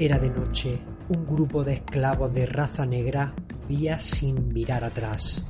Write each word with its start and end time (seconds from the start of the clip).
Era 0.00 0.20
de 0.20 0.30
noche. 0.30 0.78
Un 1.08 1.26
grupo 1.26 1.64
de 1.64 1.72
esclavos 1.72 2.32
de 2.32 2.46
raza 2.46 2.86
negra 2.86 3.34
vía 3.66 3.98
sin 3.98 4.52
mirar 4.52 4.84
atrás. 4.84 5.44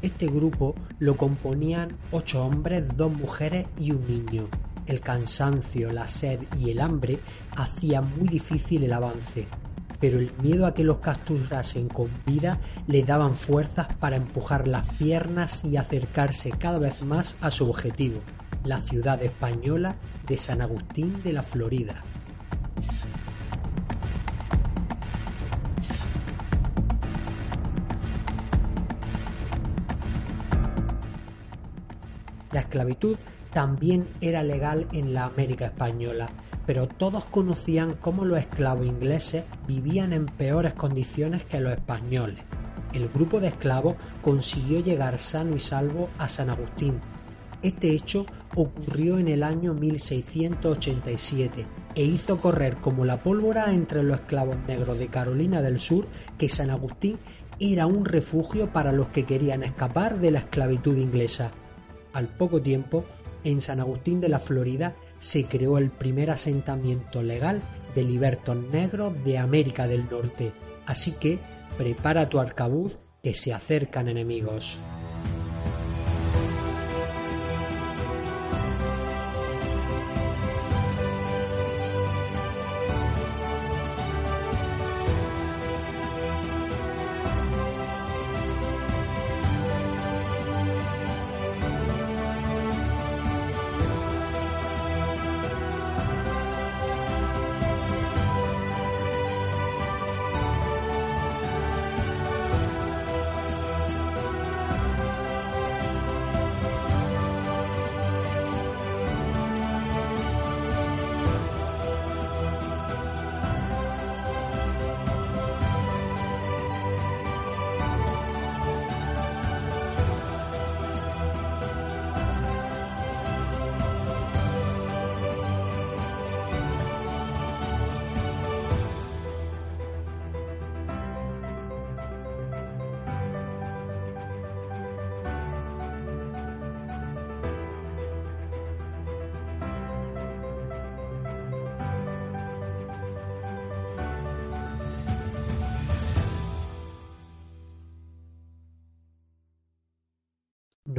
Este 0.00 0.26
grupo 0.28 0.76
lo 1.00 1.16
componían 1.16 1.88
ocho 2.12 2.46
hombres, 2.46 2.84
dos 2.96 3.12
mujeres 3.12 3.66
y 3.80 3.90
un 3.90 4.06
niño. 4.06 4.48
El 4.86 5.00
cansancio, 5.00 5.90
la 5.90 6.06
sed 6.06 6.46
y 6.56 6.70
el 6.70 6.82
hambre 6.82 7.18
hacían 7.56 8.16
muy 8.16 8.28
difícil 8.28 8.84
el 8.84 8.92
avance, 8.92 9.48
pero 9.98 10.20
el 10.20 10.30
miedo 10.40 10.66
a 10.66 10.74
que 10.74 10.84
los 10.84 10.98
capturasen 10.98 11.88
con 11.88 12.10
vida 12.24 12.60
le 12.86 13.02
daban 13.02 13.34
fuerzas 13.34 13.88
para 13.98 14.14
empujar 14.14 14.68
las 14.68 14.88
piernas 14.98 15.64
y 15.64 15.76
acercarse 15.76 16.50
cada 16.50 16.78
vez 16.78 17.02
más 17.02 17.36
a 17.40 17.50
su 17.50 17.68
objetivo, 17.68 18.20
la 18.64 18.80
ciudad 18.80 19.22
española 19.22 19.96
de 20.26 20.38
San 20.38 20.60
Agustín 20.60 21.22
de 21.22 21.32
la 21.32 21.42
Florida. 21.42 22.04
La 32.52 32.60
esclavitud 32.60 33.16
también 33.52 34.08
era 34.20 34.42
legal 34.42 34.88
en 34.92 35.14
la 35.14 35.24
América 35.24 35.66
española, 35.66 36.30
pero 36.66 36.86
todos 36.86 37.24
conocían 37.24 37.94
cómo 37.94 38.24
los 38.24 38.38
esclavos 38.38 38.86
ingleses 38.86 39.44
vivían 39.66 40.12
en 40.12 40.26
peores 40.26 40.74
condiciones 40.74 41.44
que 41.44 41.60
los 41.60 41.72
españoles. 41.72 42.38
El 42.92 43.08
grupo 43.08 43.40
de 43.40 43.48
esclavos 43.48 43.96
consiguió 44.22 44.80
llegar 44.80 45.18
sano 45.18 45.56
y 45.56 45.60
salvo 45.60 46.08
a 46.18 46.28
San 46.28 46.50
Agustín. 46.50 47.00
Este 47.62 47.90
hecho 47.90 48.26
ocurrió 48.60 49.18
en 49.18 49.28
el 49.28 49.44
año 49.44 49.72
1687 49.74 51.66
e 51.94 52.02
hizo 52.02 52.40
correr 52.40 52.76
como 52.78 53.04
la 53.04 53.22
pólvora 53.22 53.72
entre 53.72 54.02
los 54.02 54.18
esclavos 54.18 54.56
negros 54.66 54.98
de 54.98 55.06
Carolina 55.06 55.62
del 55.62 55.78
Sur 55.78 56.08
que 56.36 56.48
San 56.48 56.70
Agustín 56.70 57.18
era 57.60 57.86
un 57.86 58.04
refugio 58.04 58.72
para 58.72 58.90
los 58.92 59.08
que 59.08 59.24
querían 59.24 59.62
escapar 59.62 60.18
de 60.18 60.32
la 60.32 60.40
esclavitud 60.40 60.96
inglesa. 60.96 61.52
Al 62.12 62.26
poco 62.26 62.60
tiempo, 62.60 63.04
en 63.44 63.60
San 63.60 63.78
Agustín 63.80 64.20
de 64.20 64.28
la 64.28 64.40
Florida 64.40 64.96
se 65.18 65.44
creó 65.46 65.78
el 65.78 65.90
primer 65.90 66.30
asentamiento 66.30 67.22
legal 67.22 67.62
de 67.94 68.02
libertos 68.02 68.56
negros 68.56 69.12
de 69.24 69.38
América 69.38 69.86
del 69.86 70.08
Norte. 70.08 70.52
Así 70.86 71.16
que 71.18 71.38
prepara 71.76 72.28
tu 72.28 72.40
arcabuz 72.40 72.98
que 73.22 73.34
se 73.34 73.52
acercan 73.52 74.08
enemigos. 74.08 74.78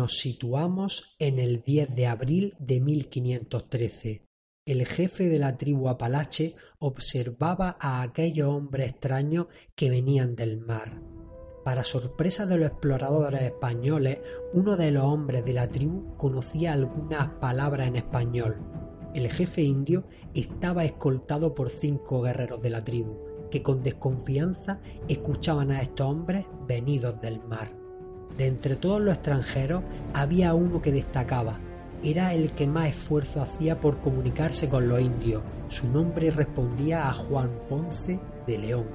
Situamos 0.10 1.16
en 1.20 1.38
el 1.38 1.62
10 1.62 1.96
de 1.96 2.08
abril 2.08 2.56
de 2.58 2.82
1513. 2.82 4.26
El 4.66 4.88
jefe 4.88 5.30
de 5.30 5.38
la 5.38 5.56
tribu 5.56 5.88
Apalache 5.88 6.56
observaba 6.80 7.78
a 7.80 8.02
aquellos 8.02 8.50
hombres 8.50 8.90
extraños 8.90 9.46
que 9.76 9.92
venían 9.92 10.36
del 10.36 10.62
mar. 10.62 11.00
Para 11.64 11.84
sorpresa 11.84 12.48
de 12.48 12.58
los 12.58 12.72
exploradores 12.72 13.44
españoles, 13.44 14.18
uno 14.52 14.78
de 14.78 14.90
los 14.90 15.04
hombres 15.04 15.46
de 15.46 15.54
la 15.54 15.70
tribu 15.70 16.18
conocía 16.18 16.74
algunas 16.74 17.30
palabras 17.36 17.88
en 17.88 17.98
español. 17.98 18.58
El 19.14 19.30
jefe 19.30 19.62
indio 19.62 20.06
estaba 20.34 20.86
escoltado 20.86 21.54
por 21.54 21.70
cinco 21.70 22.24
guerreros 22.24 22.64
de 22.64 22.70
la 22.72 22.84
tribu, 22.84 23.48
que 23.52 23.62
con 23.62 23.84
desconfianza 23.84 24.82
escuchaban 25.08 25.70
a 25.70 25.84
estos 25.84 26.08
hombres 26.08 26.48
venidos 26.68 27.22
del 27.22 27.40
mar. 27.44 27.79
De 28.40 28.48
entre 28.48 28.78
todos 28.78 29.02
los 29.02 29.16
extranjeros 29.16 29.84
había 30.14 30.54
uno 30.54 30.82
que 30.82 30.94
destacaba. 30.94 31.60
Era 32.02 32.34
el 32.34 32.52
que 32.52 32.68
más 32.68 32.88
esfuerzo 32.88 33.42
hacía 33.42 33.82
por 33.82 34.00
comunicarse 34.00 34.70
con 34.70 34.88
los 34.88 35.02
indios. 35.02 35.44
Su 35.68 35.90
nombre 35.90 36.32
respondía 36.32 37.10
a 37.10 37.14
Juan 37.14 37.52
Ponce 37.68 38.18
de 38.48 38.58
León. 38.58 38.86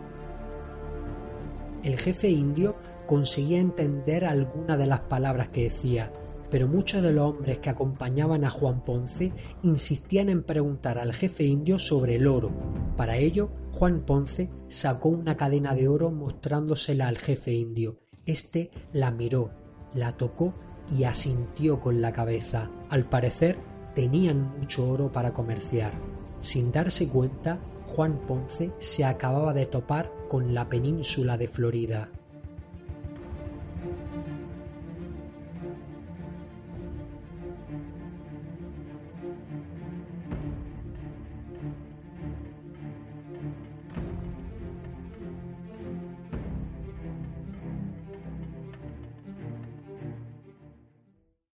El 1.83 1.99
jefe 1.99 2.31
indio 2.31 2.77
conseguía 3.07 3.61
entender 3.61 4.25
algunas 4.25 4.79
de 4.79 4.87
las 4.87 5.01
palabras 5.01 5.51
que 5.51 5.65
decía, 5.65 6.11
pero 6.51 6.67
muchos 6.67 7.03
de 7.03 7.13
los 7.13 7.29
hombres 7.29 7.59
que 7.59 7.69
acompañaban 7.69 8.47
a 8.47 8.51
Juan 8.51 8.83
Ponce 8.83 9.31
insistían 9.63 10.31
en 10.31 10.43
preguntar 10.43 10.99
al 10.99 11.13
jefe 11.13 11.45
indio 11.45 11.79
sobre 11.79 12.17
el 12.17 12.29
oro. 12.29 12.51
Para 12.97 13.19
ello, 13.19 13.51
Juan 13.73 14.07
Ponce 14.07 14.49
sacó 14.69 15.11
una 15.11 15.37
cadena 15.37 15.75
de 15.75 15.87
oro 15.87 16.11
mostrándosela 16.11 17.09
al 17.09 17.19
jefe 17.19 17.53
indio. 17.53 17.99
Este 18.27 18.71
la 18.93 19.11
miró, 19.11 19.51
la 19.95 20.13
tocó 20.13 20.55
y 20.97 21.05
asintió 21.05 21.81
con 21.81 22.01
la 22.01 22.13
cabeza. 22.13 22.71
Al 22.89 23.09
parecer 23.09 23.59
tenían 23.95 24.59
mucho 24.59 24.89
oro 24.89 25.13
para 25.13 25.33
comerciar. 25.33 25.93
Sin 26.41 26.73
darse 26.73 27.09
cuenta, 27.09 27.59
Juan 27.87 28.19
Ponce 28.27 28.73
se 28.79 29.05
acababa 29.05 29.53
de 29.53 29.67
topar 29.67 30.11
con 30.29 30.55
la 30.55 30.69
península 30.69 31.37
de 31.37 31.49
Florida. 31.49 32.11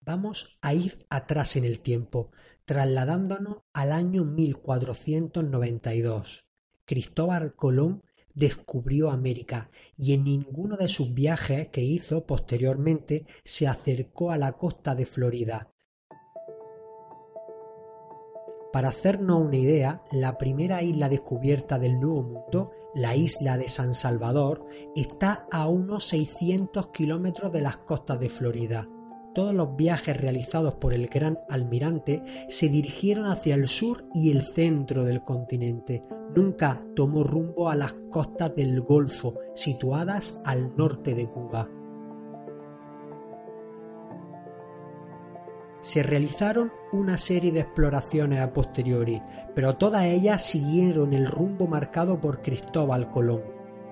Vamos 0.10 0.58
a 0.64 0.74
ir 0.74 1.06
atrás 1.12 1.56
en 1.56 1.66
el 1.66 1.82
tiempo, 1.82 2.32
trasladándonos 2.66 3.58
al 3.74 3.92
año 3.92 4.26
1492. 4.26 6.48
Cristóbal 6.84 7.54
Colón 7.54 8.02
descubrió 8.34 9.12
América 9.12 9.70
y 10.00 10.14
en 10.14 10.24
ninguno 10.24 10.78
de 10.78 10.88
sus 10.88 11.14
viajes 11.14 11.68
que 11.68 11.82
hizo 11.82 12.26
posteriormente 12.26 13.28
se 13.44 13.68
acercó 13.68 14.32
a 14.32 14.40
la 14.40 14.54
costa 14.54 14.96
de 14.96 15.06
Florida. 15.06 15.70
Para 18.74 18.90
hacernos 18.90 19.46
una 19.46 19.58
idea, 19.58 20.02
la 20.12 20.40
primera 20.40 20.82
isla 20.82 21.08
descubierta 21.08 21.78
del 21.78 22.00
Nuevo 22.00 22.24
Mundo, 22.24 22.72
la 22.96 23.16
isla 23.16 23.60
de 23.60 23.70
San 23.70 23.94
Salvador, 23.94 24.66
está 24.96 25.46
a 25.52 25.68
unos 25.68 26.06
600 26.06 26.88
kilómetros 26.88 27.52
de 27.52 27.62
las 27.62 27.78
costas 27.78 28.20
de 28.20 28.30
Florida. 28.30 28.90
Todos 29.34 29.54
los 29.54 29.76
viajes 29.76 30.18
realizados 30.18 30.76
por 30.76 30.92
el 30.92 31.08
gran 31.08 31.40
almirante 31.50 32.24
se 32.48 32.68
dirigieron 32.68 33.28
hacia 33.28 33.54
el 33.54 33.68
sur 33.68 34.06
y 34.14 34.31
el 34.31 34.42
centro 34.42 35.06
del 35.06 35.24
continente. 35.24 36.04
Nunca 36.36 36.84
tomó 36.96 37.24
rumbo 37.24 37.70
a 37.70 37.76
las 37.76 37.94
costas 38.10 38.56
del 38.56 38.81
Golfo, 38.81 39.36
situadas 39.54 40.42
al 40.46 40.76
norte 40.76 41.14
de 41.14 41.28
Cuba. 41.28 41.70
Se 45.81 46.04
realizaron 46.04 46.72
una 46.92 47.18
serie 47.18 47.52
de 47.52 47.62
exploraciones 47.62 48.40
a 48.42 48.52
posteriori, 48.52 49.22
pero 49.56 49.78
todas 49.78 50.06
ellas 50.06 50.44
siguieron 50.44 51.14
el 51.14 51.28
rumbo 51.28 51.68
marcado 51.68 52.20
por 52.20 52.42
Cristóbal 52.42 53.12
Colón. 53.12 53.44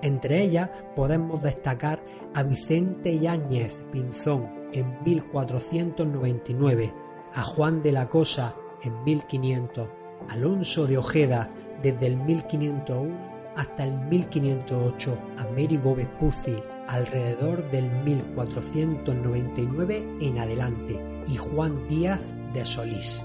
Entre 0.02 0.42
ellas 0.42 0.68
podemos 0.94 1.42
destacar 1.42 2.02
a 2.34 2.42
Vicente 2.42 3.18
Yáñez 3.18 3.84
Pinzón 3.90 4.57
en 4.72 4.98
1499, 5.04 6.92
a 7.34 7.42
Juan 7.42 7.82
de 7.82 7.92
la 7.92 8.08
Cosa 8.08 8.56
en 8.82 9.04
1500, 9.04 9.86
Alonso 10.28 10.86
de 10.86 10.96
Ojeda 10.98 11.50
desde 11.82 12.06
el 12.06 12.16
1501 12.16 13.28
hasta 13.56 13.84
el 13.84 13.98
1508, 13.98 15.18
Américo 15.36 15.94
Vespucci 15.94 16.56
alrededor 16.86 17.70
del 17.70 17.90
1499 18.04 20.16
en 20.20 20.38
adelante 20.38 20.98
y 21.26 21.36
Juan 21.36 21.86
Díaz 21.88 22.20
de 22.54 22.64
Solís. 22.64 23.22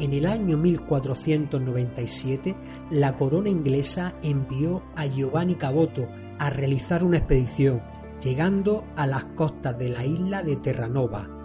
En 0.00 0.12
el 0.12 0.26
año 0.26 0.56
1497, 0.56 2.54
la 2.90 3.16
corona 3.16 3.48
inglesa 3.48 4.14
envió 4.22 4.84
a 4.94 5.06
Giovanni 5.06 5.56
Caboto 5.56 6.06
a 6.38 6.50
realizar 6.50 7.02
una 7.02 7.18
expedición, 7.18 7.82
llegando 8.20 8.84
a 8.96 9.06
las 9.06 9.24
costas 9.36 9.78
de 9.78 9.90
la 9.90 10.04
isla 10.04 10.42
de 10.42 10.56
Terranova, 10.56 11.37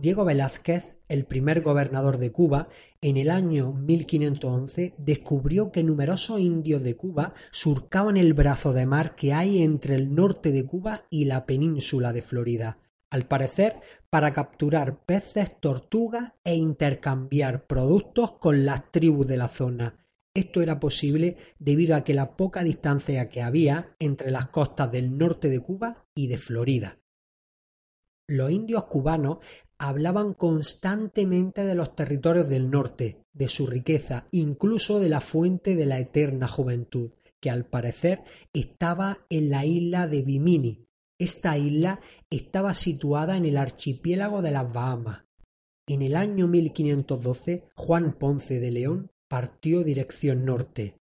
Diego 0.00 0.24
Velázquez, 0.24 0.96
el 1.08 1.26
primer 1.26 1.60
gobernador 1.60 2.16
de 2.16 2.32
Cuba, 2.32 2.68
en 3.02 3.18
el 3.18 3.28
año 3.28 3.74
1511 3.74 4.94
descubrió 4.96 5.72
que 5.72 5.82
numerosos 5.82 6.40
indios 6.40 6.82
de 6.82 6.96
Cuba 6.96 7.34
surcaban 7.50 8.16
el 8.16 8.32
brazo 8.32 8.72
de 8.72 8.86
mar 8.86 9.14
que 9.14 9.34
hay 9.34 9.62
entre 9.62 9.96
el 9.96 10.14
norte 10.14 10.52
de 10.52 10.64
Cuba 10.64 11.04
y 11.10 11.26
la 11.26 11.44
península 11.44 12.14
de 12.14 12.22
Florida, 12.22 12.78
al 13.10 13.26
parecer 13.26 13.76
para 14.08 14.32
capturar 14.32 15.04
peces, 15.04 15.60
tortugas 15.60 16.32
e 16.44 16.54
intercambiar 16.54 17.66
productos 17.66 18.38
con 18.38 18.64
las 18.64 18.90
tribus 18.90 19.26
de 19.26 19.36
la 19.36 19.48
zona. 19.48 20.06
Esto 20.32 20.62
era 20.62 20.80
posible 20.80 21.36
debido 21.58 21.94
a 21.94 22.04
que 22.04 22.14
la 22.14 22.38
poca 22.38 22.64
distancia 22.64 23.28
que 23.28 23.42
había 23.42 23.94
entre 23.98 24.30
las 24.30 24.48
costas 24.48 24.90
del 24.90 25.18
norte 25.18 25.50
de 25.50 25.60
Cuba 25.60 26.06
y 26.14 26.28
de 26.28 26.38
Florida. 26.38 26.96
Los 28.26 28.52
indios 28.52 28.84
cubanos 28.84 29.38
hablaban 29.80 30.34
constantemente 30.34 31.64
de 31.64 31.74
los 31.74 31.96
territorios 31.96 32.50
del 32.50 32.70
norte, 32.70 33.24
de 33.32 33.48
su 33.48 33.66
riqueza, 33.66 34.26
incluso 34.30 35.00
de 35.00 35.08
la 35.08 35.22
fuente 35.22 35.74
de 35.74 35.86
la 35.86 35.98
eterna 35.98 36.46
juventud, 36.46 37.12
que 37.40 37.48
al 37.48 37.64
parecer 37.64 38.22
estaba 38.52 39.24
en 39.30 39.48
la 39.48 39.64
isla 39.64 40.06
de 40.06 40.20
Bimini. 40.20 40.86
Esta 41.18 41.56
isla 41.56 42.00
estaba 42.28 42.74
situada 42.74 43.38
en 43.38 43.46
el 43.46 43.56
archipiélago 43.56 44.42
de 44.42 44.50
las 44.50 44.70
Bahamas. 44.70 45.24
En 45.86 46.02
el 46.02 46.14
año 46.14 46.46
1512, 46.46 47.64
Juan 47.74 48.18
Ponce 48.18 48.60
de 48.60 48.70
León 48.70 49.10
partió 49.28 49.82
dirección 49.82 50.44
norte, 50.44 50.99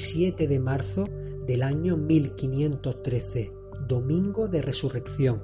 27 0.00 0.48
de 0.48 0.58
marzo 0.58 1.04
del 1.46 1.62
año 1.62 1.98
1513, 1.98 3.52
domingo 3.86 4.48
de 4.48 4.62
resurrección. 4.62 5.42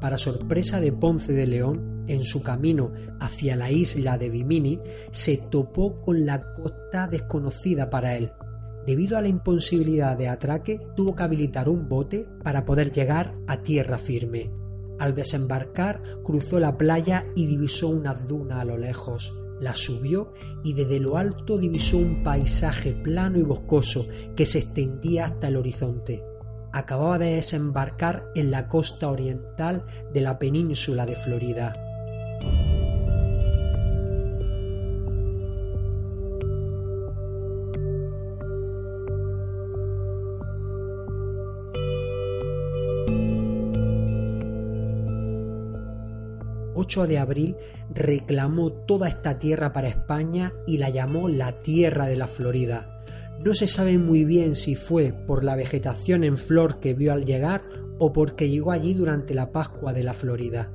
Para 0.00 0.18
sorpresa 0.18 0.80
de 0.80 0.90
Ponce 0.90 1.32
de 1.32 1.46
León, 1.46 2.04
en 2.08 2.24
su 2.24 2.42
camino 2.42 2.92
hacia 3.20 3.54
la 3.54 3.70
isla 3.70 4.18
de 4.18 4.28
Bimini, 4.28 4.80
se 5.12 5.36
topó 5.36 6.00
con 6.00 6.26
la 6.26 6.52
costa 6.54 7.06
desconocida 7.06 7.90
para 7.90 8.16
él. 8.16 8.32
Debido 8.88 9.16
a 9.16 9.22
la 9.22 9.28
imposibilidad 9.28 10.16
de 10.16 10.26
atraque, 10.26 10.80
tuvo 10.96 11.14
que 11.14 11.22
habilitar 11.22 11.68
un 11.68 11.88
bote 11.88 12.26
para 12.42 12.64
poder 12.64 12.90
llegar 12.90 13.36
a 13.46 13.62
tierra 13.62 13.98
firme. 13.98 14.50
Al 14.98 15.14
desembarcar, 15.14 16.02
cruzó 16.24 16.58
la 16.58 16.76
playa 16.76 17.24
y 17.36 17.46
divisó 17.46 17.90
una 17.90 18.14
duna 18.14 18.62
a 18.62 18.64
lo 18.64 18.76
lejos 18.76 19.32
la 19.62 19.74
subió 19.76 20.32
y 20.64 20.74
desde 20.74 20.98
lo 20.98 21.16
alto 21.16 21.56
divisó 21.56 21.98
un 21.98 22.22
paisaje 22.22 22.92
plano 22.92 23.38
y 23.38 23.42
boscoso 23.42 24.06
que 24.36 24.44
se 24.44 24.58
extendía 24.58 25.26
hasta 25.26 25.48
el 25.48 25.56
horizonte. 25.56 26.22
Acababa 26.72 27.18
de 27.18 27.36
desembarcar 27.36 28.24
en 28.34 28.50
la 28.50 28.68
costa 28.68 29.08
oriental 29.10 29.84
de 30.12 30.20
la 30.20 30.38
península 30.38 31.06
de 31.06 31.16
Florida. 31.16 31.91
8 46.82 47.06
de 47.06 47.18
abril 47.18 47.56
reclamó 47.94 48.72
toda 48.72 49.08
esta 49.08 49.38
tierra 49.38 49.72
para 49.72 49.86
España 49.86 50.52
y 50.66 50.78
la 50.78 50.90
llamó 50.90 51.28
la 51.28 51.62
Tierra 51.62 52.06
de 52.06 52.16
la 52.16 52.26
Florida. 52.26 53.04
No 53.38 53.54
se 53.54 53.68
sabe 53.68 53.98
muy 53.98 54.24
bien 54.24 54.56
si 54.56 54.74
fue 54.74 55.12
por 55.12 55.44
la 55.44 55.54
vegetación 55.54 56.24
en 56.24 56.36
flor 56.36 56.80
que 56.80 56.94
vio 56.94 57.12
al 57.12 57.24
llegar 57.24 57.62
o 58.00 58.12
porque 58.12 58.50
llegó 58.50 58.72
allí 58.72 58.94
durante 58.94 59.32
la 59.32 59.52
Pascua 59.52 59.92
de 59.92 60.02
la 60.02 60.12
Florida. 60.12 60.72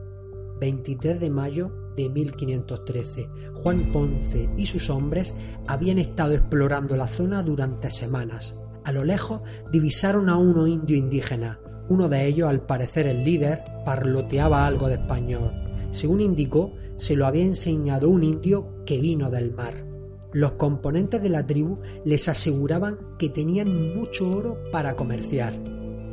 23 0.61 1.19
de 1.19 1.29
mayo 1.29 1.71
de 1.97 2.09
1513, 2.09 3.29
Juan 3.55 3.91
Ponce 3.91 4.49
y 4.57 4.65
sus 4.65 4.89
hombres 4.89 5.35
habían 5.67 5.97
estado 5.97 6.33
explorando 6.33 6.95
la 6.95 7.07
zona 7.07 7.43
durante 7.43 7.91
semanas. 7.91 8.55
A 8.85 8.93
lo 8.93 9.03
lejos 9.03 9.41
divisaron 9.73 10.29
a 10.29 10.37
uno 10.37 10.67
indio 10.67 10.95
indígena. 10.95 11.59
Uno 11.89 12.07
de 12.07 12.25
ellos, 12.27 12.49
al 12.49 12.61
parecer 12.61 13.07
el 13.07 13.25
líder, 13.25 13.61
parloteaba 13.85 14.65
algo 14.65 14.87
de 14.87 14.95
español. 14.95 15.66
Según 15.91 16.21
indicó, 16.21 16.73
se 16.95 17.15
lo 17.15 17.25
había 17.25 17.43
enseñado 17.43 18.09
un 18.09 18.23
indio 18.23 18.83
que 18.85 18.99
vino 18.99 19.29
del 19.29 19.53
mar. 19.53 19.85
Los 20.33 20.53
componentes 20.53 21.21
de 21.21 21.29
la 21.29 21.45
tribu 21.45 21.79
les 22.03 22.27
aseguraban 22.27 22.97
que 23.17 23.29
tenían 23.29 23.95
mucho 23.95 24.29
oro 24.29 24.57
para 24.71 24.95
comerciar. 24.95 25.53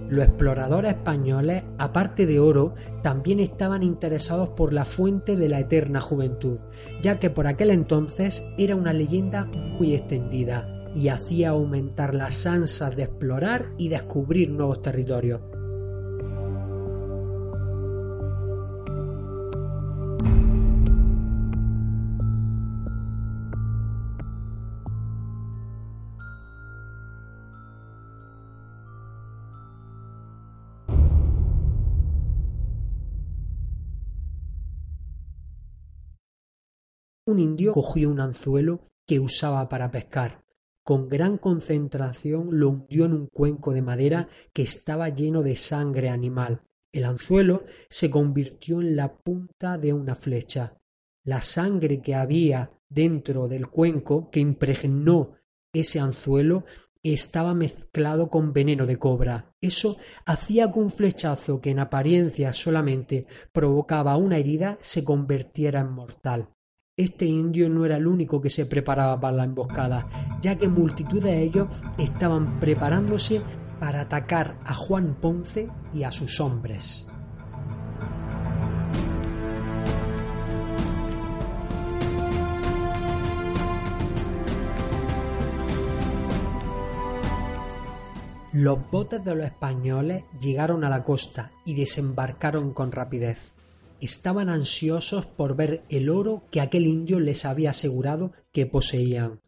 Los 0.08 0.26
exploradores 0.26 0.92
españoles, 0.92 1.64
aparte 1.78 2.26
de 2.26 2.38
oro, 2.38 2.74
también 3.02 3.40
estaban 3.40 3.82
interesados 3.82 4.50
por 4.50 4.72
la 4.72 4.84
fuente 4.84 5.34
de 5.34 5.48
la 5.48 5.60
eterna 5.60 6.00
juventud, 6.00 6.58
ya 7.02 7.18
que 7.18 7.30
por 7.30 7.46
aquel 7.46 7.70
entonces 7.70 8.42
era 8.58 8.76
una 8.76 8.92
leyenda 8.92 9.46
muy 9.46 9.94
extendida 9.94 10.68
y 10.94 11.08
hacía 11.08 11.50
aumentar 11.50 12.14
las 12.14 12.46
ansias 12.46 12.94
de 12.94 13.04
explorar 13.04 13.66
y 13.78 13.88
descubrir 13.88 14.50
nuevos 14.50 14.82
territorios. 14.82 15.40
Un 37.34 37.40
indio 37.40 37.72
cogió 37.72 38.10
un 38.10 38.20
anzuelo 38.20 38.88
que 39.06 39.18
usaba 39.18 39.68
para 39.68 39.90
pescar. 39.90 40.44
Con 40.84 41.08
gran 41.08 41.38
concentración 41.38 42.48
lo 42.52 42.68
hundió 42.68 43.06
en 43.06 43.14
un 43.14 43.26
cuenco 43.26 43.72
de 43.72 43.82
madera 43.82 44.28
que 44.52 44.62
estaba 44.62 45.08
lleno 45.08 45.42
de 45.42 45.56
sangre 45.56 46.10
animal. 46.10 46.62
El 46.94 47.04
anzuelo 47.06 47.64
se 47.90 48.08
convirtió 48.08 48.80
en 48.80 48.94
la 48.94 49.12
punta 49.16 49.78
de 49.78 49.92
una 49.92 50.14
flecha. 50.14 50.78
La 51.24 51.42
sangre 51.42 52.00
que 52.00 52.14
había 52.14 52.70
dentro 52.88 53.48
del 53.48 53.66
cuenco 53.66 54.30
que 54.30 54.38
impregnó 54.38 55.32
ese 55.72 55.98
anzuelo 55.98 56.66
estaba 57.02 57.52
mezclado 57.52 58.30
con 58.30 58.52
veneno 58.52 58.86
de 58.86 58.96
cobra. 58.96 59.52
Eso 59.60 59.96
hacía 60.24 60.70
que 60.70 60.78
un 60.78 60.92
flechazo 60.92 61.60
que 61.60 61.70
en 61.70 61.80
apariencia 61.80 62.52
solamente 62.52 63.26
provocaba 63.50 64.16
una 64.16 64.38
herida 64.38 64.78
se 64.80 65.02
convirtiera 65.02 65.80
en 65.80 65.90
mortal. 65.90 66.48
Este 66.96 67.26
indio 67.26 67.68
no 67.68 67.84
era 67.84 67.96
el 67.96 68.06
único 68.06 68.40
que 68.40 68.50
se 68.50 68.66
preparaba 68.66 69.20
para 69.20 69.38
la 69.38 69.44
emboscada, 69.44 70.38
ya 70.40 70.56
que 70.56 70.68
multitud 70.68 71.20
de 71.20 71.42
ellos 71.42 71.66
estaban 71.98 72.60
preparándose 72.60 73.42
para 73.84 74.00
atacar 74.00 74.56
a 74.64 74.72
Juan 74.72 75.14
Ponce 75.20 75.68
y 75.92 76.04
a 76.04 76.10
sus 76.10 76.40
hombres. 76.40 77.06
Los 88.54 88.90
botes 88.90 89.22
de 89.22 89.34
los 89.34 89.44
españoles 89.44 90.24
llegaron 90.40 90.82
a 90.84 90.88
la 90.88 91.04
costa 91.04 91.52
y 91.66 91.74
desembarcaron 91.74 92.72
con 92.72 92.90
rapidez. 92.90 93.52
Estaban 94.00 94.48
ansiosos 94.48 95.26
por 95.26 95.56
ver 95.56 95.84
el 95.90 96.08
oro 96.08 96.44
que 96.50 96.62
aquel 96.62 96.86
indio 96.86 97.20
les 97.20 97.44
había 97.44 97.72
asegurado 97.72 98.32
que 98.50 98.64
poseían. 98.64 99.42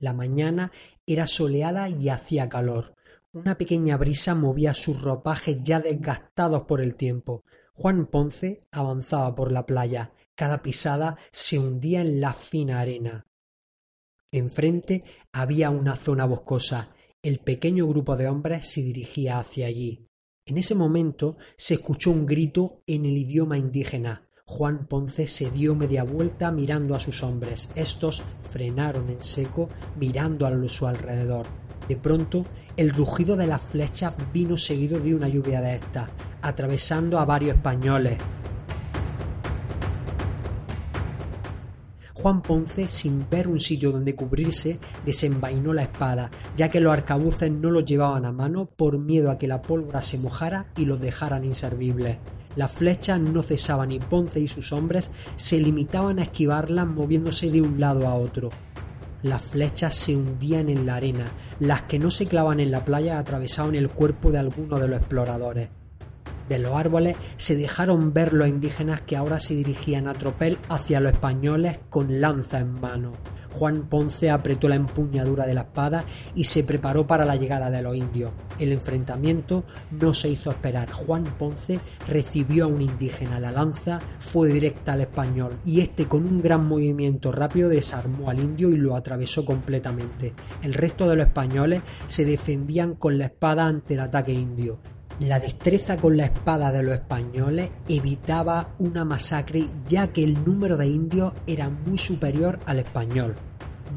La 0.00 0.12
mañana 0.12 0.72
era 1.06 1.28
soleada 1.28 1.88
y 1.88 2.08
hacía 2.08 2.48
calor. 2.48 2.96
Una 3.32 3.56
pequeña 3.56 3.96
brisa 3.96 4.34
movía 4.34 4.74
sus 4.74 5.00
ropajes 5.00 5.58
ya 5.62 5.80
desgastados 5.80 6.64
por 6.64 6.80
el 6.80 6.96
tiempo. 6.96 7.44
Juan 7.74 8.06
Ponce 8.06 8.66
avanzaba 8.72 9.34
por 9.34 9.52
la 9.52 9.66
playa. 9.66 10.12
Cada 10.34 10.62
pisada 10.62 11.16
se 11.30 11.58
hundía 11.58 12.00
en 12.00 12.20
la 12.20 12.32
fina 12.34 12.80
arena. 12.80 13.26
Enfrente 14.32 15.04
había 15.32 15.70
una 15.70 15.96
zona 15.96 16.24
boscosa 16.24 16.94
el 17.22 17.40
pequeño 17.40 17.86
grupo 17.86 18.16
de 18.16 18.28
hombres 18.28 18.66
se 18.66 18.80
dirigía 18.80 19.38
hacia 19.38 19.66
allí. 19.66 20.08
En 20.46 20.56
ese 20.56 20.74
momento 20.74 21.36
se 21.58 21.74
escuchó 21.74 22.10
un 22.10 22.24
grito 22.24 22.82
en 22.86 23.04
el 23.04 23.14
idioma 23.14 23.58
indígena. 23.58 24.26
Juan 24.46 24.86
Ponce 24.86 25.28
se 25.28 25.50
dio 25.50 25.74
media 25.74 26.02
vuelta 26.02 26.50
mirando 26.50 26.94
a 26.94 27.00
sus 27.00 27.22
hombres. 27.22 27.70
Estos 27.76 28.22
frenaron 28.48 29.10
en 29.10 29.22
seco 29.22 29.68
mirando 29.98 30.46
a 30.46 30.68
su 30.68 30.86
alrededor. 30.86 31.59
De 31.88 31.96
pronto, 31.96 32.46
el 32.76 32.90
rugido 32.90 33.36
de 33.36 33.46
las 33.46 33.62
flechas 33.62 34.14
vino 34.32 34.56
seguido 34.56 34.98
de 34.98 35.14
una 35.14 35.28
lluvia 35.28 35.60
de 35.60 35.76
estas, 35.76 36.08
atravesando 36.42 37.18
a 37.18 37.24
varios 37.24 37.56
españoles. 37.56 38.18
Juan 42.14 42.42
Ponce, 42.42 42.86
sin 42.88 43.26
ver 43.30 43.48
un 43.48 43.58
sitio 43.58 43.92
donde 43.92 44.14
cubrirse, 44.14 44.78
desenvainó 45.06 45.72
la 45.72 45.84
espada, 45.84 46.30
ya 46.54 46.68
que 46.68 46.78
los 46.78 46.92
arcabuces 46.92 47.50
no 47.50 47.70
los 47.70 47.86
llevaban 47.86 48.26
a 48.26 48.32
mano 48.32 48.66
por 48.66 48.98
miedo 48.98 49.30
a 49.30 49.38
que 49.38 49.46
la 49.46 49.62
pólvora 49.62 50.02
se 50.02 50.18
mojara 50.18 50.66
y 50.76 50.84
los 50.84 51.00
dejaran 51.00 51.46
inservibles. 51.46 52.18
Las 52.56 52.72
flechas 52.72 53.22
no 53.22 53.42
cesaban 53.42 53.90
y 53.90 54.00
Ponce 54.00 54.38
y 54.38 54.48
sus 54.48 54.70
hombres 54.70 55.10
se 55.36 55.58
limitaban 55.60 56.18
a 56.18 56.24
esquivarlas 56.24 56.86
moviéndose 56.86 57.50
de 57.50 57.62
un 57.62 57.80
lado 57.80 58.06
a 58.06 58.14
otro. 58.14 58.50
Las 59.22 59.42
flechas 59.42 59.94
se 59.94 60.16
hundían 60.16 60.68
en 60.68 60.86
la 60.86 60.96
arena, 60.96 61.30
las 61.58 61.82
que 61.82 61.98
no 61.98 62.10
se 62.10 62.26
clavan 62.26 62.60
en 62.60 62.70
la 62.70 62.84
playa 62.84 63.18
atravesaban 63.18 63.74
el 63.74 63.90
cuerpo 63.90 64.30
de 64.30 64.38
alguno 64.38 64.78
de 64.78 64.88
los 64.88 64.98
exploradores 64.98 65.68
de 66.50 66.58
los 66.58 66.74
árboles 66.74 67.16
se 67.36 67.54
dejaron 67.54 68.12
ver 68.12 68.32
los 68.32 68.48
indígenas 68.48 69.00
que 69.02 69.16
ahora 69.16 69.38
se 69.38 69.54
dirigían 69.54 70.08
a 70.08 70.14
tropel 70.14 70.58
hacia 70.68 70.98
los 70.98 71.12
españoles 71.12 71.78
con 71.88 72.20
lanza 72.20 72.58
en 72.58 72.72
mano. 72.72 73.12
Juan 73.52 73.88
Ponce 73.88 74.30
apretó 74.30 74.68
la 74.68 74.76
empuñadura 74.76 75.46
de 75.46 75.54
la 75.54 75.62
espada 75.62 76.04
y 76.34 76.44
se 76.44 76.64
preparó 76.64 77.06
para 77.06 77.24
la 77.24 77.36
llegada 77.36 77.70
de 77.70 77.82
los 77.82 77.96
indios. 77.96 78.32
El 78.58 78.72
enfrentamiento 78.72 79.64
no 79.90 80.14
se 80.14 80.28
hizo 80.28 80.50
esperar. 80.50 80.90
Juan 80.90 81.24
Ponce 81.38 81.80
recibió 82.08 82.64
a 82.64 82.68
un 82.68 82.82
indígena. 82.82 83.40
La 83.40 83.52
lanza 83.52 83.98
fue 84.18 84.48
directa 84.48 84.92
al 84.92 85.02
español 85.02 85.58
y 85.64 85.80
este 85.80 86.06
con 86.06 86.26
un 86.26 86.40
gran 86.40 86.66
movimiento 86.66 87.32
rápido 87.32 87.68
desarmó 87.68 88.30
al 88.30 88.40
indio 88.40 88.70
y 88.70 88.76
lo 88.76 88.96
atravesó 88.96 89.44
completamente. 89.44 90.34
El 90.62 90.74
resto 90.74 91.08
de 91.08 91.16
los 91.16 91.26
españoles 91.26 91.82
se 92.06 92.24
defendían 92.24 92.94
con 92.94 93.18
la 93.18 93.26
espada 93.26 93.66
ante 93.66 93.94
el 93.94 94.00
ataque 94.00 94.32
indio. 94.32 94.78
La 95.20 95.38
destreza 95.38 95.98
con 95.98 96.16
la 96.16 96.24
espada 96.24 96.72
de 96.72 96.82
los 96.82 96.94
españoles 96.94 97.70
evitaba 97.86 98.74
una 98.78 99.04
masacre 99.04 99.66
ya 99.86 100.10
que 100.14 100.24
el 100.24 100.42
número 100.46 100.78
de 100.78 100.86
indios 100.86 101.34
era 101.46 101.68
muy 101.68 101.98
superior 101.98 102.58
al 102.64 102.78
español. 102.78 103.36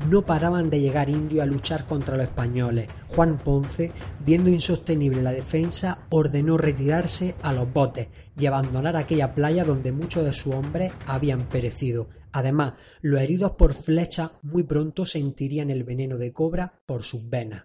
No 0.09 0.25
paraban 0.25 0.69
de 0.69 0.81
llegar 0.81 1.09
indios 1.09 1.41
a 1.41 1.45
luchar 1.45 1.85
contra 1.85 2.17
los 2.17 2.25
españoles. 2.25 2.89
Juan 3.07 3.37
Ponce, 3.37 3.93
viendo 4.25 4.49
insostenible 4.49 5.21
la 5.21 5.31
defensa, 5.31 5.99
ordenó 6.09 6.57
retirarse 6.57 7.35
a 7.41 7.53
los 7.53 7.71
botes 7.71 8.09
y 8.37 8.45
abandonar 8.45 8.97
aquella 8.97 9.33
playa 9.33 9.63
donde 9.63 9.93
muchos 9.93 10.25
de 10.25 10.33
sus 10.33 10.53
hombres 10.53 10.91
habían 11.07 11.47
perecido. 11.47 12.09
Además, 12.33 12.73
los 13.01 13.21
heridos 13.21 13.51
por 13.51 13.75
flecha 13.75 14.33
muy 14.41 14.63
pronto 14.63 15.05
sentirían 15.05 15.69
el 15.69 15.85
veneno 15.85 16.17
de 16.17 16.33
cobra 16.33 16.81
por 16.85 17.03
sus 17.03 17.29
venas. 17.29 17.63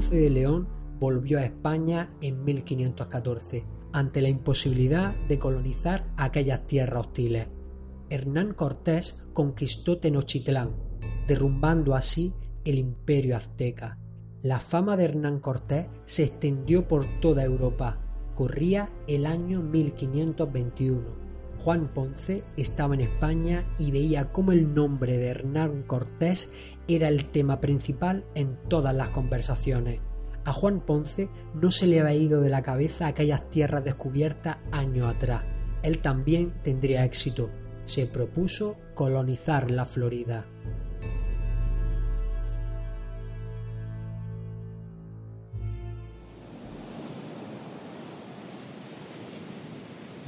Ponce 0.00 0.16
de 0.16 0.30
León 0.30 0.66
volvió 0.98 1.38
a 1.38 1.44
España 1.44 2.10
en 2.22 2.42
1514, 2.42 3.66
ante 3.92 4.22
la 4.22 4.30
imposibilidad 4.30 5.14
de 5.28 5.38
colonizar 5.38 6.06
aquellas 6.16 6.66
tierras 6.66 7.08
hostiles. 7.08 7.48
Hernán 8.08 8.54
Cortés 8.54 9.26
conquistó 9.34 9.98
Tenochtitlán, 9.98 10.74
derrumbando 11.28 11.94
así 11.94 12.32
el 12.64 12.78
imperio 12.78 13.36
azteca. 13.36 13.98
La 14.40 14.60
fama 14.60 14.96
de 14.96 15.04
Hernán 15.04 15.38
Cortés 15.38 15.88
se 16.04 16.24
extendió 16.24 16.88
por 16.88 17.04
toda 17.20 17.44
Europa. 17.44 18.00
Corría 18.34 18.88
el 19.06 19.26
año 19.26 19.60
1521. 19.60 21.30
Juan 21.58 21.92
Ponce 21.92 22.42
estaba 22.56 22.94
en 22.94 23.02
España 23.02 23.66
y 23.78 23.90
veía 23.90 24.32
cómo 24.32 24.52
el 24.52 24.74
nombre 24.74 25.18
de 25.18 25.26
Hernán 25.26 25.82
Cortés 25.82 26.56
era 26.94 27.08
el 27.08 27.26
tema 27.30 27.60
principal 27.60 28.24
en 28.34 28.56
todas 28.68 28.94
las 28.94 29.10
conversaciones. 29.10 30.00
A 30.44 30.52
Juan 30.52 30.80
Ponce 30.80 31.28
no 31.54 31.70
se 31.70 31.86
le 31.86 32.00
había 32.00 32.14
ido 32.14 32.40
de 32.40 32.50
la 32.50 32.62
cabeza 32.62 33.06
aquellas 33.06 33.48
tierras 33.50 33.84
descubiertas 33.84 34.56
años 34.72 35.14
atrás. 35.14 35.42
Él 35.82 35.98
también 35.98 36.52
tendría 36.62 37.04
éxito. 37.04 37.50
Se 37.84 38.06
propuso 38.06 38.76
colonizar 38.94 39.70
la 39.70 39.84
Florida. 39.84 40.44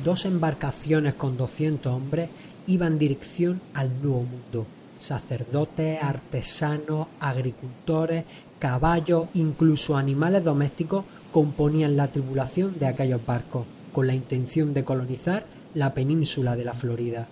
Dos 0.04 0.24
embarcaciones 0.24 1.14
con 1.14 1.36
200 1.36 1.92
hombres 1.92 2.28
iban 2.66 2.98
dirección 2.98 3.60
al 3.72 4.02
Nuevo 4.02 4.24
Mundo 4.24 4.66
sacerdotes, 5.02 6.02
artesanos, 6.02 7.08
agricultores, 7.20 8.24
caballos, 8.58 9.26
incluso 9.34 9.96
animales 9.96 10.44
domésticos 10.44 11.04
componían 11.32 11.96
la 11.96 12.08
tripulación 12.08 12.78
de 12.78 12.86
aquellos 12.86 13.24
barcos, 13.26 13.66
con 13.92 14.06
la 14.06 14.14
intención 14.14 14.72
de 14.72 14.84
colonizar 14.84 15.44
la 15.74 15.92
península 15.92 16.54
de 16.54 16.64
la 16.64 16.74
Florida. 16.74 17.26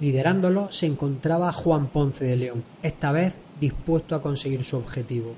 Liderándolo 0.00 0.72
se 0.72 0.86
encontraba 0.86 1.52
Juan 1.52 1.88
Ponce 1.88 2.24
de 2.24 2.36
León, 2.36 2.64
esta 2.82 3.12
vez 3.12 3.34
dispuesto 3.60 4.14
a 4.14 4.22
conseguir 4.22 4.64
su 4.64 4.78
objetivo. 4.78 5.34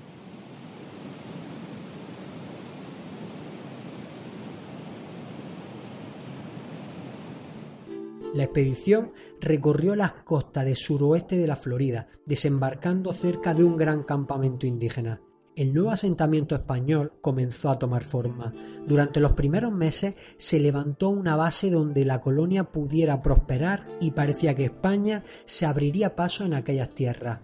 La 8.34 8.44
expedición 8.44 9.12
recorrió 9.40 9.94
las 9.94 10.12
costas 10.12 10.64
de 10.64 10.74
suroeste 10.74 11.36
de 11.36 11.46
la 11.46 11.56
Florida, 11.56 12.08
desembarcando 12.24 13.12
cerca 13.12 13.52
de 13.52 13.64
un 13.64 13.76
gran 13.76 14.02
campamento 14.04 14.66
indígena. 14.66 15.20
El 15.54 15.74
nuevo 15.74 15.90
asentamiento 15.90 16.54
español 16.54 17.12
comenzó 17.20 17.68
a 17.68 17.78
tomar 17.78 18.04
forma. 18.04 18.54
Durante 18.86 19.20
los 19.20 19.32
primeros 19.32 19.70
meses 19.70 20.16
se 20.38 20.58
levantó 20.58 21.10
una 21.10 21.36
base 21.36 21.70
donde 21.70 22.06
la 22.06 22.22
colonia 22.22 22.64
pudiera 22.64 23.20
prosperar 23.20 23.86
y 24.00 24.12
parecía 24.12 24.54
que 24.54 24.64
España 24.64 25.24
se 25.44 25.66
abriría 25.66 26.16
paso 26.16 26.46
en 26.46 26.54
aquellas 26.54 26.94
tierras. 26.94 27.40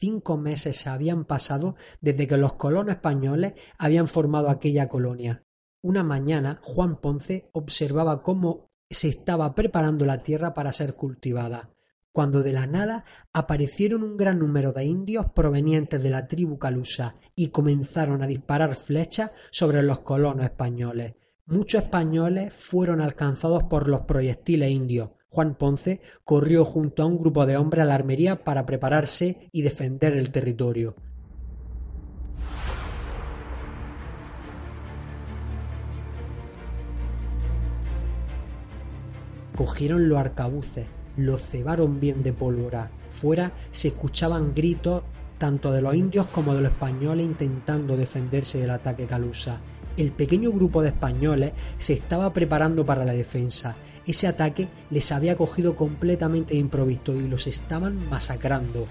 Cinco 0.00 0.38
meses 0.38 0.86
habían 0.86 1.26
pasado 1.26 1.76
desde 2.00 2.26
que 2.26 2.38
los 2.38 2.54
colonos 2.54 2.94
españoles 2.94 3.52
habían 3.76 4.06
formado 4.06 4.48
aquella 4.48 4.88
colonia. 4.88 5.44
Una 5.82 6.02
mañana 6.02 6.58
Juan 6.62 7.02
Ponce 7.02 7.50
observaba 7.52 8.22
cómo 8.22 8.70
se 8.88 9.08
estaba 9.08 9.54
preparando 9.54 10.06
la 10.06 10.22
tierra 10.22 10.54
para 10.54 10.72
ser 10.72 10.94
cultivada, 10.94 11.68
cuando 12.12 12.42
de 12.42 12.54
la 12.54 12.66
nada 12.66 13.04
aparecieron 13.34 14.02
un 14.02 14.16
gran 14.16 14.38
número 14.38 14.72
de 14.72 14.86
indios 14.86 15.26
provenientes 15.34 16.02
de 16.02 16.08
la 16.08 16.28
tribu 16.28 16.58
calusa 16.58 17.16
y 17.36 17.48
comenzaron 17.48 18.22
a 18.22 18.26
disparar 18.26 18.76
flechas 18.76 19.34
sobre 19.50 19.82
los 19.82 19.98
colonos 19.98 20.46
españoles. 20.46 21.16
Muchos 21.44 21.82
españoles 21.82 22.54
fueron 22.54 23.02
alcanzados 23.02 23.64
por 23.64 23.86
los 23.86 24.06
proyectiles 24.06 24.70
indios, 24.70 25.10
Juan 25.30 25.54
Ponce 25.54 26.00
corrió 26.24 26.64
junto 26.64 27.04
a 27.04 27.06
un 27.06 27.18
grupo 27.18 27.46
de 27.46 27.56
hombres 27.56 27.84
a 27.84 27.86
la 27.86 27.94
armería 27.94 28.42
para 28.42 28.66
prepararse 28.66 29.48
y 29.52 29.62
defender 29.62 30.14
el 30.14 30.32
territorio. 30.32 30.96
Cogieron 39.56 40.08
los 40.08 40.18
arcabuces, 40.18 40.86
los 41.16 41.42
cebaron 41.42 42.00
bien 42.00 42.24
de 42.24 42.32
pólvora. 42.32 42.90
Fuera 43.10 43.52
se 43.70 43.88
escuchaban 43.88 44.52
gritos 44.52 45.04
tanto 45.38 45.70
de 45.70 45.80
los 45.80 45.94
indios 45.94 46.26
como 46.26 46.54
de 46.54 46.62
los 46.62 46.72
españoles 46.72 47.24
intentando 47.24 47.96
defenderse 47.96 48.58
del 48.58 48.70
ataque 48.70 49.06
calusa. 49.06 49.60
El 49.96 50.10
pequeño 50.10 50.50
grupo 50.50 50.82
de 50.82 50.88
españoles 50.88 51.52
se 51.78 51.92
estaba 51.92 52.32
preparando 52.32 52.84
para 52.84 53.04
la 53.04 53.12
defensa 53.12 53.76
ese 54.10 54.26
ataque 54.26 54.68
les 54.90 55.12
había 55.12 55.36
cogido 55.36 55.76
completamente 55.76 56.54
de 56.54 56.60
improviso 56.60 57.14
y 57.14 57.28
los 57.28 57.46
estaban 57.46 58.08
masacrando. 58.08 58.86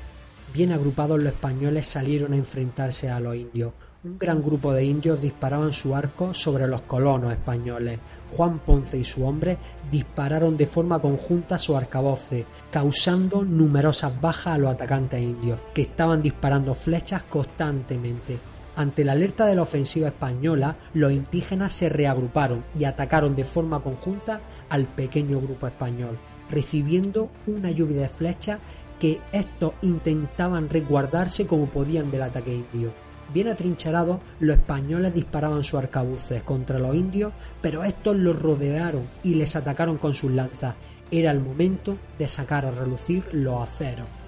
Bien 0.54 0.72
agrupados 0.72 1.22
los 1.22 1.34
españoles 1.34 1.86
salieron 1.86 2.34
a 2.34 2.38
enfrentarse 2.38 3.10
a 3.10 3.20
los 3.20 3.36
indios. 3.36 3.74
Un 4.04 4.18
gran 4.18 4.42
grupo 4.42 4.74
de 4.74 4.86
indios 4.86 5.22
disparaban 5.22 5.74
su 5.74 5.94
arco 5.96 6.34
sobre 6.34 6.68
los 6.68 6.82
colonos 6.84 7.34
españoles. 7.34 8.00
Juan 8.36 8.60
Ponce 8.60 8.98
y 8.98 9.04
su 9.04 9.26
hombre 9.26 9.58
dispararon 9.92 10.56
de 10.56 10.68
forma 10.68 11.00
conjunta 11.00 11.60
su 11.60 11.76
arcaboce, 11.76 12.46
causando 12.72 13.44
numerosas 13.44 14.20
bajas 14.22 14.56
a 14.56 14.58
los 14.58 14.72
atacantes 14.72 15.22
indios, 15.22 15.60
que 15.74 15.82
estaban 15.82 16.22
disparando 16.22 16.74
flechas 16.74 17.24
constantemente. 17.24 18.40
Ante 18.76 19.04
la 19.04 19.12
alerta 19.12 19.46
de 19.46 19.56
la 19.56 19.64
ofensiva 19.64 20.08
española, 20.08 20.78
los 20.94 21.12
indígenas 21.12 21.74
se 21.74 21.90
reagruparon 21.90 22.64
y 22.74 22.86
atacaron 22.86 23.36
de 23.36 23.44
forma 23.44 23.82
conjunta 23.82 24.40
al 24.70 24.86
pequeño 24.86 25.40
grupo 25.40 25.68
español, 25.68 26.18
recibiendo 26.50 27.30
una 27.48 27.72
lluvia 27.72 28.02
de 28.02 28.10
flechas 28.10 28.60
que 29.00 29.20
estos 29.32 29.74
intentaban 29.82 30.70
resguardarse 30.70 31.48
como 31.48 31.68
podían 31.68 32.12
del 32.12 32.24
ataque 32.24 32.54
indio. 32.54 32.94
Bien 33.34 33.48
atrincherados, 33.48 34.20
los 34.40 34.58
españoles 34.58 35.14
disparaban 35.14 35.64
sus 35.64 35.80
arcabuces 35.80 36.42
contra 36.44 36.80
los 36.80 36.96
indios, 36.96 37.32
pero 37.62 37.84
estos 37.84 38.18
los 38.18 38.42
rodearon 38.42 39.04
y 39.24 39.36
les 39.36 39.56
atacaron 39.56 39.98
con 39.98 40.16
sus 40.16 40.32
lanzas. 40.32 40.76
Era 41.12 41.32
el 41.32 41.40
momento 41.40 41.98
de 42.18 42.28
sacar 42.28 42.66
a 42.66 42.72
relucir 42.72 43.24
los 43.32 43.62
aceros. 43.62 44.19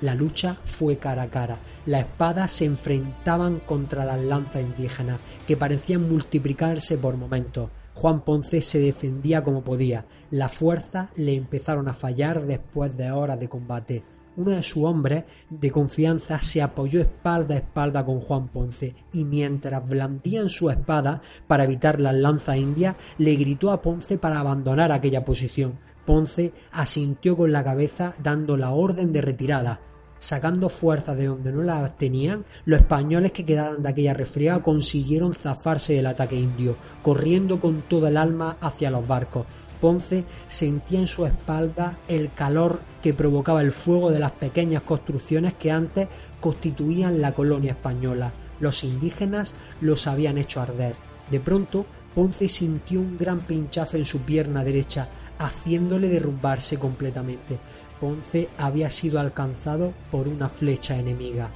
La 0.00 0.14
lucha 0.14 0.56
fue 0.64 0.96
cara 0.96 1.24
a 1.24 1.28
cara. 1.28 1.58
Las 1.84 2.02
espadas 2.02 2.52
se 2.52 2.64
enfrentaban 2.64 3.60
contra 3.60 4.06
las 4.06 4.18
lanzas 4.18 4.62
indígenas, 4.62 5.20
que 5.46 5.58
parecían 5.58 6.08
multiplicarse 6.08 6.96
por 6.96 7.18
momentos. 7.18 7.68
Juan 7.92 8.22
Ponce 8.22 8.62
se 8.62 8.78
defendía 8.78 9.44
como 9.44 9.62
podía. 9.62 10.06
Las 10.30 10.52
fuerzas 10.52 11.10
le 11.16 11.34
empezaron 11.34 11.86
a 11.86 11.92
fallar 11.92 12.46
después 12.46 12.96
de 12.96 13.10
horas 13.10 13.38
de 13.38 13.48
combate. 13.48 14.02
Uno 14.38 14.52
de 14.52 14.62
sus 14.62 14.84
hombres 14.84 15.24
de 15.50 15.70
confianza 15.70 16.40
se 16.40 16.62
apoyó 16.62 17.02
espalda 17.02 17.56
a 17.56 17.58
espalda 17.58 18.02
con 18.06 18.20
Juan 18.20 18.48
Ponce 18.48 18.94
y 19.12 19.24
mientras 19.24 19.86
blandían 19.86 20.48
su 20.48 20.70
espada 20.70 21.20
para 21.46 21.64
evitar 21.64 22.00
las 22.00 22.14
lanzas 22.14 22.56
indias, 22.56 22.96
le 23.18 23.34
gritó 23.34 23.70
a 23.70 23.82
Ponce 23.82 24.16
para 24.16 24.40
abandonar 24.40 24.92
aquella 24.92 25.26
posición. 25.26 25.78
Ponce 26.06 26.54
asintió 26.72 27.36
con 27.36 27.52
la 27.52 27.62
cabeza 27.62 28.14
dando 28.22 28.56
la 28.56 28.70
orden 28.70 29.12
de 29.12 29.20
retirada 29.20 29.80
sacando 30.20 30.68
fuerza 30.68 31.16
de 31.16 31.26
donde 31.26 31.50
no 31.50 31.62
la 31.62 31.96
tenían, 31.96 32.44
los 32.66 32.80
españoles 32.80 33.32
que 33.32 33.44
quedaron 33.44 33.82
de 33.82 33.88
aquella 33.88 34.14
refriega 34.14 34.62
consiguieron 34.62 35.34
zafarse 35.34 35.94
del 35.94 36.06
ataque 36.06 36.36
indio, 36.36 36.76
corriendo 37.02 37.58
con 37.58 37.82
toda 37.82 38.10
el 38.10 38.18
alma 38.18 38.58
hacia 38.60 38.90
los 38.90 39.08
barcos. 39.08 39.46
Ponce 39.80 40.24
sentía 40.46 41.00
en 41.00 41.08
su 41.08 41.24
espalda 41.24 41.98
el 42.06 42.32
calor 42.34 42.80
que 43.02 43.14
provocaba 43.14 43.62
el 43.62 43.72
fuego 43.72 44.10
de 44.10 44.20
las 44.20 44.32
pequeñas 44.32 44.82
construcciones 44.82 45.54
que 45.54 45.70
antes 45.70 46.06
constituían 46.38 47.22
la 47.22 47.32
colonia 47.32 47.72
española. 47.72 48.30
Los 48.60 48.84
indígenas 48.84 49.54
los 49.80 50.06
habían 50.06 50.36
hecho 50.36 50.60
arder. 50.60 50.94
De 51.30 51.40
pronto, 51.40 51.86
Ponce 52.14 52.46
sintió 52.48 53.00
un 53.00 53.16
gran 53.16 53.40
pinchazo 53.40 53.96
en 53.96 54.04
su 54.04 54.20
pierna 54.20 54.64
derecha, 54.64 55.08
haciéndole 55.38 56.08
derrumbarse 56.08 56.78
completamente. 56.78 57.58
Ponce 58.00 58.48
había 58.56 58.88
sido 58.88 59.20
alcanzado 59.20 59.92
por 60.10 60.26
una 60.26 60.48
flecha 60.48 60.96
enemiga. 60.96 61.50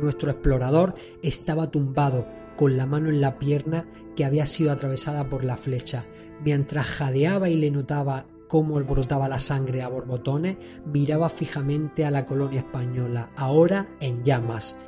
Nuestro 0.00 0.30
explorador 0.30 0.94
estaba 1.22 1.70
tumbado, 1.70 2.26
con 2.56 2.76
la 2.76 2.84
mano 2.84 3.08
en 3.08 3.20
la 3.22 3.38
pierna 3.38 3.86
que 4.14 4.24
había 4.24 4.46
sido 4.46 4.72
atravesada 4.72 5.28
por 5.28 5.42
la 5.42 5.56
flecha. 5.56 6.04
Mientras 6.44 6.86
jadeaba 6.86 7.48
y 7.48 7.56
le 7.56 7.70
notaba 7.70 8.26
cómo 8.48 8.74
brotaba 8.80 9.28
la 9.28 9.38
sangre 9.38 9.82
a 9.82 9.88
borbotones, 9.88 10.56
miraba 10.84 11.28
fijamente 11.28 12.04
a 12.04 12.10
la 12.10 12.24
colonia 12.24 12.60
española, 12.60 13.30
ahora 13.36 13.88
en 14.00 14.22
llamas. 14.24 14.80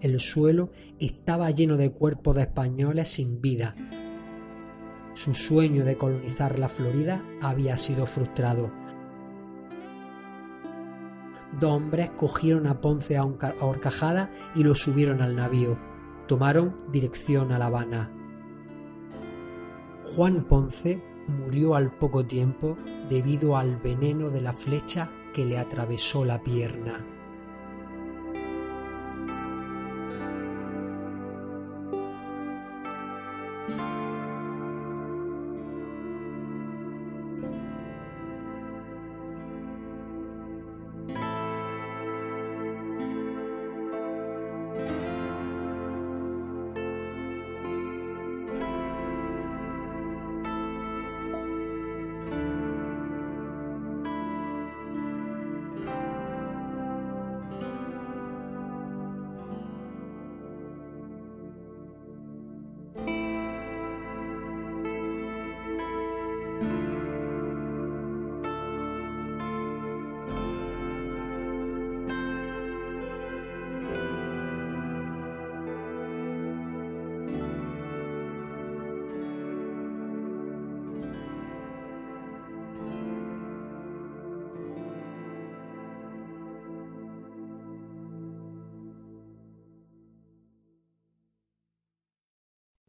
El 0.00 0.18
suelo 0.18 0.70
estaba 0.98 1.50
lleno 1.50 1.76
de 1.76 1.92
cuerpos 1.92 2.34
de 2.34 2.42
españoles 2.42 3.08
sin 3.08 3.40
vida. 3.40 3.76
Su 5.14 5.34
sueño 5.34 5.84
de 5.84 5.96
colonizar 5.96 6.58
la 6.58 6.68
Florida 6.68 7.22
había 7.40 7.76
sido 7.76 8.06
frustrado. 8.06 8.72
Dos 11.60 11.70
hombres 11.70 12.10
cogieron 12.16 12.66
a 12.66 12.80
Ponce 12.80 13.16
a 13.16 13.24
horcajada 13.24 14.30
y 14.54 14.64
lo 14.64 14.74
subieron 14.74 15.20
al 15.20 15.36
navío. 15.36 15.78
Tomaron 16.26 16.74
dirección 16.90 17.52
a 17.52 17.58
La 17.58 17.66
Habana. 17.66 18.21
Juan 20.14 20.44
Ponce 20.44 21.00
murió 21.26 21.74
al 21.74 21.90
poco 21.90 22.26
tiempo 22.26 22.76
debido 23.08 23.56
al 23.56 23.78
veneno 23.78 24.28
de 24.28 24.42
la 24.42 24.52
flecha 24.52 25.10
que 25.32 25.46
le 25.46 25.56
atravesó 25.56 26.26
la 26.26 26.42
pierna. 26.42 27.02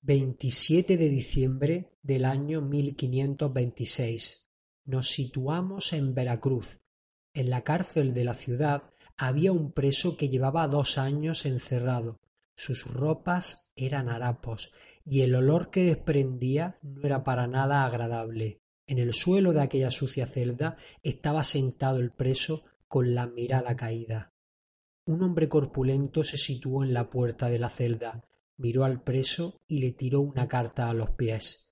27 0.05 0.97
de 0.97 1.07
diciembre 1.07 1.93
del 2.01 2.25
año 2.25 2.59
1526. 2.59 4.49
Nos 4.83 5.07
situamos 5.07 5.93
en 5.93 6.13
Veracruz. 6.13 6.81
En 7.33 7.49
la 7.49 7.63
cárcel 7.63 8.13
de 8.13 8.25
la 8.25 8.33
ciudad 8.33 8.83
había 9.15 9.53
un 9.53 9.71
preso 9.71 10.17
que 10.17 10.27
llevaba 10.27 10.67
dos 10.67 10.97
años 10.97 11.45
encerrado. 11.45 12.19
Sus 12.57 12.85
ropas 12.85 13.71
eran 13.77 14.09
harapos 14.09 14.73
y 15.05 15.21
el 15.21 15.35
olor 15.35 15.71
que 15.71 15.85
desprendía 15.85 16.79
no 16.81 17.03
era 17.03 17.23
para 17.23 17.47
nada 17.47 17.85
agradable. 17.85 18.59
En 18.85 18.97
el 18.97 19.13
suelo 19.13 19.53
de 19.53 19.61
aquella 19.61 19.89
sucia 19.89 20.27
celda 20.27 20.75
estaba 21.01 21.45
sentado 21.45 21.99
el 21.99 22.11
preso 22.11 22.65
con 22.89 23.15
la 23.15 23.25
mirada 23.25 23.77
caída. 23.77 24.33
Un 25.05 25.23
hombre 25.23 25.47
corpulento 25.47 26.25
se 26.25 26.35
situó 26.35 26.83
en 26.83 26.93
la 26.93 27.09
puerta 27.09 27.49
de 27.49 27.59
la 27.59 27.69
celda, 27.69 28.25
miró 28.63 28.85
al 28.85 29.03
preso 29.03 29.57
y 29.67 29.79
le 29.79 29.91
tiró 29.91 30.21
una 30.21 30.47
carta 30.47 30.89
a 30.89 30.93
los 30.93 31.11
pies. 31.11 31.69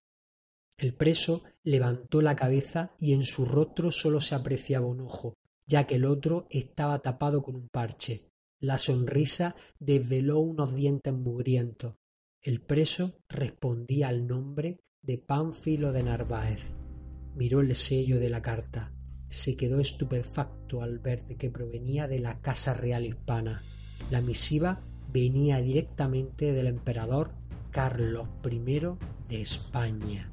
El 0.77 0.93
preso 0.93 1.43
levantó 1.63 2.21
la 2.21 2.35
cabeza 2.35 2.91
y 2.99 3.13
en 3.13 3.23
su 3.23 3.45
rostro 3.45 3.91
solo 3.91 4.19
se 4.19 4.35
apreciaba 4.35 4.87
un 4.87 4.99
ojo, 4.99 5.35
ya 5.65 5.87
que 5.87 5.95
el 5.95 6.03
otro 6.03 6.47
estaba 6.49 6.99
tapado 6.99 7.43
con 7.43 7.55
un 7.55 7.69
parche. 7.69 8.27
La 8.59 8.77
sonrisa 8.77 9.55
desveló 9.79 10.39
unos 10.39 10.75
dientes 10.75 11.13
mugrientos. 11.13 11.95
El 12.41 12.61
preso 12.61 13.19
respondía 13.29 14.09
al 14.09 14.27
nombre 14.27 14.81
de 15.01 15.17
Pánfilo 15.17 15.93
de 15.93 16.03
Narváez. 16.03 16.61
Miró 17.35 17.61
el 17.61 17.73
sello 17.75 18.19
de 18.19 18.29
la 18.29 18.41
carta. 18.41 18.93
Se 19.29 19.55
quedó 19.55 19.79
estupefacto 19.79 20.81
al 20.81 20.99
ver 20.99 21.23
que 21.37 21.49
provenía 21.49 22.09
de 22.09 22.19
la 22.19 22.41
Casa 22.41 22.73
Real 22.73 23.05
Hispana. 23.05 23.63
La 24.09 24.19
misiva 24.19 24.83
venía 25.11 25.61
directamente 25.61 26.53
del 26.53 26.67
emperador 26.67 27.31
Carlos 27.71 28.27
I 28.49 28.59
de 29.29 29.41
España. 29.41 30.31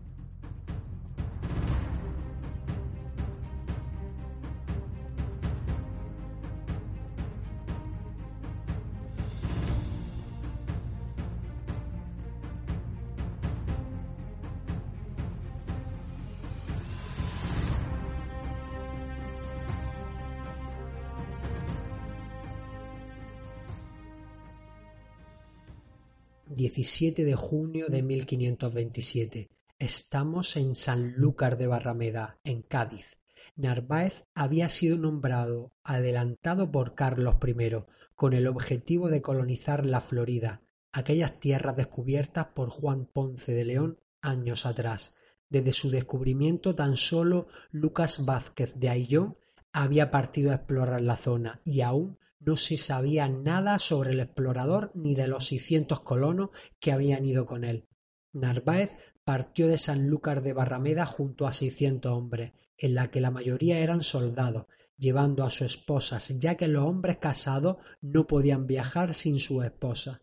17 26.89 27.27
de 27.27 27.35
junio 27.35 27.89
de 27.89 28.03
1527. 28.03 29.51
Estamos 29.79 30.57
en 30.57 30.75
Sanlúcar 30.75 31.59
de 31.59 31.67
Barrameda, 31.67 32.39
en 32.45 32.63
Cádiz. 32.63 33.19
Narváez 33.57 34.25
había 34.35 34.71
sido 34.71 34.97
nombrado 34.97 35.75
adelantado 35.85 36.73
por 36.73 36.95
Carlos 36.95 37.37
I 37.47 37.85
con 38.15 38.33
el 38.33 38.47
objetivo 38.47 39.11
de 39.11 39.21
colonizar 39.21 39.85
la 39.85 40.01
Florida, 40.01 40.63
aquellas 40.91 41.39
tierras 41.39 41.77
descubiertas 41.77 42.47
por 42.55 42.71
Juan 42.71 43.05
Ponce 43.05 43.53
de 43.53 43.67
León 43.67 44.01
años 44.23 44.65
atrás. 44.65 45.21
Desde 45.51 45.75
su 45.75 45.91
descubrimiento 45.91 46.75
tan 46.75 46.97
solo 46.97 47.49
Lucas 47.71 48.25
Vázquez 48.25 48.73
de 48.77 48.89
Ayllón 48.89 49.37
había 49.73 50.11
partido 50.11 50.53
a 50.53 50.55
explorar 50.55 51.03
la 51.03 51.17
zona 51.17 51.61
y 51.67 51.83
aún 51.83 52.19
no 52.41 52.57
se 52.57 52.77
sabía 52.77 53.29
nada 53.29 53.79
sobre 53.79 54.11
el 54.11 54.21
explorador 54.21 54.93
ni 54.95 55.15
de 55.15 55.29
los 55.29 55.47
seiscientos 55.47 56.01
colonos 56.01 56.51
que 56.79 56.93
habían 56.93 57.25
ido 57.25 57.47
con 57.47 57.65
él. 57.65 57.87
Narváez 58.33 58.93
partió 59.25 59.67
de 59.67 59.79
Sanlúcar 59.79 60.43
de 60.43 60.53
Barrameda 60.53 61.05
junto 61.07 61.47
a 61.47 61.53
seiscientos 61.53 62.13
hombres, 62.13 62.53
en 62.77 62.95
la 62.95 63.11
que 63.11 63.21
la 63.21 63.31
mayoría 63.31 63.79
eran 63.79 64.03
soldados, 64.03 64.67
llevando 64.97 65.45
a 65.45 65.51
sus 65.51 65.67
esposas, 65.67 66.29
ya 66.39 66.57
que 66.57 66.69
los 66.69 66.85
hombres 66.85 67.19
casados 67.19 67.79
no 68.01 68.27
podían 68.27 68.67
viajar 68.67 69.15
sin 69.15 69.39
su 69.41 69.63
esposa. 69.63 70.23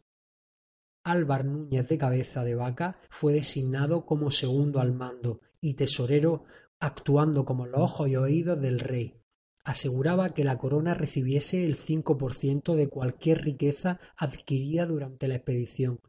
Álvar 1.04 1.46
Núñez 1.46 1.88
de 1.88 1.98
Cabeza 1.98 2.44
de 2.44 2.56
Vaca 2.56 3.00
fue 3.10 3.34
designado 3.34 4.06
como 4.06 4.32
segundo 4.32 4.80
al 4.80 4.94
mando 4.94 5.42
y 5.62 5.76
tesorero 5.76 6.46
actuando 6.80 7.46
como 7.46 7.68
los 7.68 7.82
ojos 7.82 8.10
y 8.10 8.16
oídos 8.16 8.60
del 8.60 8.80
rey 8.80 9.22
aseguraba 9.66 10.34
que 10.34 10.44
la 10.44 10.58
corona 10.58 10.94
recibiese 10.94 11.66
el 11.66 11.76
cinco 11.76 12.18
por 12.18 12.36
ciento 12.36 12.76
de 12.76 12.88
cualquier 12.88 13.44
riqueza 13.44 14.00
adquirida 14.16 14.86
durante 14.86 15.28
la 15.28 15.36
expedición. 15.36 16.00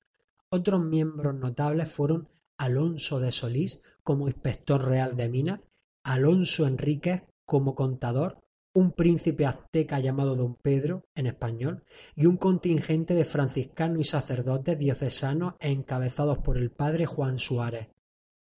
Otros 0.50 0.84
miembros 0.84 1.34
notables 1.34 1.90
fueron 1.90 2.28
Alonso 2.58 3.18
de 3.18 3.32
Solís 3.32 3.80
como 4.04 4.28
inspector 4.28 4.84
real 4.84 5.16
de 5.16 5.28
minas, 5.28 5.60
Alonso 6.04 6.66
Enríquez 6.66 7.22
como 7.44 7.74
contador, 7.74 8.42
un 8.74 8.92
príncipe 8.92 9.46
azteca 9.46 10.00
llamado 10.00 10.36
don 10.36 10.54
Pedro 10.54 11.06
en 11.14 11.26
español 11.26 11.82
y 12.14 12.26
un 12.26 12.36
contingente 12.36 13.14
de 13.14 13.24
franciscanos 13.24 14.00
y 14.00 14.04
sacerdotes 14.04 14.78
diocesanos 14.78 15.54
encabezados 15.60 16.38
por 16.38 16.58
el 16.58 16.70
padre 16.70 17.06
Juan 17.06 17.38
Suárez. 17.38 17.88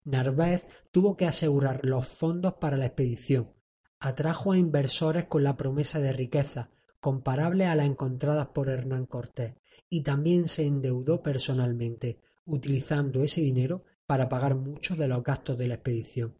Narváez 0.04 0.66
tuvo 0.90 1.18
que 1.18 1.26
asegurar 1.26 1.80
los 1.84 2.08
fondos 2.08 2.54
para 2.54 2.78
la 2.78 2.86
expedición, 2.86 3.52
atrajo 4.06 4.52
a 4.52 4.56
inversores 4.56 5.24
con 5.24 5.42
la 5.42 5.56
promesa 5.56 5.98
de 5.98 6.12
riqueza 6.12 6.70
comparable 7.00 7.66
a 7.66 7.74
la 7.74 7.84
encontrada 7.84 8.52
por 8.52 8.68
Hernán 8.68 9.06
Cortés 9.06 9.54
y 9.90 10.02
también 10.02 10.46
se 10.46 10.64
endeudó 10.64 11.24
personalmente, 11.24 12.20
utilizando 12.44 13.24
ese 13.24 13.40
dinero 13.40 13.82
para 14.06 14.28
pagar 14.28 14.54
muchos 14.54 14.96
de 14.96 15.08
los 15.08 15.24
gastos 15.24 15.58
de 15.58 15.66
la 15.66 15.74
expedición. 15.74 16.36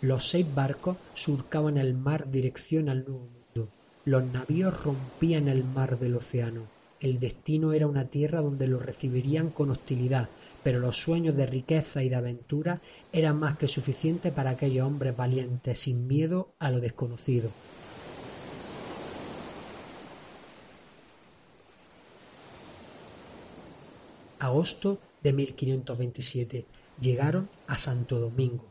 Los 0.00 0.26
seis 0.26 0.52
barcos 0.52 0.96
surcaban 1.14 1.78
el 1.78 1.94
mar 1.94 2.28
dirección 2.28 2.88
al 2.88 3.04
Nuevo 3.04 3.43
los 4.04 4.24
navíos 4.24 4.82
rompían 4.82 5.48
el 5.48 5.64
mar 5.64 5.98
del 5.98 6.16
océano. 6.16 6.62
El 7.00 7.20
destino 7.20 7.72
era 7.72 7.86
una 7.86 8.06
tierra 8.06 8.40
donde 8.40 8.66
los 8.66 8.84
recibirían 8.84 9.50
con 9.50 9.70
hostilidad, 9.70 10.28
pero 10.62 10.78
los 10.78 10.96
sueños 10.96 11.36
de 11.36 11.46
riqueza 11.46 12.02
y 12.02 12.08
de 12.08 12.16
aventura 12.16 12.80
eran 13.12 13.38
más 13.38 13.56
que 13.56 13.68
suficientes 13.68 14.32
para 14.32 14.50
aquellos 14.50 14.86
hombres 14.86 15.16
valientes 15.16 15.80
sin 15.80 16.06
miedo 16.06 16.48
a 16.58 16.70
lo 16.70 16.80
desconocido. 16.80 17.50
Agosto 24.38 24.98
de 25.22 25.32
1527 25.32 26.66
llegaron 27.00 27.48
a 27.66 27.78
Santo 27.78 28.20
Domingo, 28.20 28.70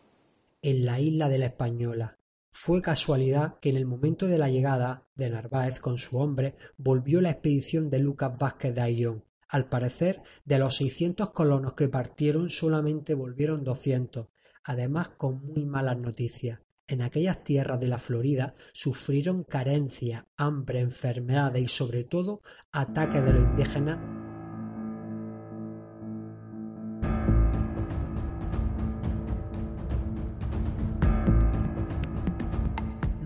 en 0.62 0.86
la 0.86 1.00
isla 1.00 1.30
de 1.30 1.39
la 1.39 1.48
Española, 1.48 2.15
fue 2.54 2.82
casualidad 2.82 3.60
que 3.60 3.70
en 3.70 3.78
el 3.78 3.86
momento 3.86 4.28
de 4.28 4.38
la 4.38 4.48
llegada 4.48 5.08
de 5.16 5.30
Narváez 5.30 5.80
con 5.80 5.98
su 5.98 6.20
hombre 6.20 6.56
volvió 6.78 7.20
la 7.20 7.32
expedición 7.32 7.89
de 7.89 8.00
Lucas 8.00 8.38
Vázquez 8.38 8.76
de 8.76 8.82
Ayllón. 8.82 9.26
Al 9.50 9.68
parecer, 9.68 10.22
de 10.46 10.60
los 10.60 10.78
seiscientos 10.78 11.32
colonos 11.32 11.74
que 11.74 11.89
partieron 11.89 12.50
solamente 12.50 13.16
volvieron 13.16 13.63
doscientos, 13.63 14.28
además 14.63 15.10
con 15.10 15.44
muy 15.44 15.66
malas 15.66 15.98
noticias. 15.98 16.60
En 16.88 17.02
aquellas 17.02 17.44
tierras 17.44 17.80
de 17.80 17.88
la 17.88 17.98
Florida 17.98 18.56
sufrieron 18.72 19.44
carencia, 19.44 20.28
hambre, 20.38 20.80
enfermedades 20.80 21.63
y 21.63 21.68
sobre 21.68 22.04
todo 22.04 22.42
ataques 22.72 23.26
de 23.26 23.34
los 23.34 23.44
indígenas 23.44 24.22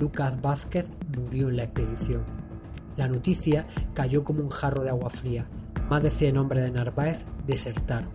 Lucas 0.07 0.41
Vázquez 0.41 0.87
murió 1.17 1.49
en 1.49 1.57
la 1.57 1.63
expedición. 1.63 2.23
La 2.95 3.09
noticia 3.09 3.67
cayó 3.93 4.23
como 4.23 4.41
un 4.41 4.49
jarro 4.49 4.81
de 4.81 4.89
agua 4.89 5.09
fría. 5.09 5.45
Más 5.89 6.01
de 6.01 6.11
100 6.11 6.37
hombres 6.37 6.63
de 6.63 6.71
Narváez 6.71 7.25
desertaron. 7.45 8.07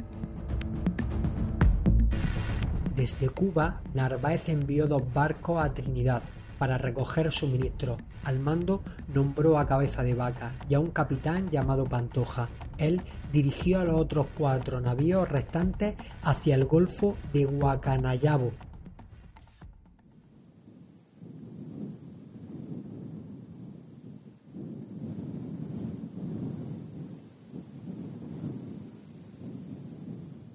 Desde 2.96 3.28
Cuba, 3.28 3.82
Narváez 3.92 4.48
envió 4.48 4.86
dos 4.86 5.02
barcos 5.12 5.62
a 5.62 5.74
Trinidad 5.74 6.22
para 6.58 6.78
recoger 6.78 7.30
suministros. 7.30 8.00
Al 8.24 8.38
mando 8.38 8.82
nombró 9.12 9.58
a 9.58 9.66
Cabeza 9.66 10.02
de 10.02 10.14
Vaca 10.14 10.54
y 10.70 10.74
a 10.74 10.80
un 10.80 10.92
capitán 10.92 11.50
llamado 11.50 11.84
Pantoja. 11.84 12.48
Él 12.78 13.02
dirigió 13.34 13.80
a 13.80 13.84
los 13.84 13.96
otros 13.96 14.28
cuatro 14.38 14.80
navíos 14.80 15.28
restantes 15.28 15.94
hacia 16.22 16.54
el 16.54 16.64
Golfo 16.64 17.18
de 17.34 17.44
Guacanayabo, 17.44 18.52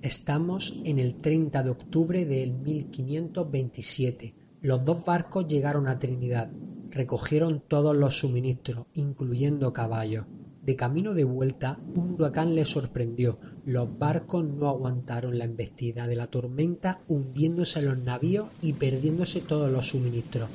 Estamos 0.08 0.80
en 0.86 1.00
el 1.00 1.16
30 1.16 1.64
de 1.64 1.70
octubre 1.70 2.24
del 2.24 2.54
1527. 2.54 4.36
Los 4.62 4.86
dos 4.86 5.04
barcos 5.04 5.48
llegaron 5.48 5.90
a 5.90 6.00
Trinidad. 6.00 6.50
Recogieron 6.92 7.62
todos 7.68 7.94
los 7.94 8.18
suministros, 8.18 8.86
incluyendo 8.94 9.74
caballos. 9.74 10.26
De 10.64 10.78
camino 10.78 11.14
de 11.14 11.26
vuelta, 11.26 11.78
un 11.94 12.14
huracán 12.14 12.56
les 12.56 12.70
sorprendió. 12.70 13.38
Los 13.66 14.00
barcos 14.00 14.46
no 14.46 14.70
aguantaron 14.70 15.38
la 15.38 15.44
embestida 15.44 16.08
de 16.08 16.16
la 16.16 16.28
tormenta, 16.28 17.02
hundiéndose 17.10 17.82
los 17.82 17.98
navíos 17.98 18.48
y 18.62 18.72
perdiéndose 18.72 19.42
todos 19.42 19.70
los 19.70 19.90
suministros. 19.90 20.50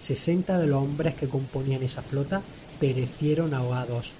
Sesenta 0.00 0.58
de 0.58 0.66
los 0.66 0.82
hombres 0.82 1.14
que 1.14 1.28
componían 1.28 1.84
esa 1.84 2.02
flota 2.02 2.42
perecieron 2.80 3.54
ahogados. 3.54 4.14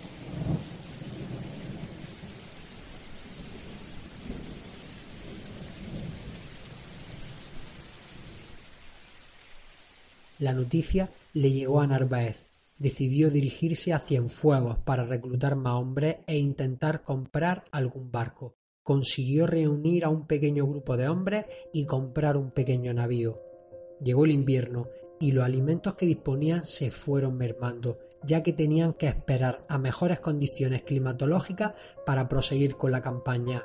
La 10.40 10.54
noticia 10.54 11.10
le 11.34 11.52
llegó 11.52 11.82
a 11.82 11.86
Narváez. 11.86 12.46
Decidió 12.78 13.30
dirigirse 13.30 13.92
a 13.92 13.98
Cienfuegos 13.98 14.78
para 14.78 15.04
reclutar 15.04 15.54
más 15.54 15.74
hombres 15.74 16.16
e 16.26 16.38
intentar 16.38 17.02
comprar 17.02 17.64
algún 17.72 18.10
barco. 18.10 18.54
Consiguió 18.82 19.46
reunir 19.46 20.06
a 20.06 20.08
un 20.08 20.26
pequeño 20.26 20.66
grupo 20.66 20.96
de 20.96 21.08
hombres 21.08 21.44
y 21.74 21.84
comprar 21.84 22.38
un 22.38 22.52
pequeño 22.52 22.94
navío. 22.94 23.38
Llegó 24.02 24.24
el 24.24 24.30
invierno 24.30 24.88
y 25.20 25.32
los 25.32 25.44
alimentos 25.44 25.94
que 25.94 26.06
disponían 26.06 26.64
se 26.64 26.90
fueron 26.90 27.36
mermando, 27.36 27.98
ya 28.24 28.42
que 28.42 28.54
tenían 28.54 28.94
que 28.94 29.08
esperar 29.08 29.66
a 29.68 29.76
mejores 29.76 30.20
condiciones 30.20 30.84
climatológicas 30.84 31.74
para 32.06 32.30
proseguir 32.30 32.76
con 32.76 32.92
la 32.92 33.02
campaña. 33.02 33.62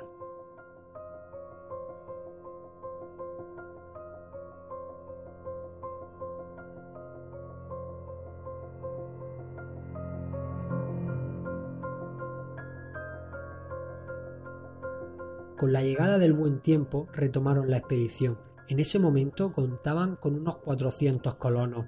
Con 15.56 15.72
la 15.72 15.82
llegada 15.82 16.18
del 16.18 16.34
buen 16.34 16.60
tiempo 16.60 17.08
retomaron 17.14 17.70
la 17.70 17.78
expedición. 17.78 18.38
En 18.68 18.78
ese 18.78 18.98
momento 18.98 19.52
contaban 19.52 20.16
con 20.16 20.34
unos 20.34 20.58
400 20.58 21.36
colonos. 21.36 21.86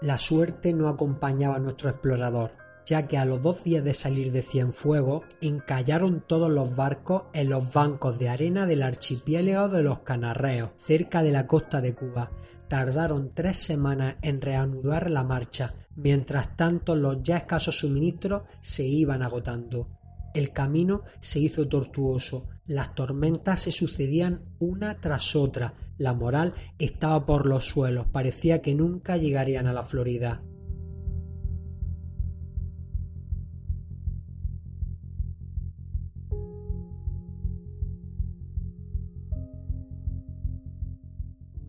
La 0.00 0.16
suerte 0.16 0.72
no 0.72 0.88
acompañaba 0.88 1.56
a 1.56 1.58
nuestro 1.58 1.90
explorador, 1.90 2.52
ya 2.86 3.06
que 3.06 3.18
a 3.18 3.26
los 3.26 3.42
dos 3.42 3.62
días 3.62 3.84
de 3.84 3.92
salir 3.92 4.32
de 4.32 4.40
Cienfuegos 4.40 5.24
encallaron 5.42 6.24
todos 6.26 6.50
los 6.50 6.74
barcos 6.74 7.24
en 7.34 7.50
los 7.50 7.70
bancos 7.70 8.18
de 8.18 8.30
arena 8.30 8.64
del 8.64 8.82
archipiélago 8.82 9.68
de 9.68 9.82
los 9.82 9.98
Canarreos, 9.98 10.70
cerca 10.78 11.22
de 11.22 11.32
la 11.32 11.46
costa 11.46 11.82
de 11.82 11.94
Cuba. 11.94 12.30
Tardaron 12.68 13.32
tres 13.34 13.58
semanas 13.58 14.16
en 14.22 14.40
reanudar 14.40 15.10
la 15.10 15.24
marcha, 15.24 15.74
mientras 15.94 16.56
tanto 16.56 16.96
los 16.96 17.22
ya 17.22 17.36
escasos 17.36 17.80
suministros 17.80 18.44
se 18.62 18.84
iban 18.84 19.22
agotando. 19.22 19.88
El 20.32 20.52
camino 20.52 21.02
se 21.20 21.40
hizo 21.40 21.68
tortuoso, 21.68 22.48
las 22.70 22.94
tormentas 22.94 23.62
se 23.62 23.72
sucedían 23.72 24.42
una 24.60 25.00
tras 25.00 25.34
otra, 25.34 25.74
la 25.98 26.14
moral 26.14 26.54
estaba 26.78 27.26
por 27.26 27.44
los 27.46 27.64
suelos, 27.64 28.06
parecía 28.06 28.62
que 28.62 28.76
nunca 28.76 29.16
llegarían 29.16 29.66
a 29.66 29.72
la 29.72 29.82
Florida. 29.82 30.40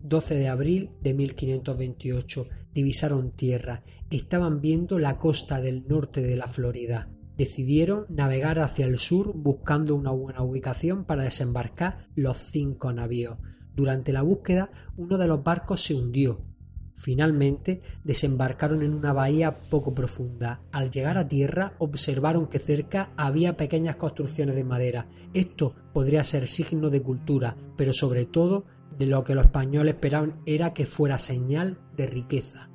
«12 0.04 0.34
de 0.36 0.48
abril 0.48 0.90
de 1.00 1.14
1528. 1.14 2.46
Divisaron 2.72 3.32
tierra. 3.32 3.82
Estaban 4.08 4.60
viendo 4.60 5.00
la 5.00 5.18
costa 5.18 5.60
del 5.60 5.88
norte 5.88 6.22
de 6.22 6.36
la 6.36 6.46
Florida 6.46 7.08
decidieron 7.36 8.06
navegar 8.08 8.58
hacia 8.58 8.86
el 8.86 8.98
sur 8.98 9.32
buscando 9.34 9.94
una 9.94 10.10
buena 10.10 10.42
ubicación 10.42 11.04
para 11.04 11.24
desembarcar 11.24 12.08
los 12.14 12.38
cinco 12.38 12.92
navíos. 12.92 13.38
Durante 13.74 14.12
la 14.12 14.22
búsqueda, 14.22 14.70
uno 14.96 15.18
de 15.18 15.28
los 15.28 15.42
barcos 15.42 15.82
se 15.82 15.94
hundió. 15.94 16.44
Finalmente, 16.94 17.82
desembarcaron 18.04 18.82
en 18.82 18.94
una 18.94 19.12
bahía 19.12 19.62
poco 19.70 19.94
profunda. 19.94 20.62
Al 20.70 20.90
llegar 20.90 21.18
a 21.18 21.26
tierra, 21.26 21.72
observaron 21.78 22.46
que 22.46 22.58
cerca 22.58 23.12
había 23.16 23.56
pequeñas 23.56 23.96
construcciones 23.96 24.54
de 24.54 24.64
madera. 24.64 25.08
Esto 25.34 25.74
podría 25.92 26.22
ser 26.22 26.46
signo 26.48 26.90
de 26.90 27.02
cultura, 27.02 27.56
pero 27.76 27.92
sobre 27.92 28.26
todo 28.26 28.66
de 28.98 29.06
lo 29.06 29.24
que 29.24 29.34
los 29.34 29.46
españoles 29.46 29.94
esperaban 29.94 30.42
era 30.46 30.74
que 30.74 30.86
fuera 30.86 31.18
señal 31.18 31.78
de 31.96 32.06
riqueza. 32.06 32.71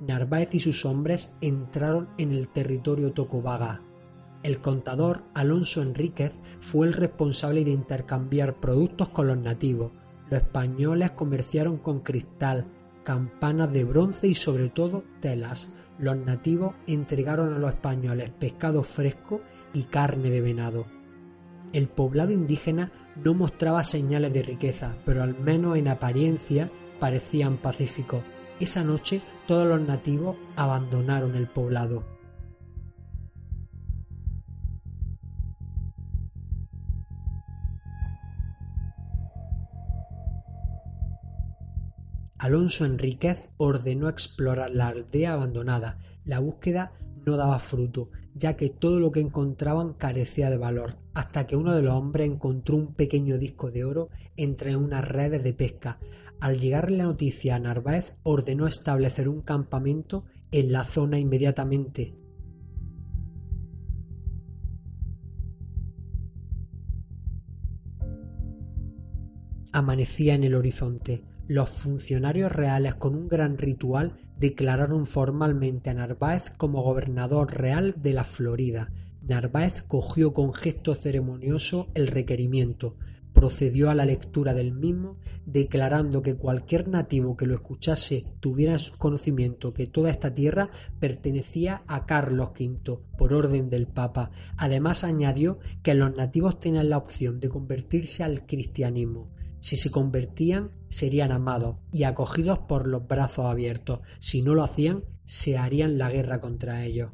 Narváez 0.00 0.54
y 0.54 0.60
sus 0.60 0.84
hombres 0.86 1.36
entraron 1.40 2.08
en 2.16 2.32
el 2.32 2.48
territorio 2.48 3.12
Tocobaga. 3.12 3.82
El 4.42 4.60
contador 4.60 5.24
Alonso 5.34 5.82
Enríquez 5.82 6.32
fue 6.60 6.86
el 6.86 6.94
responsable 6.94 7.64
de 7.64 7.72
intercambiar 7.72 8.58
productos 8.58 9.10
con 9.10 9.26
los 9.26 9.36
nativos. 9.36 9.92
Los 10.30 10.40
españoles 10.40 11.10
comerciaron 11.10 11.76
con 11.76 12.00
cristal, 12.00 12.66
campanas 13.04 13.72
de 13.72 13.84
bronce 13.84 14.28
y 14.28 14.34
sobre 14.34 14.70
todo 14.70 15.04
telas. 15.20 15.74
Los 15.98 16.16
nativos 16.16 16.74
entregaron 16.86 17.52
a 17.52 17.58
los 17.58 17.72
españoles 17.72 18.30
pescado 18.30 18.82
fresco 18.82 19.42
y 19.74 19.82
carne 19.84 20.30
de 20.30 20.40
venado. 20.40 20.86
El 21.74 21.88
poblado 21.88 22.32
indígena 22.32 22.90
no 23.22 23.34
mostraba 23.34 23.84
señales 23.84 24.32
de 24.32 24.42
riqueza, 24.42 24.96
pero 25.04 25.22
al 25.22 25.38
menos 25.38 25.76
en 25.76 25.88
apariencia 25.88 26.70
parecían 26.98 27.58
pacíficos. 27.58 28.22
Esa 28.58 28.82
noche 28.82 29.20
todos 29.50 29.66
los 29.66 29.80
nativos 29.80 30.36
abandonaron 30.54 31.34
el 31.34 31.48
poblado. 31.48 32.04
Alonso 42.38 42.84
Enríquez 42.84 43.48
ordenó 43.56 44.08
explorar 44.08 44.70
la 44.70 44.86
aldea 44.86 45.32
abandonada. 45.32 45.98
La 46.24 46.38
búsqueda 46.38 46.92
no 47.26 47.36
daba 47.36 47.58
fruto, 47.58 48.10
ya 48.36 48.54
que 48.56 48.70
todo 48.70 49.00
lo 49.00 49.10
que 49.10 49.18
encontraban 49.18 49.94
carecía 49.94 50.48
de 50.48 50.58
valor, 50.58 50.98
hasta 51.12 51.48
que 51.48 51.56
uno 51.56 51.74
de 51.74 51.82
los 51.82 51.94
hombres 51.94 52.30
encontró 52.30 52.76
un 52.76 52.94
pequeño 52.94 53.36
disco 53.36 53.72
de 53.72 53.84
oro 53.84 54.10
entre 54.36 54.76
unas 54.76 55.08
redes 55.08 55.42
de 55.42 55.54
pesca. 55.54 55.98
Al 56.40 56.58
llegarle 56.58 56.96
la 56.96 57.04
noticia 57.04 57.56
a 57.56 57.58
Narváez, 57.58 58.14
ordenó 58.22 58.66
establecer 58.66 59.28
un 59.28 59.42
campamento 59.42 60.24
en 60.50 60.72
la 60.72 60.84
zona 60.84 61.18
inmediatamente. 61.18 62.14
Amanecía 69.72 70.34
en 70.34 70.44
el 70.44 70.54
horizonte. 70.54 71.24
Los 71.46 71.68
funcionarios 71.68 72.50
reales 72.50 72.94
con 72.94 73.14
un 73.14 73.28
gran 73.28 73.58
ritual 73.58 74.16
declararon 74.38 75.04
formalmente 75.04 75.90
a 75.90 75.94
Narváez 75.94 76.50
como 76.56 76.82
gobernador 76.82 77.52
real 77.52 77.94
de 77.98 78.14
la 78.14 78.24
Florida. 78.24 78.90
Narváez 79.20 79.82
cogió 79.82 80.32
con 80.32 80.54
gesto 80.54 80.94
ceremonioso 80.94 81.88
el 81.94 82.06
requerimiento, 82.06 82.96
procedió 83.40 83.88
a 83.88 83.94
la 83.94 84.04
lectura 84.04 84.52
del 84.52 84.70
mismo, 84.70 85.16
declarando 85.46 86.20
que 86.20 86.36
cualquier 86.36 86.88
nativo 86.88 87.38
que 87.38 87.46
lo 87.46 87.54
escuchase 87.54 88.26
tuviera 88.38 88.74
en 88.74 88.78
su 88.78 88.98
conocimiento 88.98 89.72
que 89.72 89.86
toda 89.86 90.10
esta 90.10 90.34
tierra 90.34 90.68
pertenecía 90.98 91.82
a 91.86 92.04
Carlos 92.04 92.50
V 92.50 92.98
por 93.16 93.32
orden 93.32 93.70
del 93.70 93.86
Papa. 93.86 94.30
Además 94.58 95.04
añadió 95.04 95.58
que 95.82 95.94
los 95.94 96.14
nativos 96.14 96.60
tenían 96.60 96.90
la 96.90 96.98
opción 96.98 97.40
de 97.40 97.48
convertirse 97.48 98.24
al 98.24 98.44
cristianismo. 98.44 99.30
Si 99.58 99.76
se 99.76 99.90
convertían, 99.90 100.72
serían 100.88 101.32
amados 101.32 101.76
y 101.90 102.02
acogidos 102.02 102.58
por 102.58 102.86
los 102.86 103.08
brazos 103.08 103.46
abiertos. 103.46 104.00
Si 104.18 104.42
no 104.42 104.54
lo 104.54 104.64
hacían, 104.64 105.04
se 105.24 105.56
harían 105.56 105.96
la 105.96 106.10
guerra 106.10 106.42
contra 106.42 106.84
ellos. 106.84 107.12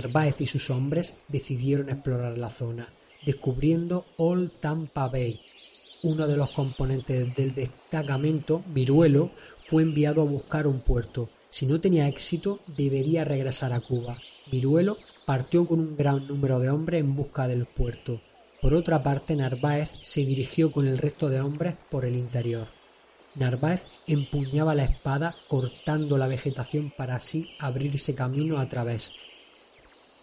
Narváez 0.00 0.40
y 0.40 0.46
sus 0.46 0.70
hombres 0.70 1.14
decidieron 1.28 1.90
explorar 1.90 2.38
la 2.38 2.48
zona, 2.48 2.88
descubriendo 3.26 4.06
Old 4.16 4.50
Tampa 4.58 5.08
Bay. 5.08 5.42
uno 6.02 6.26
de 6.26 6.38
los 6.38 6.50
componentes 6.52 7.36
del 7.36 7.54
destacamento, 7.54 8.64
Viruelo, 8.68 9.30
fue 9.66 9.82
enviado 9.82 10.22
a 10.22 10.24
buscar 10.24 10.66
un 10.66 10.80
puerto. 10.80 11.28
Si 11.50 11.66
no 11.66 11.82
tenía 11.82 12.08
éxito, 12.08 12.60
debería 12.78 13.26
regresar 13.26 13.74
a 13.74 13.80
Cuba. 13.80 14.16
Viruelo 14.50 14.96
partió 15.26 15.66
con 15.66 15.80
un 15.80 15.96
gran 15.98 16.26
número 16.26 16.58
de 16.60 16.70
hombres 16.70 17.00
en 17.00 17.14
busca 17.14 17.46
del 17.46 17.66
puerto. 17.66 18.22
Por 18.62 18.72
otra 18.72 19.02
parte, 19.02 19.36
Narváez 19.36 19.90
se 20.00 20.24
dirigió 20.24 20.72
con 20.72 20.86
el 20.86 20.96
resto 20.96 21.28
de 21.28 21.42
hombres 21.42 21.74
por 21.90 22.06
el 22.06 22.16
interior. 22.16 22.68
Narváez 23.34 23.84
empuñaba 24.06 24.74
la 24.74 24.84
espada 24.84 25.36
cortando 25.46 26.16
la 26.16 26.26
vegetación 26.26 26.90
para 26.96 27.16
así 27.16 27.50
abrirse 27.58 28.14
camino 28.14 28.58
a 28.58 28.66
través. 28.66 29.12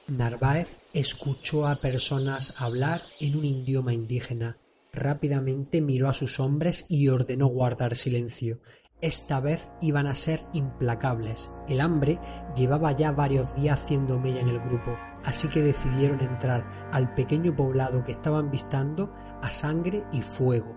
Narváez 0.08 0.80
escuchó 0.94 1.68
a 1.68 1.76
personas 1.76 2.62
hablar 2.62 3.02
en 3.20 3.36
un 3.36 3.44
idioma 3.44 3.94
indígena. 3.94 4.56
Rápidamente 4.94 5.82
miró 5.82 6.08
a 6.08 6.14
sus 6.14 6.40
hombres 6.40 6.86
y 6.88 7.10
ordenó 7.10 7.48
guardar 7.48 7.98
silencio. 7.98 8.60
Esta 9.02 9.42
vez 9.42 9.70
iban 9.82 10.08
a 10.08 10.16
ser 10.16 10.46
implacables. 10.54 11.52
El 11.68 11.82
hambre 11.82 12.20
llevaba 12.56 12.94
ya 12.94 13.12
varios 13.12 13.54
días 13.56 13.82
haciendo 13.82 14.18
mella 14.18 14.40
en 14.40 14.48
el 14.48 14.62
grupo, 14.62 14.96
así 15.26 15.50
que 15.50 15.62
decidieron 15.62 16.22
entrar 16.22 16.90
al 16.94 17.14
pequeño 17.14 17.54
poblado 17.54 18.06
que 18.06 18.14
estaban 18.14 18.50
vistando 18.50 19.14
a 19.42 19.52
sangre 19.52 20.06
y 20.14 20.22
fuego. 20.22 20.74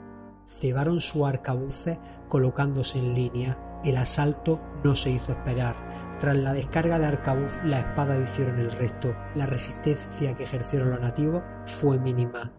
Cebaron 0.49 1.01
su 1.01 1.25
arcabuces 1.25 1.99
colocándose 2.29 2.99
en 2.99 3.15
línea. 3.15 3.81
El 3.85 3.97
asalto 3.97 4.61
no 4.83 4.97
se 4.97 5.13
hizo 5.13 5.31
esperar. 5.31 5.90
Tras 6.21 6.37
la 6.37 6.53
descarga 6.53 6.99
de 6.99 7.07
arcabuz, 7.07 7.59
la 7.65 7.81
espada 7.81 8.19
hicieron 8.19 8.59
el 8.59 8.71
resto. 8.73 9.17
La 9.35 9.47
resistencia 9.47 10.37
que 10.37 10.45
ejercieron 10.45 10.91
los 10.91 11.01
nativos 11.01 11.43
fue 11.65 11.99
mínima. 11.99 12.53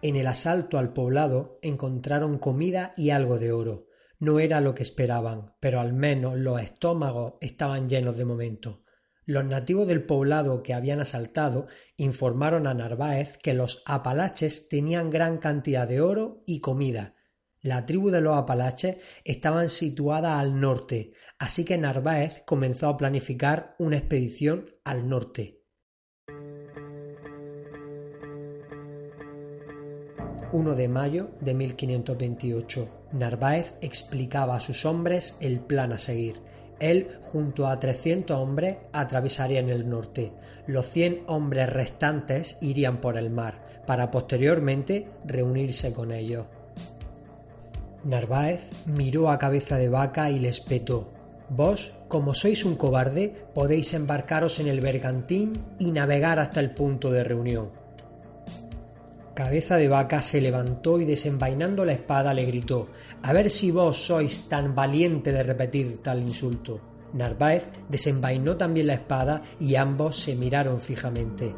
En 0.00 0.14
el 0.14 0.28
asalto 0.28 0.78
al 0.78 0.92
poblado 0.92 1.58
encontraron 1.62 2.38
comida 2.38 2.94
y 2.96 3.10
algo 3.10 3.40
de 3.40 3.50
oro. 3.50 3.85
No 4.18 4.40
era 4.40 4.60
lo 4.60 4.74
que 4.74 4.82
esperaban, 4.82 5.54
pero 5.60 5.80
al 5.80 5.92
menos 5.92 6.38
los 6.38 6.60
estómagos 6.60 7.34
estaban 7.40 7.88
llenos 7.88 8.16
de 8.16 8.24
momento. 8.24 8.82
Los 9.26 9.44
nativos 9.44 9.86
del 9.88 10.04
poblado 10.04 10.62
que 10.62 10.72
habían 10.72 11.00
asaltado 11.00 11.66
informaron 11.96 12.66
a 12.66 12.74
Narváez 12.74 13.38
que 13.38 13.54
los 13.54 13.82
apalaches 13.84 14.68
tenían 14.68 15.10
gran 15.10 15.38
cantidad 15.38 15.86
de 15.86 16.00
oro 16.00 16.44
y 16.46 16.60
comida. 16.60 17.16
La 17.60 17.84
tribu 17.84 18.10
de 18.10 18.20
los 18.20 18.36
apalaches 18.36 18.98
estaban 19.24 19.68
situada 19.68 20.38
al 20.38 20.60
norte, 20.60 21.12
así 21.38 21.64
que 21.64 21.76
Narváez 21.76 22.42
comenzó 22.46 22.86
a 22.86 22.96
planificar 22.96 23.74
una 23.78 23.96
expedición 23.96 24.70
al 24.84 25.08
norte. 25.08 25.64
1 30.52 30.74
de 30.76 30.88
mayo 30.88 31.30
de 31.40 31.54
1528. 31.54 33.05
Narváez 33.18 33.74
explicaba 33.80 34.56
a 34.56 34.60
sus 34.60 34.84
hombres 34.84 35.36
el 35.40 35.60
plan 35.60 35.92
a 35.92 35.98
seguir. 35.98 36.42
Él, 36.78 37.18
junto 37.22 37.66
a 37.66 37.80
300 37.80 38.36
hombres, 38.36 38.76
atravesarían 38.92 39.70
el 39.70 39.88
norte. 39.88 40.32
Los 40.66 40.86
100 40.90 41.24
hombres 41.26 41.72
restantes 41.72 42.58
irían 42.60 43.00
por 43.00 43.16
el 43.16 43.30
mar, 43.30 43.82
para 43.86 44.10
posteriormente 44.10 45.08
reunirse 45.24 45.92
con 45.92 46.12
ellos. 46.12 46.46
Narváez 48.04 48.70
miró 48.86 49.30
a 49.30 49.38
cabeza 49.38 49.78
de 49.78 49.88
vaca 49.88 50.30
y 50.30 50.38
les 50.38 50.60
petó. 50.60 51.12
Vos, 51.48 51.94
como 52.08 52.34
sois 52.34 52.64
un 52.64 52.76
cobarde, 52.76 53.32
podéis 53.54 53.94
embarcaros 53.94 54.58
en 54.60 54.66
el 54.66 54.80
bergantín 54.80 55.64
y 55.78 55.92
navegar 55.92 56.38
hasta 56.38 56.60
el 56.60 56.72
punto 56.72 57.10
de 57.10 57.24
reunión. 57.24 57.85
Cabeza 59.36 59.76
de 59.76 59.86
Vaca 59.86 60.22
se 60.22 60.40
levantó 60.40 60.98
y 60.98 61.04
desenvainando 61.04 61.84
la 61.84 61.92
espada 61.92 62.32
le 62.32 62.46
gritó 62.46 62.88
A 63.20 63.34
ver 63.34 63.50
si 63.50 63.70
vos 63.70 63.98
sois 64.06 64.48
tan 64.48 64.74
valiente 64.74 65.30
de 65.30 65.42
repetir 65.42 65.98
tal 65.98 66.22
insulto. 66.22 66.80
Narváez 67.12 67.68
desenvainó 67.86 68.56
también 68.56 68.86
la 68.86 68.94
espada 68.94 69.42
y 69.60 69.74
ambos 69.74 70.16
se 70.16 70.34
miraron 70.36 70.80
fijamente. 70.80 71.54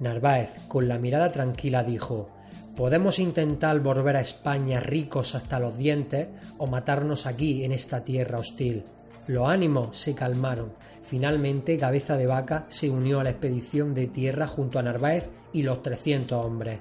Narváez, 0.00 0.50
con 0.68 0.88
la 0.88 0.98
mirada 0.98 1.32
tranquila, 1.32 1.82
dijo 1.82 2.28
Podemos 2.76 3.20
intentar 3.20 3.78
volver 3.78 4.16
a 4.16 4.20
España 4.20 4.80
ricos 4.80 5.36
hasta 5.36 5.60
los 5.60 5.78
dientes 5.78 6.26
o 6.58 6.66
matarnos 6.66 7.26
aquí 7.26 7.64
en 7.64 7.70
esta 7.70 8.02
tierra 8.02 8.40
hostil. 8.40 8.82
Los 9.28 9.48
ánimos 9.48 9.96
se 9.96 10.14
calmaron. 10.14 10.72
Finalmente 11.00 11.78
Cabeza 11.78 12.16
de 12.16 12.26
Vaca 12.26 12.66
se 12.68 12.90
unió 12.90 13.20
a 13.20 13.24
la 13.24 13.30
expedición 13.30 13.94
de 13.94 14.08
tierra 14.08 14.48
junto 14.48 14.80
a 14.80 14.82
Narváez 14.82 15.30
y 15.52 15.62
los 15.62 15.82
300 15.82 16.44
hombres. 16.44 16.80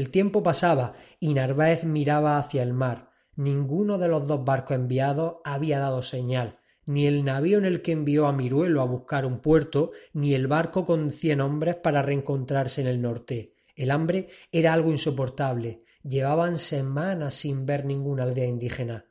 El 0.00 0.10
tiempo 0.10 0.42
pasaba 0.42 0.94
y 1.18 1.34
Narváez 1.34 1.84
miraba 1.84 2.38
hacia 2.38 2.62
el 2.62 2.72
mar. 2.72 3.10
Ninguno 3.36 3.98
de 3.98 4.08
los 4.08 4.26
dos 4.26 4.46
barcos 4.46 4.74
enviados 4.74 5.42
había 5.44 5.78
dado 5.78 6.00
señal, 6.00 6.58
ni 6.86 7.06
el 7.06 7.22
navío 7.22 7.58
en 7.58 7.66
el 7.66 7.82
que 7.82 7.92
envió 7.92 8.26
a 8.26 8.32
Miruelo 8.32 8.80
a 8.80 8.86
buscar 8.86 9.26
un 9.26 9.40
puerto, 9.40 9.90
ni 10.14 10.32
el 10.32 10.46
barco 10.46 10.86
con 10.86 11.10
cien 11.10 11.42
hombres 11.42 11.74
para 11.74 12.00
reencontrarse 12.00 12.80
en 12.80 12.86
el 12.86 13.02
norte. 13.02 13.56
El 13.76 13.90
hambre 13.90 14.30
era 14.50 14.72
algo 14.72 14.90
insoportable. 14.90 15.84
Llevaban 16.02 16.56
semanas 16.56 17.34
sin 17.34 17.66
ver 17.66 17.84
ninguna 17.84 18.22
aldea 18.22 18.46
indígena. 18.46 19.04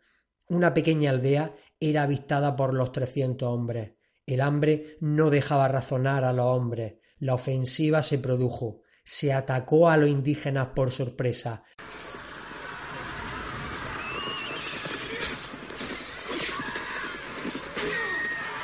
Una 0.47 0.73
pequeña 0.73 1.11
aldea 1.11 1.53
era 1.79 2.01
avistada 2.01 2.55
por 2.55 2.73
los 2.73 2.91
trescientos 2.91 3.47
hombres. 3.47 3.91
El 4.25 4.41
hambre 4.41 4.97
no 5.01 5.29
dejaba 5.29 5.67
razonar 5.67 6.23
a 6.23 6.33
los 6.33 6.47
hombres. 6.47 6.95
La 7.19 7.35
ofensiva 7.35 8.01
se 8.01 8.17
produjo 8.17 8.81
se 9.09 9.33
atacó 9.33 9.89
a 9.89 9.97
los 9.97 10.07
indígenas 10.07 10.67
por 10.75 10.91
sorpresa. 10.91 11.63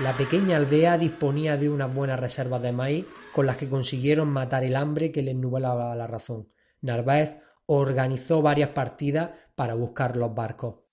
La 0.01 0.15
pequeña 0.15 0.57
aldea 0.57 0.99
disponía 0.99 1.57
de 1.57 1.67
unas 1.67 1.91
buenas 1.91 2.19
reservas 2.19 2.61
de 2.61 2.71
maíz 2.71 3.07
con 3.33 3.47
las 3.47 3.57
que 3.57 3.67
consiguieron 3.67 4.29
matar 4.29 4.63
el 4.63 4.75
hambre 4.75 5.11
que 5.11 5.23
les 5.23 5.35
nublaba 5.35 5.95
la 5.95 6.05
razón. 6.05 6.47
Narváez 6.79 7.37
organizó 7.65 8.43
varias 8.43 8.69
partidas 8.69 9.31
para 9.55 9.73
buscar 9.73 10.15
los 10.15 10.35
barcos. 10.35 10.84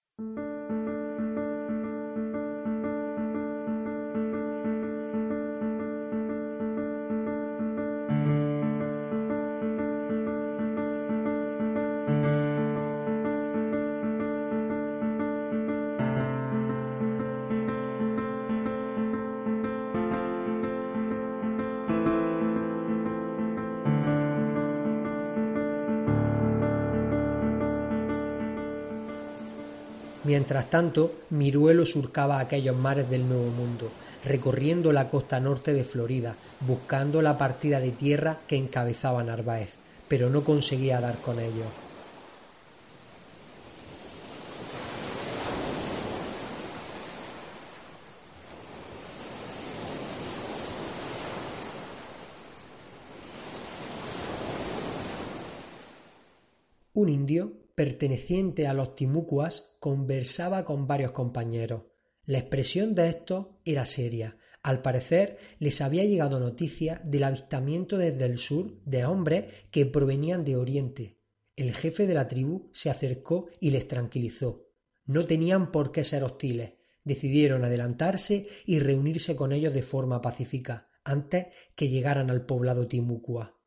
Mientras 30.53 30.71
tanto, 30.71 31.15
Miruelo 31.31 31.87
surcaba 31.87 32.39
aquellos 32.39 32.77
mares 32.77 33.09
del 33.09 33.27
Nuevo 33.27 33.47
Mundo, 33.53 33.89
recorriendo 34.23 34.93
la 34.93 35.09
costa 35.09 35.41
norte 35.41 35.73
de 35.73 35.83
Florida, 35.83 36.35
buscando 36.61 37.23
la 37.23 37.39
partida 37.39 37.81
de 37.81 37.91
tierra 37.91 38.37
que 38.47 38.57
encabezaba 38.57 39.25
Narváez, 39.25 39.77
pero 40.09 40.29
no 40.29 40.45
conseguía 40.45 41.01
dar 41.01 41.17
con 41.17 41.39
ellos. 41.39 41.69
Un 56.93 57.09
indio 57.09 57.62
perteneciente 57.75 58.67
a 58.67 58.75
los 58.75 58.95
timucuas, 58.95 59.77
conversaba 59.81 60.65
con 60.65 60.87
varios 60.87 61.13
compañeros. 61.13 61.83
La 62.25 62.39
expresión 62.39 62.95
de 62.95 63.09
estos 63.09 63.47
era 63.65 63.85
seria. 63.85 64.37
Al 64.63 64.81
parecer 64.81 65.39
les 65.59 65.81
había 65.81 66.05
llegado 66.05 66.39
noticia 66.39 67.01
del 67.05 67.25
avistamiento 67.25 67.99
desde 67.99 68.27
el 68.27 68.39
sur 68.39 68.81
de 68.85 69.05
hombres 69.05 69.47
que 69.71 69.87
provenían 69.87 70.45
de 70.45 70.57
Oriente. 70.57 71.19
El 71.57 71.75
jefe 71.75 72.07
de 72.07 72.15
la 72.15 72.29
tribu 72.29 72.71
se 72.73 72.89
acercó 72.89 73.49
y 73.61 73.71
les 73.71 73.89
tranquilizó. 73.89 74.69
No 75.05 75.27
tenían 75.27 75.73
por 75.73 75.91
qué 75.91 76.05
ser 76.05 76.23
hostiles. 76.23 76.75
Decidieron 77.05 77.65
adelantarse 77.65 78.49
y 78.65 78.79
reunirse 78.79 79.35
con 79.35 79.53
ellos 79.53 79.75
de 79.75 79.83
forma 79.83 80.23
pacífica, 80.23 80.89
antes 81.03 81.47
que 81.75 81.89
llegaran 81.89 82.31
al 82.31 82.47
poblado 82.47 82.87
Timucua. 82.87 83.59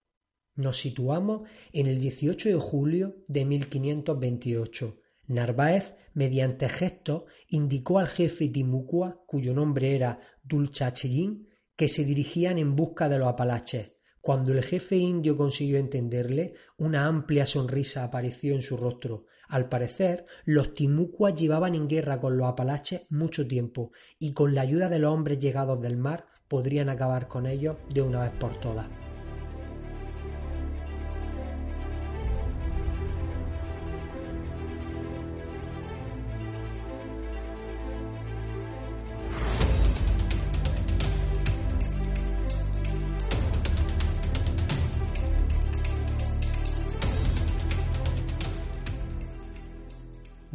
Nos 0.56 0.78
situamos 0.78 1.42
en 1.74 1.88
el 1.88 2.00
18 2.00 2.50
de 2.50 2.56
julio 2.56 3.18
de 3.28 3.44
1528. 3.44 5.00
Narváez, 5.28 5.96
mediante 6.14 6.70
gestos, 6.70 7.24
indicó 7.50 8.00
al 8.00 8.08
jefe 8.08 8.48
Timucua, 8.48 9.22
cuyo 9.28 9.54
nombre 9.54 9.96
era 9.96 10.22
Dulchachellín, 10.44 11.50
que 11.76 11.90
se 11.90 12.06
dirigían 12.06 12.58
en 12.58 12.76
busca 12.76 13.10
de 13.10 13.20
los 13.20 13.28
apalaches. 13.28 13.92
Cuando 14.22 14.54
el 14.54 14.64
jefe 14.64 14.96
indio 14.96 15.36
consiguió 15.36 15.78
entenderle, 15.78 16.54
una 16.78 17.06
amplia 17.06 17.46
sonrisa 17.46 18.06
apareció 18.06 18.56
en 18.56 18.62
su 18.62 18.78
rostro. 18.78 19.26
Al 19.50 19.68
parecer, 19.68 20.26
los 20.46 20.74
timucuas 20.74 21.36
llevaban 21.36 21.76
en 21.76 21.88
guerra 21.90 22.20
con 22.22 22.38
los 22.38 22.48
apalaches 22.48 23.08
mucho 23.10 23.46
tiempo, 23.46 23.92
y 24.18 24.34
con 24.34 24.56
la 24.56 24.62
ayuda 24.62 24.88
de 24.88 25.00
los 25.00 25.12
hombres 25.12 25.38
llegados 25.38 25.82
del 25.82 25.98
mar 25.98 26.28
podrían 26.48 26.90
acabar 26.90 27.28
con 27.28 27.46
ellos 27.46 27.76
de 27.94 28.02
una 28.02 28.22
vez 28.22 28.32
por 28.40 28.60
todas. 28.60 28.88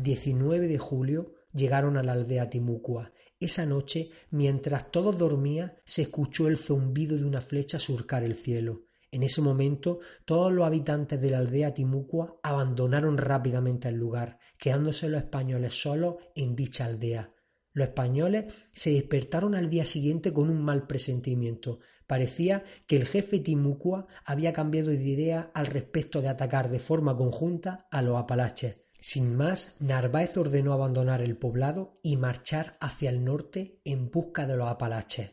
19 0.03 0.69
de 0.69 0.79
julio 0.79 1.35
llegaron 1.53 1.97
a 1.97 2.03
la 2.03 2.13
aldea 2.13 2.51
Timucua. 2.51 3.13
Esa 3.39 3.67
noche, 3.67 4.11
mientras 4.31 4.91
todos 4.91 5.17
dormían, 5.19 5.75
se 5.85 6.03
escuchó 6.03 6.49
el 6.49 6.57
zumbido 6.57 7.17
de 7.17 7.25
una 7.25 7.41
flecha 7.41 7.79
surcar 7.79 8.23
el 8.23 8.35
cielo. 8.35 8.85
En 9.13 9.23
ese 9.23 9.41
momento, 9.41 9.99
todos 10.25 10.53
los 10.53 10.65
habitantes 10.65 11.21
de 11.21 11.31
la 11.31 11.39
aldea 11.39 11.75
Timucua 11.75 12.39
abandonaron 12.43 13.19
rápidamente 13.19 13.89
el 13.89 13.97
lugar, 13.97 14.39
quedándose 14.59 15.09
los 15.09 15.23
españoles 15.23 15.81
solos 15.81 16.17
en 16.37 16.55
dicha 16.55 16.85
aldea. 16.85 17.35
Los 17.73 17.89
españoles 17.89 18.53
se 18.73 18.93
despertaron 18.93 19.55
al 19.55 19.71
día 19.71 19.85
siguiente 19.85 20.33
con 20.33 20.51
un 20.51 20.63
mal 20.63 20.87
presentimiento. 20.87 21.81
Parecía 22.07 22.65
que 22.87 22.97
el 22.97 23.07
jefe 23.07 23.39
Timucua 23.39 24.07
había 24.25 24.53
cambiado 24.53 24.91
de 24.91 25.03
idea 25.03 25.51
al 25.55 25.67
respecto 25.67 26.21
de 26.21 26.29
atacar 26.29 26.71
de 26.71 26.79
forma 26.79 27.17
conjunta 27.17 27.87
a 27.91 28.03
los 28.03 28.17
apalaches. 28.17 28.79
Sin 29.01 29.35
más, 29.35 29.77
Narváez 29.81 30.37
ordenó 30.37 30.75
abandonar 30.75 31.23
el 31.23 31.37
poblado 31.37 31.95
y 32.03 32.19
marchar 32.19 32.77
hacia 32.81 33.09
el 33.09 33.25
norte 33.25 33.81
en 33.85 34.11
busca 34.11 34.47
de 34.47 34.59
los 34.59 34.69
Apalaches. 34.69 35.33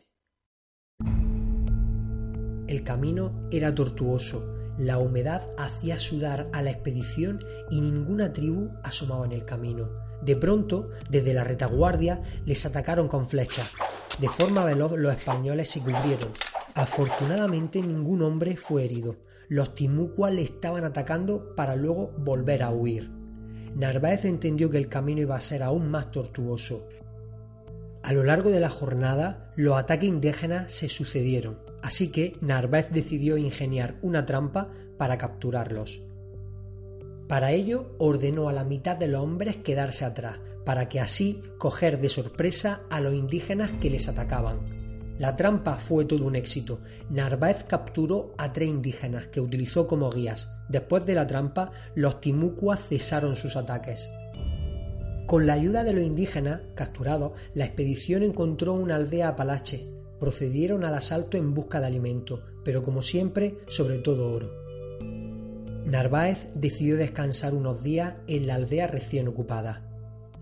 El 2.66 2.82
camino 2.82 3.48
era 3.50 3.74
tortuoso, 3.74 4.72
la 4.78 4.98
humedad 4.98 5.42
hacía 5.58 5.98
sudar 5.98 6.48
a 6.52 6.62
la 6.62 6.70
expedición 6.70 7.40
y 7.70 7.80
ninguna 7.80 8.32
tribu 8.32 8.70
asomaba 8.82 9.26
en 9.26 9.32
el 9.32 9.44
camino. 9.44 9.90
De 10.22 10.34
pronto, 10.36 10.90
desde 11.10 11.34
la 11.34 11.44
retaguardia, 11.44 12.22
les 12.46 12.64
atacaron 12.64 13.06
con 13.06 13.26
flechas. 13.26 13.72
De 14.18 14.28
forma 14.28 14.64
veloz 14.64 14.92
los 14.92 15.14
españoles 15.14 15.68
se 15.68 15.80
cubrieron. 15.80 16.30
Afortunadamente 16.74 17.82
ningún 17.82 18.22
hombre 18.22 18.56
fue 18.56 18.84
herido. 18.84 19.16
Los 19.48 19.74
timucuas 19.74 20.32
le 20.32 20.42
estaban 20.42 20.84
atacando 20.84 21.54
para 21.54 21.76
luego 21.76 22.12
volver 22.18 22.62
a 22.62 22.70
huir. 22.70 23.17
Narváez 23.78 24.24
entendió 24.24 24.70
que 24.70 24.76
el 24.76 24.88
camino 24.88 25.20
iba 25.20 25.36
a 25.36 25.40
ser 25.40 25.62
aún 25.62 25.88
más 25.88 26.10
tortuoso. 26.10 26.88
A 28.02 28.12
lo 28.12 28.24
largo 28.24 28.50
de 28.50 28.58
la 28.58 28.70
jornada, 28.70 29.52
los 29.54 29.78
ataques 29.78 30.08
indígenas 30.08 30.72
se 30.72 30.88
sucedieron, 30.88 31.60
así 31.80 32.10
que 32.10 32.36
Narváez 32.40 32.90
decidió 32.90 33.36
ingeniar 33.36 33.94
una 34.02 34.26
trampa 34.26 34.72
para 34.96 35.16
capturarlos. 35.16 36.02
Para 37.28 37.52
ello, 37.52 37.94
ordenó 37.98 38.48
a 38.48 38.52
la 38.52 38.64
mitad 38.64 38.96
de 38.96 39.06
los 39.06 39.22
hombres 39.22 39.58
quedarse 39.58 40.04
atrás, 40.04 40.40
para 40.64 40.88
que 40.88 40.98
así 40.98 41.40
coger 41.58 42.00
de 42.00 42.08
sorpresa 42.08 42.82
a 42.90 43.00
los 43.00 43.14
indígenas 43.14 43.70
que 43.80 43.90
les 43.90 44.08
atacaban. 44.08 44.77
La 45.18 45.34
trampa 45.34 45.78
fue 45.78 46.04
todo 46.04 46.24
un 46.24 46.36
éxito. 46.36 46.80
Narváez 47.10 47.64
capturó 47.64 48.34
a 48.38 48.52
tres 48.52 48.68
indígenas 48.68 49.26
que 49.26 49.40
utilizó 49.40 49.88
como 49.88 50.10
guías. 50.10 50.48
Después 50.68 51.04
de 51.06 51.16
la 51.16 51.26
trampa, 51.26 51.72
los 51.96 52.20
timucuas 52.20 52.80
cesaron 52.88 53.34
sus 53.34 53.56
ataques. 53.56 54.08
Con 55.26 55.46
la 55.46 55.54
ayuda 55.54 55.82
de 55.82 55.92
los 55.92 56.04
indígenas 56.04 56.60
capturados, 56.76 57.32
la 57.52 57.64
expedición 57.64 58.22
encontró 58.22 58.74
una 58.74 58.94
aldea 58.94 59.28
apalache. 59.28 59.90
Procedieron 60.20 60.84
al 60.84 60.94
asalto 60.94 61.36
en 61.36 61.52
busca 61.52 61.80
de 61.80 61.86
alimento, 61.88 62.44
pero 62.64 62.82
como 62.84 63.02
siempre, 63.02 63.58
sobre 63.66 63.98
todo 63.98 64.32
oro. 64.32 64.50
Narváez 65.84 66.48
decidió 66.54 66.96
descansar 66.96 67.54
unos 67.54 67.82
días 67.82 68.14
en 68.28 68.46
la 68.46 68.54
aldea 68.54 68.86
recién 68.86 69.26
ocupada. 69.26 69.82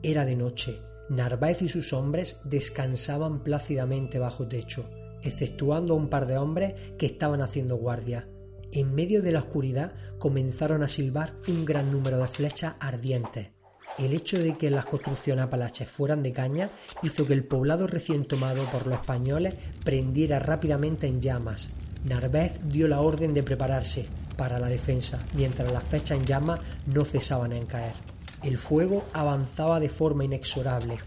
Era 0.03 0.24
de 0.24 0.37
noche, 0.37 0.81
Narváez 1.09 1.62
y 1.62 1.68
sus 1.68 1.92
hombres 1.92 2.40
descansaban 2.44 3.44
plácidamente 3.44 4.18
bajo 4.18 4.48
techo, 4.48 4.90
exceptuando 5.22 5.94
a 5.94 5.96
un 5.96 6.09
par 6.09 6.26
de 6.26 6.36
hombres 6.36 6.74
que 6.98 7.07
estaban 7.07 7.42
haciendo 7.42 7.76
guardia. 7.76 8.28
En 8.72 8.94
medio 8.94 9.22
de 9.22 9.30
la 9.32 9.40
oscuridad 9.40 9.92
comenzaron 10.18 10.82
a 10.82 10.88
silbar 10.88 11.34
un 11.46 11.64
gran 11.64 11.92
número 11.92 12.18
de 12.18 12.26
flechas 12.26 12.74
ardientes. 12.80 13.50
El 13.98 14.12
hecho 14.12 14.38
de 14.38 14.54
que 14.54 14.68
las 14.68 14.84
construcciones 14.84 15.44
apalaches 15.44 15.88
fueran 15.88 16.22
de 16.22 16.32
caña 16.32 16.70
hizo 17.02 17.26
que 17.26 17.32
el 17.32 17.44
poblado 17.44 17.86
recién 17.86 18.26
tomado 18.26 18.64
por 18.70 18.86
los 18.86 18.96
españoles 18.96 19.54
prendiera 19.84 20.38
rápidamente 20.38 21.07
en 21.07 21.22
llamas. 21.22 21.70
Narváez 22.04 22.61
dio 22.64 22.88
la 22.88 23.00
orden 23.00 23.32
de 23.32 23.42
prepararse 23.42 24.07
para 24.36 24.59
la 24.59 24.68
defensa, 24.68 25.24
mientras 25.34 25.72
las 25.72 25.84
flechas 25.84 26.18
en 26.18 26.26
llamas 26.26 26.61
no 26.86 27.04
cesaban 27.04 27.52
en 27.52 27.64
caer. 27.64 27.94
El 28.43 28.59
fuego 28.59 29.05
avanzaba 29.12 29.80
de 29.80 29.89
forma 29.89 30.24
inexorable. 30.24 30.99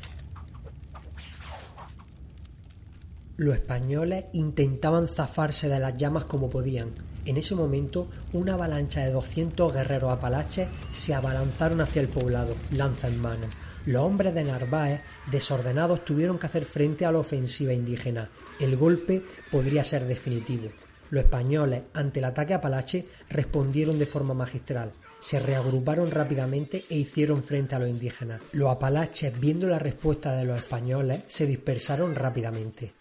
Los 3.37 3.55
españoles 3.55 4.25
intentaban 4.33 5.07
zafarse 5.07 5.69
de 5.69 5.79
las 5.79 5.95
llamas 5.95 6.25
como 6.25 6.49
podían. 6.49 6.89
En 7.25 7.37
ese 7.37 7.55
momento, 7.55 8.07
una 8.33 8.55
avalancha 8.55 9.01
de 9.01 9.11
200 9.11 9.71
guerreros 9.71 10.11
apalaches 10.11 10.67
se 10.91 11.13
abalanzaron 11.13 11.79
hacia 11.81 12.01
el 12.01 12.09
poblado, 12.09 12.55
lanza 12.71 13.07
en 13.07 13.21
mano. 13.21 13.47
Los 13.85 14.01
hombres 14.01 14.33
de 14.33 14.43
Narváez, 14.43 15.01
desordenados, 15.31 16.03
tuvieron 16.03 16.37
que 16.37 16.47
hacer 16.47 16.65
frente 16.65 17.05
a 17.05 17.11
la 17.11 17.19
ofensiva 17.19 17.71
indígena. 17.71 18.27
El 18.59 18.75
golpe 18.75 19.21
podría 19.51 19.83
ser 19.83 20.05
definitivo. 20.05 20.69
Los 21.11 21.23
españoles, 21.23 21.83
ante 21.93 22.19
el 22.19 22.25
ataque 22.25 22.53
apalache, 22.55 23.07
respondieron 23.29 23.99
de 23.99 24.05
forma 24.05 24.33
magistral 24.33 24.91
se 25.19 25.39
reagruparon 25.39 26.11
rápidamente 26.11 26.83
e 26.89 26.95
hicieron 26.95 27.43
frente 27.43 27.75
a 27.75 27.79
los 27.79 27.89
indígenas. 27.89 28.41
Los 28.53 28.69
apalaches, 28.69 29.39
viendo 29.39 29.67
la 29.67 29.79
respuesta 29.79 30.35
de 30.35 30.45
los 30.45 30.57
españoles, 30.57 31.25
se 31.27 31.45
dispersaron 31.45 32.15
rápidamente. 32.15 32.93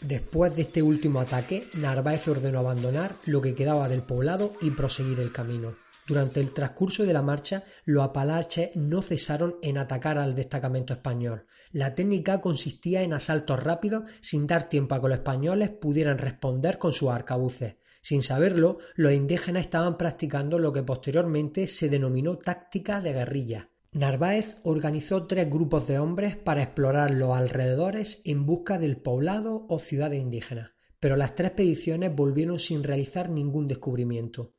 Después 0.00 0.56
de 0.56 0.62
este 0.62 0.82
último 0.82 1.20
ataque, 1.20 1.66
Narváez 1.76 2.26
ordenó 2.26 2.60
abandonar 2.60 3.16
lo 3.26 3.42
que 3.42 3.54
quedaba 3.54 3.88
del 3.88 4.02
poblado 4.02 4.54
y 4.62 4.70
proseguir 4.70 5.20
el 5.20 5.30
camino. 5.30 5.74
Durante 6.08 6.40
el 6.40 6.52
transcurso 6.52 7.04
de 7.04 7.12
la 7.12 7.22
marcha, 7.22 7.64
los 7.84 8.02
apalaches 8.02 8.70
no 8.74 9.02
cesaron 9.02 9.56
en 9.62 9.76
atacar 9.76 10.16
al 10.18 10.34
destacamento 10.34 10.94
español. 10.94 11.46
La 11.70 11.94
técnica 11.94 12.40
consistía 12.40 13.02
en 13.02 13.12
asaltos 13.12 13.62
rápidos 13.62 14.04
sin 14.20 14.46
dar 14.46 14.68
tiempo 14.68 14.94
a 14.94 15.00
que 15.00 15.08
los 15.08 15.18
españoles 15.18 15.70
pudieran 15.70 16.18
responder 16.18 16.78
con 16.78 16.92
sus 16.92 17.10
arcabuces. 17.10 17.76
Sin 18.00 18.22
saberlo, 18.22 18.78
los 18.94 19.12
indígenas 19.12 19.62
estaban 19.62 19.98
practicando 19.98 20.58
lo 20.58 20.72
que 20.72 20.82
posteriormente 20.82 21.66
se 21.66 21.88
denominó 21.88 22.38
táctica 22.38 23.00
de 23.00 23.12
guerrilla. 23.12 23.70
Narváez 23.92 24.56
organizó 24.62 25.26
tres 25.26 25.50
grupos 25.50 25.88
de 25.88 25.98
hombres 25.98 26.36
para 26.36 26.62
explorar 26.62 27.10
los 27.10 27.36
alrededores 27.36 28.22
en 28.24 28.46
busca 28.46 28.78
del 28.78 28.96
poblado 28.96 29.66
o 29.68 29.78
ciudades 29.80 30.20
indígenas, 30.20 30.70
pero 31.00 31.16
las 31.16 31.34
tres 31.34 31.48
expediciones 31.48 32.14
volvieron 32.14 32.58
sin 32.58 32.84
realizar 32.84 33.30
ningún 33.30 33.66
descubrimiento. 33.66 34.54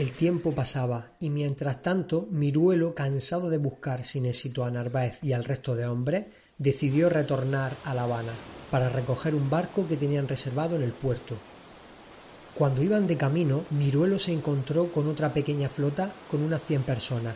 El 0.00 0.12
tiempo 0.12 0.52
pasaba, 0.52 1.10
y 1.20 1.28
mientras 1.28 1.82
tanto 1.82 2.26
Miruelo, 2.30 2.94
cansado 2.94 3.50
de 3.50 3.58
buscar 3.58 4.06
sin 4.06 4.24
éxito 4.24 4.64
a 4.64 4.70
Narváez 4.70 5.22
y 5.22 5.34
al 5.34 5.44
resto 5.44 5.76
de 5.76 5.86
hombres, 5.86 6.24
decidió 6.56 7.10
retornar 7.10 7.72
a 7.84 7.92
La 7.92 8.04
Habana. 8.04 8.32
para 8.70 8.88
recoger 8.88 9.34
un 9.34 9.50
barco 9.50 9.86
que 9.86 9.98
tenían 9.98 10.26
reservado 10.26 10.76
en 10.76 10.84
el 10.84 10.92
puerto. 10.92 11.34
Cuando 12.54 12.82
iban 12.82 13.06
de 13.08 13.18
camino, 13.18 13.64
Miruelo 13.68 14.18
se 14.18 14.32
encontró 14.32 14.90
con 14.90 15.06
otra 15.06 15.34
pequeña 15.34 15.68
flota 15.68 16.10
con 16.30 16.40
unas 16.40 16.62
100 16.62 16.84
personas. 16.84 17.34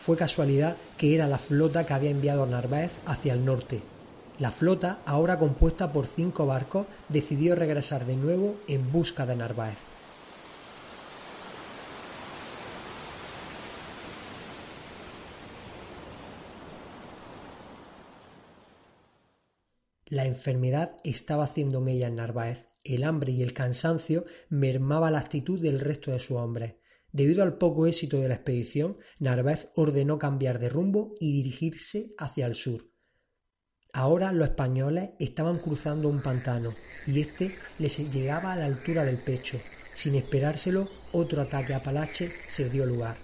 Fue 0.00 0.16
casualidad 0.16 0.78
que 0.96 1.14
era 1.14 1.28
la 1.28 1.36
flota 1.36 1.84
que 1.84 1.92
había 1.92 2.12
enviado 2.12 2.46
Narváez 2.46 2.92
hacia 3.04 3.34
el 3.34 3.44
norte. 3.44 3.82
La 4.38 4.52
flota, 4.52 5.00
ahora 5.04 5.38
compuesta 5.38 5.92
por 5.92 6.06
cinco 6.06 6.46
barcos, 6.46 6.86
decidió 7.10 7.54
regresar 7.54 8.06
de 8.06 8.16
nuevo 8.16 8.54
en 8.68 8.90
busca 8.90 9.26
de 9.26 9.36
Narváez. 9.36 9.93
La 20.06 20.26
enfermedad 20.26 20.96
estaba 21.02 21.44
haciendo 21.44 21.80
mella 21.80 22.08
en 22.08 22.16
Narváez. 22.16 22.68
El 22.84 23.04
hambre 23.04 23.32
y 23.32 23.42
el 23.42 23.54
cansancio 23.54 24.26
mermaba 24.50 25.10
la 25.10 25.20
actitud 25.20 25.60
del 25.60 25.80
resto 25.80 26.10
de 26.10 26.18
sus 26.18 26.36
hombres. 26.36 26.74
Debido 27.10 27.42
al 27.42 27.56
poco 27.56 27.86
éxito 27.86 28.18
de 28.18 28.28
la 28.28 28.34
expedición, 28.34 28.98
Narváez 29.18 29.70
ordenó 29.76 30.18
cambiar 30.18 30.58
de 30.58 30.68
rumbo 30.68 31.14
y 31.20 31.32
dirigirse 31.32 32.14
hacia 32.18 32.46
el 32.46 32.54
sur. 32.54 32.90
Ahora 33.94 34.32
los 34.32 34.48
españoles 34.48 35.10
estaban 35.20 35.60
cruzando 35.60 36.08
un 36.08 36.20
pantano 36.20 36.74
y 37.06 37.20
este 37.20 37.54
les 37.78 38.10
llegaba 38.12 38.52
a 38.52 38.56
la 38.56 38.66
altura 38.66 39.04
del 39.04 39.18
pecho. 39.18 39.58
Sin 39.94 40.16
esperárselo, 40.16 40.88
otro 41.12 41.40
ataque 41.40 41.72
a 41.72 41.82
Palache 41.82 42.32
se 42.48 42.68
dio 42.68 42.84
lugar. 42.84 43.23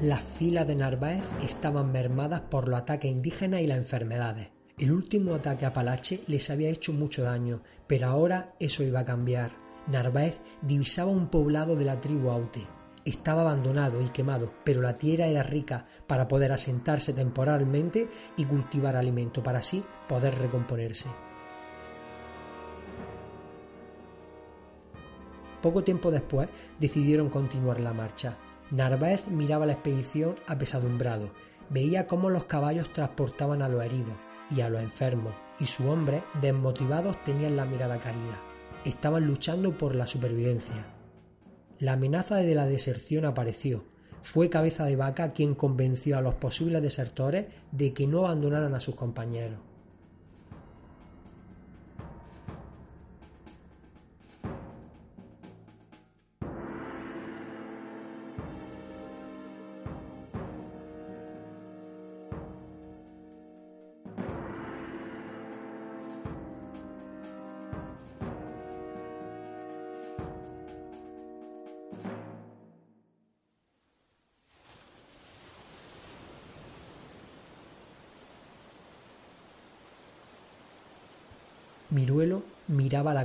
Las 0.00 0.22
filas 0.22 0.66
de 0.66 0.76
Narváez 0.76 1.24
estaban 1.42 1.92
mermadas 1.92 2.40
por 2.40 2.68
los 2.68 2.80
ataques 2.80 3.10
indígenas 3.10 3.60
y 3.60 3.66
las 3.66 3.76
enfermedades. 3.76 4.48
El 4.78 4.92
último 4.92 5.34
ataque 5.34 5.66
a 5.66 5.74
Palache 5.74 6.22
les 6.26 6.48
había 6.48 6.70
hecho 6.70 6.94
mucho 6.94 7.22
daño, 7.22 7.60
pero 7.86 8.06
ahora 8.06 8.54
eso 8.60 8.82
iba 8.82 9.00
a 9.00 9.04
cambiar. 9.04 9.50
Narváez 9.88 10.40
divisaba 10.62 11.10
un 11.10 11.28
poblado 11.28 11.76
de 11.76 11.84
la 11.84 12.00
tribu 12.00 12.30
Aute. 12.30 12.66
Estaba 13.04 13.42
abandonado 13.42 14.00
y 14.00 14.08
quemado, 14.08 14.54
pero 14.64 14.80
la 14.80 14.96
tierra 14.96 15.26
era 15.26 15.42
rica 15.42 15.84
para 16.06 16.28
poder 16.28 16.52
asentarse 16.52 17.12
temporalmente 17.12 18.08
y 18.38 18.46
cultivar 18.46 18.96
alimento 18.96 19.42
para 19.42 19.58
así 19.58 19.84
poder 20.08 20.34
recomponerse. 20.38 21.10
Poco 25.60 25.84
tiempo 25.84 26.10
después 26.10 26.48
decidieron 26.78 27.28
continuar 27.28 27.80
la 27.80 27.92
marcha. 27.92 28.38
Narváez 28.70 29.26
miraba 29.26 29.66
la 29.66 29.72
expedición 29.72 30.36
apesadumbrado, 30.46 31.30
veía 31.70 32.06
cómo 32.06 32.30
los 32.30 32.44
caballos 32.44 32.92
transportaban 32.92 33.62
a 33.62 33.68
los 33.68 33.82
heridos 33.82 34.14
y 34.54 34.60
a 34.60 34.68
los 34.68 34.80
enfermos, 34.80 35.34
y 35.58 35.66
sus 35.66 35.86
hombres, 35.86 36.22
desmotivados, 36.40 37.22
tenían 37.24 37.56
la 37.56 37.64
mirada 37.64 37.98
caída. 37.98 38.40
Estaban 38.84 39.26
luchando 39.26 39.76
por 39.76 39.94
la 39.94 40.06
supervivencia. 40.06 40.86
La 41.78 41.92
amenaza 41.92 42.36
de 42.36 42.54
la 42.54 42.66
deserción 42.66 43.24
apareció. 43.24 43.84
Fue 44.22 44.50
Cabeza 44.50 44.84
de 44.84 44.96
Vaca 44.96 45.32
quien 45.32 45.54
convenció 45.54 46.18
a 46.18 46.20
los 46.20 46.34
posibles 46.34 46.82
desertores 46.82 47.46
de 47.72 47.92
que 47.92 48.06
no 48.06 48.20
abandonaran 48.20 48.74
a 48.74 48.80
sus 48.80 48.94
compañeros. 48.94 49.69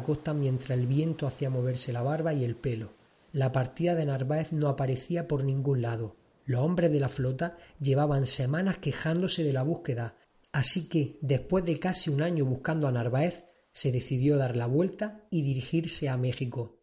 Costa 0.06 0.34
mientras 0.34 0.78
el 0.78 0.88
viento 0.88 1.28
hacía 1.28 1.49
moverse 1.49 1.91
la 1.91 2.03
barba 2.03 2.34
y 2.34 2.43
el 2.43 2.56
pelo. 2.56 2.93
La 3.32 3.51
partida 3.51 3.95
de 3.95 4.06
Narváez 4.06 4.53
no 4.53 4.70
aparecía 4.70 5.28
por 5.28 5.43
ningún 5.43 5.82
lado. 5.82 6.16
Los 6.45 6.62
hombres 6.62 6.91
de 6.91 6.99
la 6.99 7.10
flota 7.10 7.58
llevaban 7.82 8.26
semanas 8.28 8.78
quejándose 8.78 9.43
de 9.43 9.51
la 9.51 9.64
búsqueda, 9.64 10.16
así 10.51 10.88
que, 10.88 11.18
después 11.22 11.66
de 11.66 11.80
casi 11.80 12.10
un 12.10 12.22
año 12.22 12.45
buscando 12.45 12.88
a 12.88 12.91
Narváez, 12.91 13.45
se 13.72 13.91
decidió 13.91 14.38
dar 14.38 14.56
la 14.56 14.68
vuelta 14.68 15.26
y 15.32 15.41
dirigirse 15.41 16.08
a 16.08 16.16
México. 16.16 16.80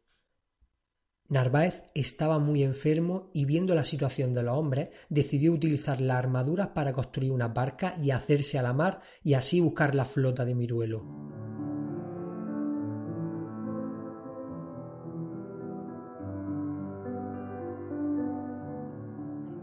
Narváez 1.28 1.84
estaba 1.94 2.38
muy 2.38 2.62
enfermo 2.62 3.30
y 3.32 3.46
viendo 3.46 3.74
la 3.74 3.84
situación 3.84 4.34
de 4.34 4.42
los 4.42 4.58
hombres, 4.58 4.90
decidió 5.08 5.52
utilizar 5.52 6.02
las 6.02 6.18
armaduras 6.18 6.68
para 6.74 6.92
construir 6.92 7.30
una 7.30 7.48
barca 7.48 7.96
y 8.02 8.10
hacerse 8.10 8.58
a 8.58 8.62
la 8.62 8.74
mar 8.74 9.00
y 9.22 9.32
así 9.32 9.60
buscar 9.60 9.94
la 9.94 10.04
flota 10.04 10.44
de 10.44 10.54
Miruelo. 10.54 11.51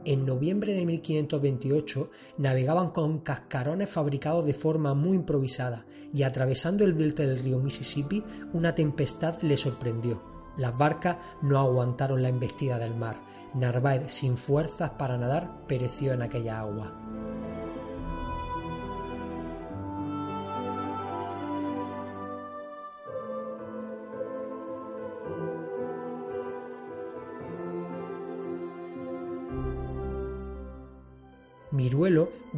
En 0.10 0.26
noviembre 0.26 0.74
de 0.74 0.88
1528 0.88 2.10
navegaban 2.40 2.90
con 2.90 3.20
cascarones 3.20 3.92
fabricados 3.92 4.44
de 4.44 4.56
forma 4.56 4.96
muy 4.96 5.16
improvisada 5.16 5.86
y 6.12 6.24
atravesando 6.24 6.84
el 6.84 6.98
delta 6.98 7.22
del 7.22 7.38
río 7.38 7.60
Mississippi 7.60 8.24
una 8.52 8.74
tempestad 8.74 9.40
les 9.44 9.60
sorprendió. 9.60 10.20
Las 10.58 10.76
barcas 10.76 11.18
no 11.44 11.60
aguantaron 11.60 12.24
la 12.24 12.30
embestida 12.30 12.80
del 12.80 12.96
mar. 12.96 13.18
Narváez, 13.54 14.12
sin 14.12 14.36
fuerzas 14.36 14.90
para 14.98 15.16
nadar, 15.16 15.68
pereció 15.68 16.14
en 16.14 16.24
aquella 16.24 16.60
agua. 16.60 17.09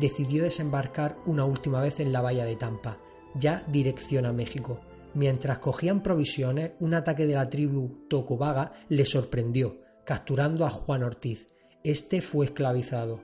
Decidió 0.01 0.43
desembarcar 0.43 1.17
una 1.25 1.45
última 1.45 1.79
vez 1.79 2.01
en 2.01 2.11
la 2.11 2.19
bahía 2.19 2.43
de 2.43 2.57
Tampa, 2.57 2.97
ya 3.35 3.63
dirección 3.67 4.25
a 4.25 4.33
México. 4.33 4.81
Mientras 5.13 5.59
cogían 5.59 6.03
provisiones, 6.03 6.71
un 6.79 6.93
ataque 6.93 7.25
de 7.25 7.35
la 7.35 7.49
tribu 7.49 8.07
Tocobaga 8.09 8.73
le 8.89 9.05
sorprendió, 9.05 9.77
capturando 10.03 10.65
a 10.65 10.69
Juan 10.69 11.03
Ortiz. 11.03 11.47
Este 11.83 12.19
fue 12.21 12.47
esclavizado. 12.47 13.21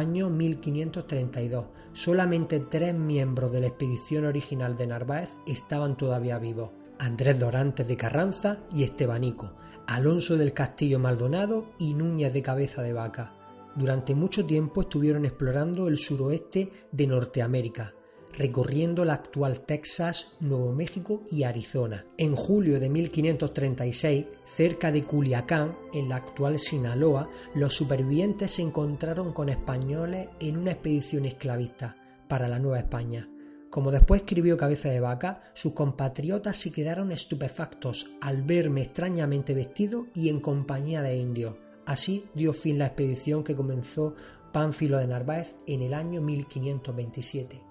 Año 0.00 0.30
1532. 0.30 1.66
Solamente 1.92 2.58
tres 2.58 2.94
miembros 2.94 3.52
de 3.52 3.60
la 3.60 3.66
expedición 3.66 4.24
original 4.24 4.78
de 4.78 4.86
Narváez 4.86 5.28
estaban 5.46 5.98
todavía 5.98 6.38
vivos. 6.38 6.70
Andrés 6.98 7.38
Dorantes 7.38 7.86
de 7.86 7.98
Carranza 7.98 8.60
y 8.72 8.82
Estebanico, 8.84 9.52
Alonso 9.86 10.38
del 10.38 10.54
Castillo 10.54 10.98
Maldonado 10.98 11.74
y 11.78 11.92
Núñez 11.92 12.32
de 12.32 12.40
Cabeza 12.40 12.80
de 12.80 12.94
Vaca. 12.94 13.34
Durante 13.76 14.14
mucho 14.14 14.46
tiempo 14.46 14.80
estuvieron 14.80 15.26
explorando 15.26 15.86
el 15.86 15.98
suroeste 15.98 16.72
de 16.90 17.06
Norteamérica, 17.06 17.92
recorriendo 18.36 19.04
la 19.04 19.14
actual 19.14 19.60
Texas, 19.60 20.36
Nuevo 20.40 20.72
México 20.72 21.22
y 21.30 21.42
Arizona. 21.42 22.04
En 22.16 22.36
julio 22.36 22.80
de 22.80 22.88
1536, 22.88 24.26
cerca 24.44 24.92
de 24.92 25.04
Culiacán, 25.04 25.76
en 25.92 26.08
la 26.08 26.16
actual 26.16 26.58
Sinaloa, 26.58 27.28
los 27.54 27.74
supervivientes 27.74 28.52
se 28.52 28.62
encontraron 28.62 29.32
con 29.32 29.48
españoles 29.48 30.28
en 30.40 30.56
una 30.56 30.72
expedición 30.72 31.24
esclavista 31.24 31.96
para 32.28 32.48
la 32.48 32.58
Nueva 32.58 32.78
España. 32.78 33.28
Como 33.70 33.92
después 33.92 34.22
escribió 34.22 34.56
Cabeza 34.56 34.88
de 34.88 34.98
Vaca, 34.98 35.42
sus 35.54 35.74
compatriotas 35.74 36.56
se 36.56 36.72
quedaron 36.72 37.12
estupefactos 37.12 38.10
al 38.20 38.42
verme 38.42 38.82
extrañamente 38.82 39.54
vestido 39.54 40.08
y 40.14 40.28
en 40.28 40.40
compañía 40.40 41.02
de 41.02 41.16
indios. 41.16 41.54
Así 41.86 42.24
dio 42.34 42.52
fin 42.52 42.78
la 42.78 42.86
expedición 42.86 43.44
que 43.44 43.54
comenzó 43.54 44.14
Pánfilo 44.52 44.98
de 44.98 45.06
Narváez 45.06 45.54
en 45.66 45.82
el 45.82 45.94
año 45.94 46.20
1527. 46.20 47.69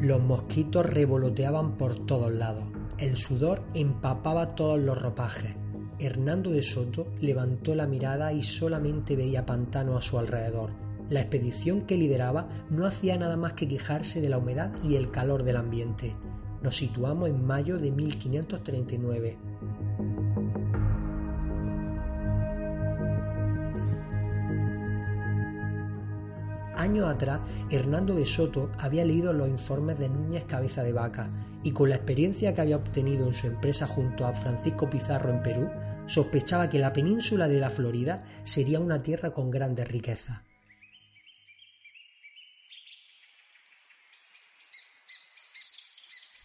Los 0.00 0.22
mosquitos 0.22 0.86
revoloteaban 0.86 1.76
por 1.76 1.98
todos 2.06 2.30
lados. 2.30 2.64
El 2.98 3.16
sudor 3.16 3.64
empapaba 3.74 4.54
todos 4.54 4.78
los 4.78 4.96
ropajes. 4.96 5.56
Hernando 5.98 6.50
de 6.50 6.62
Soto 6.62 7.08
levantó 7.20 7.74
la 7.74 7.88
mirada 7.88 8.32
y 8.32 8.44
solamente 8.44 9.16
veía 9.16 9.44
pantano 9.44 9.96
a 9.96 10.02
su 10.02 10.16
alrededor. 10.16 10.70
La 11.08 11.20
expedición 11.20 11.80
que 11.80 11.96
lideraba 11.96 12.48
no 12.70 12.86
hacía 12.86 13.18
nada 13.18 13.36
más 13.36 13.54
que 13.54 13.66
quejarse 13.66 14.20
de 14.20 14.28
la 14.28 14.38
humedad 14.38 14.72
y 14.84 14.94
el 14.94 15.10
calor 15.10 15.42
del 15.42 15.56
ambiente. 15.56 16.14
Nos 16.62 16.76
situamos 16.76 17.28
en 17.28 17.44
mayo 17.44 17.76
de 17.78 17.90
1539. 17.90 19.36
Años 26.88 27.06
atrás, 27.06 27.40
Hernando 27.70 28.14
de 28.14 28.24
Soto 28.24 28.72
había 28.78 29.04
leído 29.04 29.34
los 29.34 29.46
informes 29.46 29.98
de 29.98 30.08
Núñez 30.08 30.44
Cabeza 30.44 30.82
de 30.82 30.94
Vaca 30.94 31.30
y 31.62 31.72
con 31.72 31.90
la 31.90 31.96
experiencia 31.96 32.54
que 32.54 32.62
había 32.62 32.76
obtenido 32.76 33.26
en 33.26 33.34
su 33.34 33.46
empresa 33.46 33.86
junto 33.86 34.24
a 34.24 34.32
Francisco 34.32 34.88
Pizarro 34.88 35.30
en 35.30 35.42
Perú, 35.42 35.68
sospechaba 36.06 36.70
que 36.70 36.78
la 36.78 36.94
península 36.94 37.46
de 37.46 37.60
la 37.60 37.68
Florida 37.68 38.24
sería 38.42 38.80
una 38.80 39.02
tierra 39.02 39.34
con 39.34 39.50
grandes 39.50 39.86
riquezas. 39.86 40.40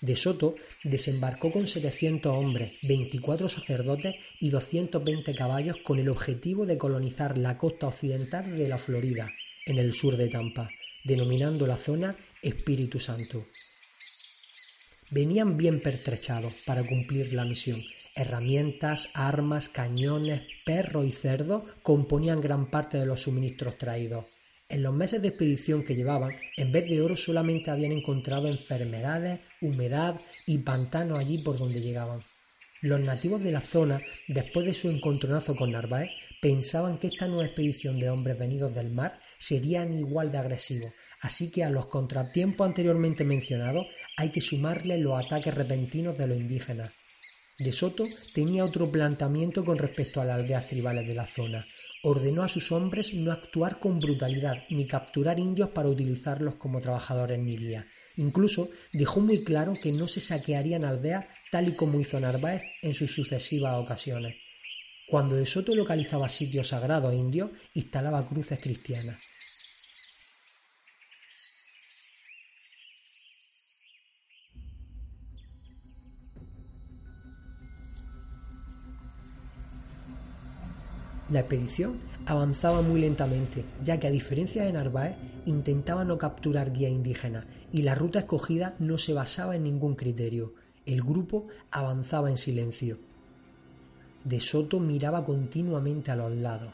De 0.02 0.18
Soto 0.18 0.56
desembarcó 0.84 1.52
con 1.52 1.68
700 1.68 2.36
hombres, 2.36 2.74
24 2.86 3.48
sacerdotes 3.48 4.16
y 4.42 4.50
220 4.50 5.34
caballos 5.36 5.78
con 5.78 6.00
el 6.00 6.10
objetivo 6.10 6.66
de 6.66 6.78
colonizar 6.78 7.38
la 7.38 7.58
costa 7.58 7.88
occidental 7.88 8.58
de 8.58 8.68
la 8.68 8.78
Florida, 8.78 9.32
en 9.66 9.78
el 9.78 9.94
sur 9.94 10.18
de 10.18 10.30
Tampa, 10.30 10.70
denominando 11.04 11.68
la 11.68 11.78
zona 11.78 12.16
Espíritu 12.42 13.00
Santo. 13.00 13.46
Venían 15.12 15.58
bien 15.58 15.82
pertrechados 15.82 16.54
para 16.66 16.84
cumplir 16.84 17.34
la 17.34 17.46
misión. 17.46 17.82
Herramientas, 18.16 19.10
armas, 19.14 19.70
cañones, 19.70 20.48
perros 20.66 21.08
y 21.08 21.12
cerdos 21.12 21.64
componían 21.82 22.42
gran 22.42 22.70
parte 22.70 22.98
de 22.98 23.06
los 23.06 23.22
suministros 23.22 23.78
traídos. 23.78 24.26
En 24.70 24.82
los 24.82 24.94
meses 24.94 25.22
de 25.22 25.28
expedición 25.28 25.84
que 25.84 25.96
llevaban, 25.96 26.36
en 26.58 26.72
vez 26.72 26.90
de 26.90 27.02
oro 27.02 27.16
solamente 27.16 27.70
habían 27.70 27.92
encontrado 27.92 28.48
enfermedades, 28.48 29.40
humedad 29.62 30.20
y 30.48 30.60
pantanos 30.60 31.20
allí 31.20 31.40
por 31.40 31.60
donde 31.60 31.82
llegaban. 31.82 32.22
Los 32.82 33.00
nativos 33.00 33.44
de 33.44 33.52
la 33.52 33.62
zona, 33.62 34.02
después 34.28 34.66
de 34.66 34.74
su 34.74 34.90
encontronazo 34.90 35.56
con 35.56 35.72
Narváez, 35.72 36.10
pensaban 36.42 36.98
que 36.98 37.08
esta 37.08 37.28
nueva 37.28 37.46
expedición 37.46 38.00
de 38.00 38.10
hombres 38.10 38.40
venidos 38.40 38.74
del 38.74 38.92
mar 38.92 39.20
serían 39.38 39.94
igual 39.94 40.32
de 40.32 40.38
agresivos, 40.38 40.92
así 41.22 41.52
que 41.52 41.64
a 41.64 41.70
los 41.70 41.88
contratiempos 41.88 42.68
anteriormente 42.68 43.24
mencionados 43.24 43.88
hay 44.18 44.30
que 44.30 44.42
sumarle 44.42 44.98
los 44.98 45.24
ataques 45.24 45.54
repentinos 45.54 46.18
de 46.18 46.28
los 46.28 46.38
indígenas. 46.38 46.94
De 47.60 47.72
Soto 47.72 48.08
tenía 48.34 48.66
otro 48.66 48.92
planteamiento 48.92 49.64
con 49.64 49.78
respecto 49.78 50.20
a 50.20 50.26
las 50.26 50.40
aldeas 50.40 50.68
tribales 50.68 51.08
de 51.08 51.14
la 51.14 51.28
zona. 51.28 51.68
Ordenó 52.02 52.42
a 52.42 52.50
sus 52.50 52.72
hombres 52.72 53.14
no 53.14 53.32
actuar 53.32 53.80
con 53.80 54.00
brutalidad 54.00 54.64
ni 54.72 54.88
capturar 54.88 55.38
indios 55.38 55.70
para 55.70 55.88
utilizarlos 55.88 56.56
como 56.56 56.82
trabajadores 56.82 57.38
ni 57.40 57.56
guías. 57.56 57.86
Incluso 58.18 58.70
dejó 58.92 59.22
muy 59.22 59.44
claro 59.44 59.76
que 59.82 59.92
no 59.92 60.08
se 60.08 60.20
saquearían 60.20 60.84
aldeas 60.84 61.26
tal 61.52 61.70
y 61.70 61.76
como 61.76 62.00
hizo 62.00 62.20
Narváez 62.20 62.64
en 62.82 62.96
sus 62.96 63.14
sucesivas 63.14 63.80
ocasiones. 63.80 64.43
Cuando 65.08 65.36
De 65.36 65.46
Soto 65.46 65.76
localizaba 65.76 66.30
sitios 66.30 66.70
sagrados 66.70 67.14
indios, 67.14 67.52
instalaba 67.74 68.28
cruces 68.28 68.60
cristianas. 68.60 69.18
La 81.30 81.40
expedición 81.40 82.00
avanzaba 82.28 82.82
muy 82.82 83.02
lentamente, 83.02 83.66
ya 83.82 84.00
que 84.00 84.06
a 84.08 84.12
diferencia 84.12 84.66
de 84.66 84.74
Narváez, 84.74 85.16
intentaba 85.46 86.06
no 86.06 86.18
capturar 86.18 86.72
guía 86.72 86.90
indígena 86.90 87.48
y 87.72 87.82
la 87.82 87.96
ruta 87.96 88.20
escogida 88.20 88.76
no 88.78 88.98
se 88.98 89.14
basaba 89.14 89.56
en 89.56 89.64
ningún 89.64 89.96
criterio. 89.96 90.54
El 90.86 91.02
grupo 91.02 91.48
avanzaba 91.72 92.30
en 92.30 92.38
silencio. 92.38 93.00
De 94.24 94.40
Soto 94.40 94.80
miraba 94.80 95.24
continuamente 95.24 96.12
a 96.12 96.16
los 96.16 96.32
lados. 96.32 96.72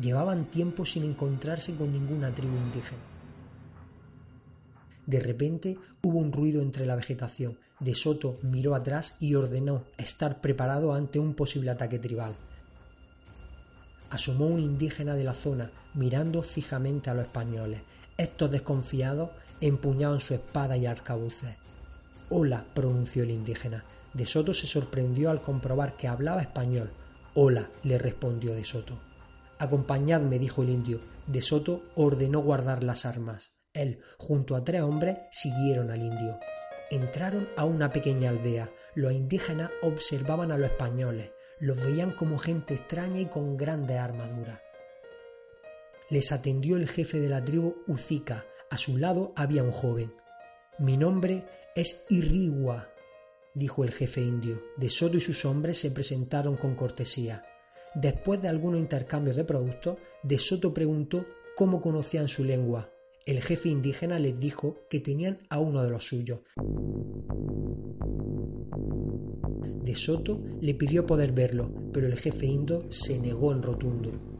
Llevaban 0.00 0.46
tiempo 0.46 0.84
sin 0.84 1.04
encontrarse 1.04 1.74
con 1.74 1.92
ninguna 1.92 2.30
tribu 2.30 2.56
indígena. 2.56 3.02
De 5.06 5.20
repente 5.20 5.78
hubo 6.02 6.18
un 6.18 6.32
ruido 6.32 6.62
entre 6.62 6.86
la 6.86 6.96
vegetación. 6.96 7.58
De 7.80 7.94
Soto 7.94 8.38
miró 8.42 8.74
atrás 8.74 9.16
y 9.20 9.34
ordenó 9.34 9.84
estar 9.96 10.40
preparado 10.40 10.92
ante 10.92 11.18
un 11.18 11.34
posible 11.34 11.70
ataque 11.70 11.98
tribal 11.98 12.36
asomó 14.10 14.46
un 14.46 14.60
indígena 14.60 15.14
de 15.14 15.24
la 15.24 15.34
zona, 15.34 15.70
mirando 15.94 16.42
fijamente 16.42 17.10
a 17.10 17.14
los 17.14 17.26
españoles. 17.26 17.80
Estos 18.16 18.50
desconfiados 18.50 19.30
empuñaban 19.60 20.20
su 20.20 20.34
espada 20.34 20.76
y 20.76 20.86
arcabuces. 20.86 21.56
Hola, 22.30 22.64
pronunció 22.74 23.22
el 23.22 23.30
indígena. 23.30 23.84
De 24.18 24.26
Soto 24.26 24.52
se 24.52 24.66
sorprendió 24.66 25.30
al 25.30 25.40
comprobar 25.40 25.96
que 25.96 26.08
hablaba 26.08 26.42
español. 26.42 26.90
Hola, 27.34 27.70
le 27.84 27.96
respondió 27.96 28.54
De 28.54 28.64
Soto. 28.64 28.98
Acompañadme, 29.58 30.38
dijo 30.38 30.62
el 30.62 30.68
indio. 30.68 31.00
De 31.26 31.40
Soto 31.40 31.84
ordenó 31.94 32.40
guardar 32.40 32.82
las 32.82 33.06
armas. 33.06 33.54
Él, 33.72 34.00
junto 34.18 34.56
a 34.56 34.64
tres 34.64 34.82
hombres, 34.82 35.18
siguieron 35.30 35.90
al 35.90 36.02
indio. 36.02 36.38
Entraron 36.90 37.48
a 37.56 37.64
una 37.64 37.90
pequeña 37.90 38.30
aldea. 38.30 38.70
Los 38.94 39.12
indígenas 39.12 39.70
observaban 39.82 40.52
a 40.52 40.58
los 40.58 40.70
españoles 40.70 41.30
los 41.60 41.80
veían 41.84 42.12
como 42.12 42.38
gente 42.38 42.74
extraña 42.74 43.20
y 43.20 43.26
con 43.26 43.56
grandes 43.56 43.98
armaduras. 43.98 44.60
Les 46.10 46.32
atendió 46.32 46.76
el 46.76 46.88
jefe 46.88 47.20
de 47.20 47.28
la 47.28 47.44
tribu 47.44 47.76
Uzica. 47.86 48.46
A 48.70 48.78
su 48.78 48.96
lado 48.96 49.32
había 49.36 49.62
un 49.62 49.72
joven. 49.72 50.12
Mi 50.78 50.96
nombre 50.96 51.44
es 51.74 52.04
Irrigua, 52.08 52.90
dijo 53.58 53.84
el 53.84 53.90
jefe 53.90 54.22
indio. 54.22 54.62
De 54.76 54.88
Soto 54.88 55.16
y 55.16 55.20
sus 55.20 55.44
hombres 55.44 55.78
se 55.78 55.90
presentaron 55.90 56.56
con 56.56 56.74
cortesía. 56.74 57.42
Después 57.94 58.40
de 58.40 58.48
algunos 58.48 58.80
intercambios 58.80 59.36
de 59.36 59.44
productos, 59.44 59.98
De 60.22 60.38
Soto 60.38 60.72
preguntó 60.72 61.26
cómo 61.56 61.80
conocían 61.80 62.28
su 62.28 62.44
lengua. 62.44 62.90
El 63.26 63.42
jefe 63.42 63.68
indígena 63.68 64.18
les 64.18 64.38
dijo 64.38 64.86
que 64.88 65.00
tenían 65.00 65.40
a 65.50 65.58
uno 65.58 65.82
de 65.82 65.90
los 65.90 66.06
suyos. 66.06 66.40
De 69.82 69.94
Soto 69.94 70.40
le 70.60 70.74
pidió 70.74 71.06
poder 71.06 71.32
verlo, 71.32 71.70
pero 71.92 72.06
el 72.06 72.16
jefe 72.16 72.46
indo 72.46 72.90
se 72.90 73.18
negó 73.20 73.52
en 73.52 73.62
rotundo. 73.62 74.37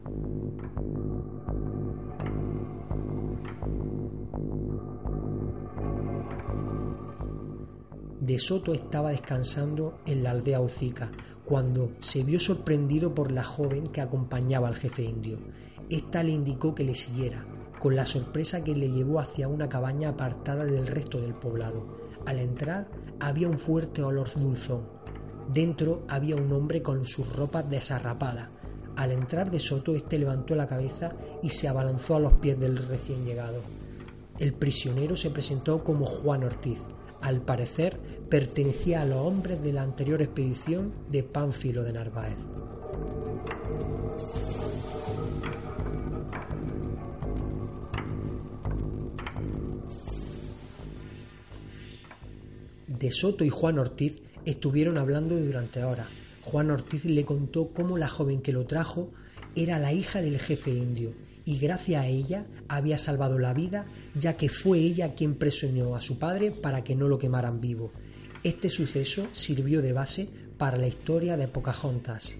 De 8.19 8.37
Soto 8.37 8.73
estaba 8.73 9.11
descansando 9.11 9.99
en 10.05 10.23
la 10.23 10.31
aldea 10.31 10.59
Hocica 10.59 11.09
cuando 11.45 11.93
se 12.01 12.23
vio 12.23 12.37
sorprendido 12.37 13.15
por 13.15 13.31
la 13.31 13.45
joven 13.45 13.87
que 13.87 14.01
acompañaba 14.01 14.67
al 14.67 14.75
jefe 14.75 15.03
indio. 15.03 15.39
Esta 15.89 16.21
le 16.21 16.31
indicó 16.31 16.75
que 16.75 16.83
le 16.83 16.95
siguiera, 16.95 17.45
con 17.79 17.95
la 17.95 18.05
sorpresa 18.05 18.63
que 18.63 18.75
le 18.75 18.91
llevó 18.91 19.21
hacia 19.21 19.47
una 19.47 19.69
cabaña 19.69 20.09
apartada 20.09 20.65
del 20.65 20.85
resto 20.85 21.21
del 21.21 21.33
poblado. 21.33 21.97
Al 22.25 22.39
entrar 22.39 22.89
había 23.21 23.47
un 23.47 23.57
fuerte 23.57 24.03
olor 24.03 24.29
dulzón. 24.35 24.81
Dentro 25.51 26.03
había 26.09 26.35
un 26.35 26.51
hombre 26.51 26.83
con 26.83 27.05
sus 27.05 27.33
ropas 27.33 27.69
desarrapadas. 27.69 28.49
Al 28.97 29.11
entrar 29.11 29.49
de 29.49 29.61
Soto, 29.61 29.95
este 29.95 30.19
levantó 30.19 30.55
la 30.55 30.67
cabeza 30.67 31.13
y 31.41 31.51
se 31.51 31.69
abalanzó 31.69 32.17
a 32.17 32.19
los 32.19 32.33
pies 32.33 32.59
del 32.59 32.77
recién 32.77 33.23
llegado. 33.23 33.61
El 34.37 34.53
prisionero 34.53 35.15
se 35.15 35.29
presentó 35.29 35.83
como 35.85 36.05
Juan 36.05 36.43
Ortiz. 36.43 36.79
Al 37.21 37.41
parecer, 37.41 37.99
pertenecía 38.29 39.01
a 39.01 39.05
los 39.05 39.17
hombres 39.17 39.61
de 39.61 39.73
la 39.73 39.81
anterior 39.81 40.21
expedición 40.21 40.93
de 41.09 41.23
Pánfilo 41.23 41.83
de 41.83 41.93
Narváez. 41.93 42.37
De 52.87 53.11
Soto 53.11 53.43
y 53.43 53.49
Juan 53.49 53.79
Ortiz 53.79 54.21
estuvieron 54.45 54.97
hablando 54.97 55.37
durante 55.37 55.83
horas. 55.83 56.07
Juan 56.41 56.71
Ortiz 56.71 57.05
le 57.05 57.25
contó 57.25 57.69
cómo 57.73 57.97
la 57.97 58.07
joven 58.07 58.41
que 58.41 58.53
lo 58.53 58.65
trajo 58.65 59.09
era 59.55 59.77
la 59.79 59.93
hija 59.93 60.21
del 60.21 60.39
jefe 60.39 60.71
indio 60.71 61.13
y 61.49 61.57
gracias 61.57 62.03
a 62.03 62.05
ella 62.05 62.45
había 62.67 62.99
salvado 62.99 63.39
la 63.39 63.55
vida 63.55 63.87
ya 64.13 64.37
que 64.37 64.49
fue 64.49 64.77
ella 64.77 65.15
quien 65.15 65.33
presionó 65.33 65.95
a 65.95 66.01
su 66.01 66.19
padre 66.19 66.51
para 66.51 66.83
que 66.83 66.95
no 66.95 67.07
lo 67.07 67.17
quemaran 67.17 67.59
vivo. 67.59 67.91
Este 68.43 68.69
suceso 68.69 69.29
sirvió 69.31 69.81
de 69.81 69.91
base 69.91 70.29
para 70.59 70.77
la 70.77 70.85
historia 70.85 71.37
de 71.37 71.47
Pocahontas. 71.47 72.35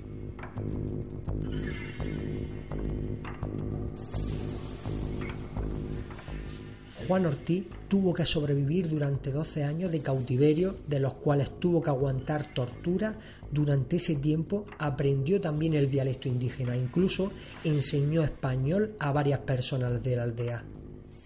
Juan 7.09 7.25
Ortiz 7.25 7.65
tuvo 7.87 8.13
que 8.13 8.23
sobrevivir 8.23 8.87
durante 8.87 9.31
12 9.31 9.63
años 9.63 9.91
de 9.91 10.01
cautiverio, 10.01 10.77
de 10.87 10.99
los 10.99 11.15
cuales 11.15 11.49
tuvo 11.59 11.81
que 11.81 11.89
aguantar 11.89 12.53
tortura. 12.53 13.17
Durante 13.51 13.95
ese 13.95 14.17
tiempo 14.17 14.67
aprendió 14.77 15.41
también 15.41 15.73
el 15.73 15.89
dialecto 15.89 16.27
indígena, 16.27 16.77
incluso 16.77 17.31
enseñó 17.63 18.23
español 18.23 18.93
a 18.99 19.11
varias 19.11 19.39
personas 19.39 20.03
de 20.03 20.15
la 20.15 20.21
aldea. 20.21 20.63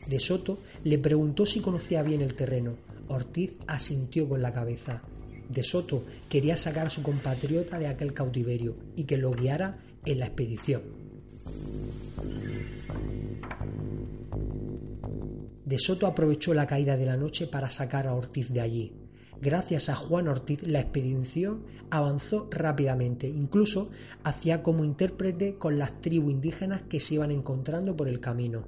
De 0.08 0.22
Soto 0.22 0.60
le 0.86 1.00
preguntó 1.00 1.46
si 1.46 1.60
conocía 1.60 2.02
bien 2.02 2.22
el 2.22 2.34
terreno. 2.34 2.78
Ortiz 3.10 3.52
asintió 3.68 4.30
con 4.30 4.42
la 4.42 4.54
cabeza. 4.54 5.02
De 5.50 5.64
Soto 5.64 6.06
quería 6.30 6.56
sacar 6.56 6.88
a 6.88 6.92
su 6.92 7.04
compatriota 7.04 7.78
de 7.78 7.88
aquel 7.88 8.14
cautiverio 8.14 8.78
y 8.96 9.04
que 9.04 9.18
lo 9.18 9.32
guiara 9.32 9.80
en 10.06 10.20
la 10.20 10.28
expedición. 10.28 11.03
De 15.66 15.80
Soto 15.80 16.08
aprovechó 16.08 16.54
la 16.54 16.68
caída 16.68 16.98
de 16.98 17.06
la 17.06 17.18
noche 17.18 17.48
para 17.48 17.70
sacar 17.70 18.08
a 18.08 18.14
Ortiz 18.14 18.52
de 18.52 18.62
allí. 18.62 18.94
Gracias 19.42 19.90
a 19.90 19.96
Juan 19.96 20.28
Ortiz 20.28 20.64
la 20.64 20.80
expedición 20.80 21.64
avanzó 21.90 22.48
rápidamente, 22.52 23.28
incluso 23.28 23.92
hacía 24.24 24.64
como 24.64 24.84
intérprete 24.84 25.58
con 25.58 25.78
las 25.78 26.00
tribus 26.02 26.32
indígenas 26.32 26.84
que 26.84 27.00
se 27.00 27.16
iban 27.16 27.32
encontrando 27.32 27.96
por 27.96 28.08
el 28.08 28.20
camino. 28.20 28.66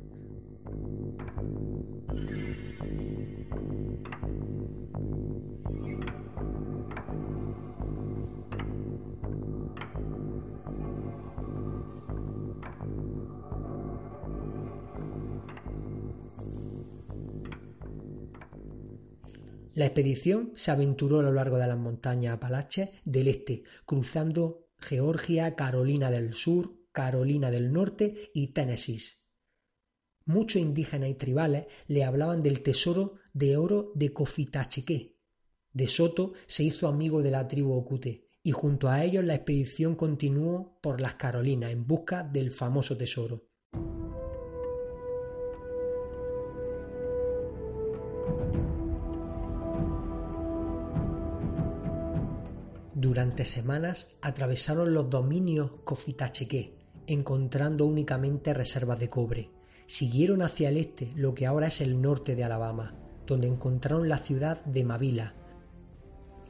La 19.76 19.86
expedición 19.86 20.54
se 20.56 20.72
aventuró 20.72 21.20
a 21.20 21.24
lo 21.24 21.34
largo 21.34 21.58
de 21.58 21.68
las 21.68 21.78
montañas 21.78 22.36
Apalaches 22.36 22.92
del 23.04 23.28
este, 23.28 23.64
cruzando 23.86 24.70
Georgia, 24.78 25.54
Carolina 25.56 26.10
del 26.10 26.34
Sur, 26.34 26.78
Carolina 26.94 27.52
del 27.52 27.74
Norte 27.74 28.32
y 28.34 28.54
Tennessee. 28.54 29.02
Muchos 30.24 30.62
indígenas 30.62 31.10
y 31.10 31.16
tribales 31.16 31.66
le 31.88 32.06
hablaban 32.06 32.42
del 32.42 32.64
tesoro 32.64 33.16
de 33.34 33.58
oro 33.58 33.92
de 33.96 34.14
Cofitacheque. 34.14 35.18
De 35.74 35.90
Soto 35.90 36.32
se 36.48 36.64
hizo 36.64 36.88
amigo 36.88 37.22
de 37.22 37.32
la 37.32 37.46
tribu 37.46 37.74
Ocute 37.74 38.30
y 38.44 38.52
junto 38.52 38.88
a 38.88 39.04
ellos 39.04 39.26
la 39.26 39.36
expedición 39.36 39.96
continuó 39.96 40.80
por 40.82 41.02
las 41.02 41.16
Carolinas 41.16 41.72
en 41.72 41.86
busca 41.86 42.24
del 42.24 42.52
famoso 42.52 42.96
tesoro. 42.96 43.45
Durante 53.06 53.45
semanas 53.45 54.18
atravesaron 54.24 54.95
los 54.95 55.12
dominios 55.12 55.70
Cofitacheque, 55.84 56.74
encontrando 57.06 57.86
únicamente 57.86 58.51
reservas 58.51 58.97
de 58.97 59.12
cobre. 59.12 59.51
Siguieron 59.86 60.41
hacia 60.41 60.70
el 60.70 60.78
este, 60.78 61.14
lo 61.16 61.36
que 61.36 61.45
ahora 61.45 61.68
es 61.68 61.82
el 61.82 62.01
norte 62.01 62.36
de 62.36 62.43
Alabama, 62.43 62.95
donde 63.28 63.45
encontraron 63.45 64.10
la 64.10 64.18
ciudad 64.18 64.66
de 64.66 64.84
Mavila. 64.84 65.36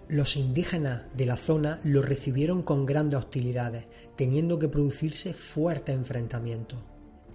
Los 0.08 0.38
indígenas 0.38 1.02
de 1.14 1.26
la 1.26 1.36
zona 1.36 1.82
lo 1.84 2.02
recibieron 2.02 2.64
con 2.64 2.86
grandes 2.86 3.20
hostilidades, 3.20 3.88
teniendo 4.16 4.58
que 4.58 4.70
producirse 4.70 5.34
fuertes 5.34 5.94
enfrentamientos. 5.94 6.80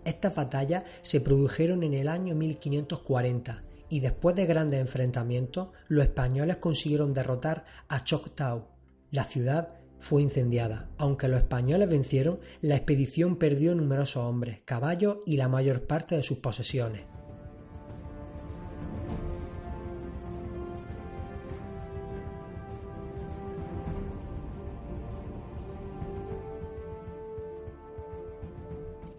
Estas 0.02 0.34
batallas 0.34 0.84
se 1.02 1.20
produjeron 1.20 1.82
en 1.82 1.92
el 1.92 2.08
año 2.08 2.34
1540 2.34 3.64
y 3.90 4.00
después 4.00 4.34
de 4.34 4.46
grandes 4.46 4.80
enfrentamientos, 4.80 5.68
los 5.88 6.04
españoles 6.04 6.56
consiguieron 6.56 7.12
derrotar 7.12 7.66
a 7.86 8.02
Choctaw, 8.02 8.79
la 9.10 9.24
ciudad 9.24 9.74
fue 9.98 10.22
incendiada. 10.22 10.88
Aunque 10.96 11.28
los 11.28 11.40
españoles 11.40 11.88
vencieron, 11.88 12.40
la 12.60 12.76
expedición 12.76 13.36
perdió 13.36 13.74
numerosos 13.74 14.24
hombres, 14.24 14.60
caballos 14.64 15.18
y 15.26 15.36
la 15.36 15.48
mayor 15.48 15.86
parte 15.86 16.16
de 16.16 16.22
sus 16.22 16.38
posesiones. 16.38 17.02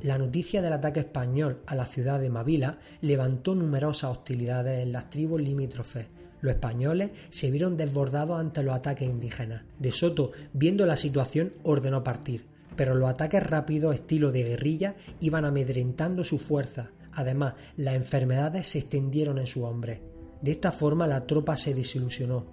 La 0.02 0.18
noticia 0.18 0.64
del 0.64 0.74
ataque 0.74 1.02
español 1.02 1.62
a 1.68 1.76
la 1.76 1.86
ciudad 1.86 2.20
de 2.20 2.32
Mavila 2.32 2.80
levantó 3.02 3.54
numerosas 3.54 4.10
hostilidades 4.10 4.82
en 4.82 4.94
las 4.94 5.12
tribus 5.12 5.40
limítrofes, 5.40 6.08
los 6.42 6.54
españoles 6.54 7.12
se 7.30 7.52
vieron 7.52 7.78
desbordados 7.78 8.40
ante 8.40 8.64
los 8.64 8.76
ataques 8.76 9.08
indígenas. 9.08 9.64
De 9.80 9.92
Soto, 9.92 10.32
viendo 10.54 10.86
la 10.86 10.98
situación, 10.98 11.54
ordenó 11.64 12.04
partir, 12.04 12.46
pero 12.76 12.96
los 12.96 13.10
ataques 13.10 13.46
rápidos, 13.46 13.96
estilo 13.96 14.32
de 14.32 14.44
guerrilla, 14.44 14.96
iban 15.20 15.46
amedrentando 15.46 16.24
su 16.24 16.40
fuerza. 16.40 16.90
Además, 17.14 17.54
las 17.78 17.96
enfermedades 17.96 18.68
se 18.68 18.80
extendieron 18.80 19.38
en 19.38 19.48
su 19.48 19.64
hombre. 19.64 20.02
De 20.42 20.52
esta 20.52 20.72
forma 20.72 21.08
la 21.08 21.28
tropa 21.28 21.58
se 21.58 21.74
desilusionó. 21.74 22.46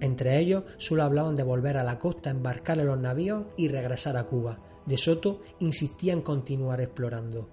Entre 0.00 0.38
ellos 0.38 0.64
solo 0.78 1.02
hablaban 1.02 1.36
de 1.36 1.42
volver 1.42 1.76
a 1.76 1.84
la 1.84 1.98
costa, 1.98 2.30
embarcar 2.30 2.78
en 2.78 2.86
los 2.86 2.98
navíos 2.98 3.46
y 3.56 3.68
regresar 3.68 4.16
a 4.16 4.24
Cuba. 4.24 4.58
De 4.86 4.96
Soto 4.96 5.42
insistía 5.58 6.12
en 6.12 6.22
continuar 6.22 6.80
explorando. 6.80 7.50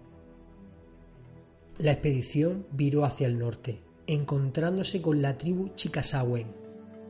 La 1.80 1.92
expedición 1.92 2.68
viró 2.72 3.04
hacia 3.04 3.28
el 3.28 3.38
norte, 3.38 3.82
encontrándose 4.08 5.02
con 5.02 5.22
la 5.22 5.38
tribu 5.38 5.70
Chickasawen. 5.76 6.48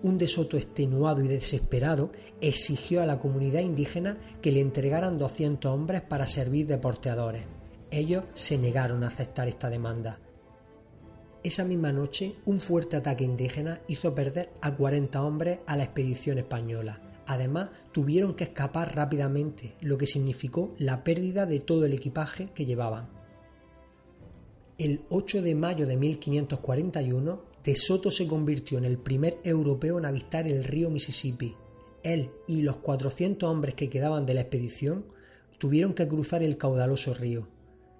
Un 0.03 0.17
desoto 0.17 0.57
extenuado 0.57 1.23
y 1.23 1.27
desesperado 1.27 2.11
exigió 2.41 3.01
a 3.01 3.05
la 3.05 3.19
comunidad 3.19 3.61
indígena 3.61 4.17
que 4.41 4.51
le 4.51 4.61
entregaran 4.61 5.17
200 5.17 5.71
hombres 5.71 6.01
para 6.01 6.27
servir 6.27 6.67
de 6.67 6.77
porteadores. 6.77 7.43
Ellos 7.91 8.23
se 8.33 8.57
negaron 8.57 9.03
a 9.03 9.07
aceptar 9.07 9.47
esta 9.47 9.69
demanda. 9.69 10.19
Esa 11.43 11.63
misma 11.63 11.91
noche, 11.91 12.35
un 12.45 12.59
fuerte 12.59 12.97
ataque 12.97 13.23
indígena 13.23 13.79
hizo 13.87 14.15
perder 14.15 14.49
a 14.61 14.75
40 14.75 15.23
hombres 15.23 15.59
a 15.67 15.75
la 15.75 15.83
expedición 15.83 16.39
española. 16.39 17.01
Además, 17.27 17.69
tuvieron 17.91 18.35
que 18.35 18.45
escapar 18.45 18.95
rápidamente, 18.95 19.75
lo 19.81 19.97
que 19.97 20.07
significó 20.07 20.73
la 20.77 21.03
pérdida 21.03 21.45
de 21.45 21.59
todo 21.59 21.85
el 21.85 21.93
equipaje 21.93 22.49
que 22.53 22.65
llevaban. 22.65 23.09
El 24.77 25.05
8 25.07 25.41
de 25.41 25.55
mayo 25.55 25.87
de 25.87 25.95
1541, 25.95 27.41
De 27.63 27.75
Soto 27.77 28.11
se 28.11 28.27
convirtió 28.27 28.77
en 28.77 28.83
el 28.83 28.97
primer 28.97 29.37
europeo 29.45 29.97
en 29.99 30.05
avistar 30.05 30.49
el 30.49 30.65
río 30.65 30.89
Mississippi. 30.89 31.55
Él 32.03 32.31
y 32.45 32.61
los 32.61 32.75
400 32.77 33.49
hombres 33.49 33.73
que 33.75 33.89
quedaban 33.89 34.25
de 34.25 34.33
la 34.33 34.41
expedición 34.41 35.05
tuvieron 35.59 35.93
que 35.93 36.09
cruzar 36.09 36.43
el 36.43 36.57
caudaloso 36.57 37.13
río, 37.13 37.47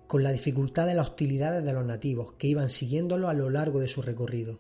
con 0.08 0.22
la 0.22 0.34
dificultad 0.34 0.86
de 0.86 0.96
las 0.96 1.12
hostilidades 1.12 1.64
de 1.64 1.72
los 1.72 1.86
nativos, 1.86 2.34
que 2.34 2.48
iban 2.48 2.70
siguiéndolo 2.70 3.30
a 3.30 3.34
lo 3.34 3.50
largo 3.50 3.80
de 3.80 3.88
su 3.88 4.02
recorrido. 4.02 4.60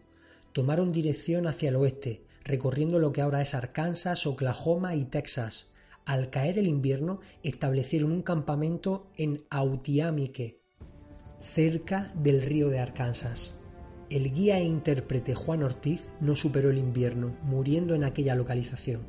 Tomaron 0.53 0.93
dirección 0.93 1.47
hacia 1.47 1.67
el 1.67 1.75
oeste, 1.75 2.21
recorriendo 2.45 2.97
lo 2.97 3.11
que 3.11 3.19
ahora 3.19 3.41
es 3.41 3.53
Arkansas, 3.53 4.25
Oklahoma 4.25 4.95
y 4.95 5.03
Texas. 5.03 5.73
Al 6.05 6.29
caer 6.29 6.59
el 6.59 6.67
invierno, 6.67 7.19
establecieron 7.43 8.13
un 8.13 8.21
campamento 8.21 9.11
en 9.17 9.43
Autiamique, 9.49 10.63
cerca 11.39 12.11
del 12.15 12.41
río 12.41 12.69
de 12.69 12.79
Arkansas. 12.79 13.59
El 14.09 14.31
guía 14.31 14.59
e 14.59 14.63
intérprete 14.63 15.33
Juan 15.33 15.63
Ortiz 15.63 16.09
no 16.19 16.35
superó 16.35 16.69
el 16.69 16.77
invierno, 16.77 17.35
muriendo 17.43 17.95
en 17.95 18.03
aquella 18.03 18.35
localización. 18.35 19.01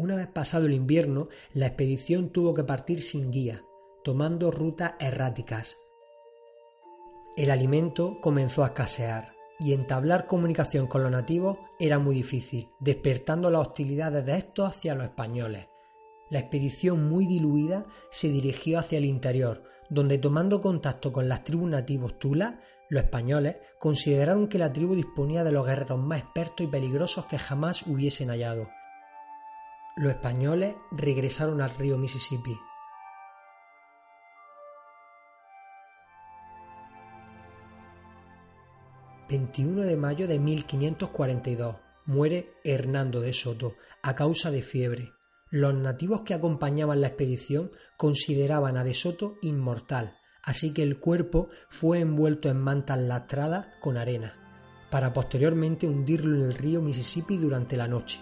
Una 0.00 0.16
vez 0.16 0.28
pasado 0.28 0.64
el 0.64 0.72
invierno, 0.72 1.28
la 1.52 1.66
expedición 1.66 2.30
tuvo 2.30 2.54
que 2.54 2.64
partir 2.64 3.02
sin 3.02 3.30
guía, 3.30 3.62
tomando 4.02 4.50
rutas 4.50 4.94
erráticas. 4.98 5.76
El 7.36 7.50
alimento 7.50 8.20
comenzó 8.20 8.64
a 8.64 8.68
escasear 8.68 9.32
y 9.58 9.72
entablar 9.72 10.26
comunicación 10.26 10.86
con 10.86 11.02
los 11.02 11.12
nativos 11.12 11.58
era 11.78 11.98
muy 11.98 12.16
difícil, 12.16 12.68
despertando 12.80 13.50
las 13.50 13.68
hostilidades 13.68 14.26
de 14.26 14.36
estos 14.36 14.68
hacia 14.68 14.94
los 14.94 15.04
españoles. 15.04 15.68
La 16.28 16.40
expedición 16.40 17.08
muy 17.08 17.26
diluida 17.26 17.86
se 18.10 18.28
dirigió 18.28 18.78
hacia 18.78 18.98
el 18.98 19.04
interior, 19.04 19.64
donde 19.90 20.18
tomando 20.18 20.60
contacto 20.60 21.12
con 21.12 21.28
las 21.28 21.44
tribus 21.44 21.70
nativos 21.70 22.18
Tula, 22.18 22.60
los 22.88 23.04
españoles 23.04 23.56
consideraron 23.78 24.48
que 24.48 24.58
la 24.58 24.72
tribu 24.72 24.94
disponía 24.94 25.44
de 25.44 25.52
los 25.52 25.66
guerreros 25.66 25.98
más 25.98 26.20
expertos 26.20 26.66
y 26.66 26.70
peligrosos 26.70 27.26
que 27.26 27.38
jamás 27.38 27.86
hubiesen 27.86 28.28
hallado. 28.28 28.68
Los 29.96 30.12
españoles 30.12 30.74
regresaron 30.90 31.60
al 31.60 31.70
río 31.76 31.98
Mississippi, 31.98 32.56
21 39.30 39.82
de 39.82 39.96
mayo 39.96 40.26
de 40.26 40.40
1542 40.40 41.76
muere 42.04 42.52
Hernando 42.64 43.20
de 43.20 43.32
Soto 43.32 43.76
a 44.02 44.16
causa 44.16 44.50
de 44.50 44.60
fiebre. 44.60 45.12
Los 45.50 45.72
nativos 45.72 46.22
que 46.22 46.34
acompañaban 46.34 47.00
la 47.00 47.06
expedición 47.06 47.70
consideraban 47.96 48.76
a 48.76 48.82
de 48.82 48.92
Soto 48.92 49.36
inmortal, 49.40 50.16
así 50.42 50.74
que 50.74 50.82
el 50.82 50.98
cuerpo 50.98 51.48
fue 51.68 52.00
envuelto 52.00 52.48
en 52.48 52.58
mantas 52.58 52.98
lastradas 52.98 53.68
con 53.80 53.96
arena, 53.96 54.34
para 54.90 55.12
posteriormente 55.12 55.86
hundirlo 55.86 56.34
en 56.34 56.46
el 56.46 56.54
río 56.54 56.82
Mississippi 56.82 57.36
durante 57.36 57.76
la 57.76 57.86
noche. 57.86 58.18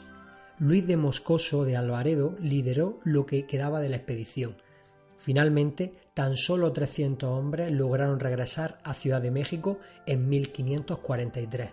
Luis 0.58 0.86
de 0.86 0.98
Moscoso 0.98 1.64
de 1.64 1.78
Alvaredo 1.78 2.36
lideró 2.38 3.00
lo 3.04 3.24
que 3.24 3.46
quedaba 3.46 3.80
de 3.80 3.88
la 3.88 3.96
expedición, 3.96 4.58
Finalmente, 5.18 5.92
tan 6.14 6.36
solo 6.36 6.72
300 6.72 7.28
hombres 7.28 7.72
lograron 7.72 8.20
regresar 8.20 8.78
a 8.84 8.94
Ciudad 8.94 9.20
de 9.20 9.32
México 9.32 9.78
en 10.06 10.28
1543. 10.28 11.70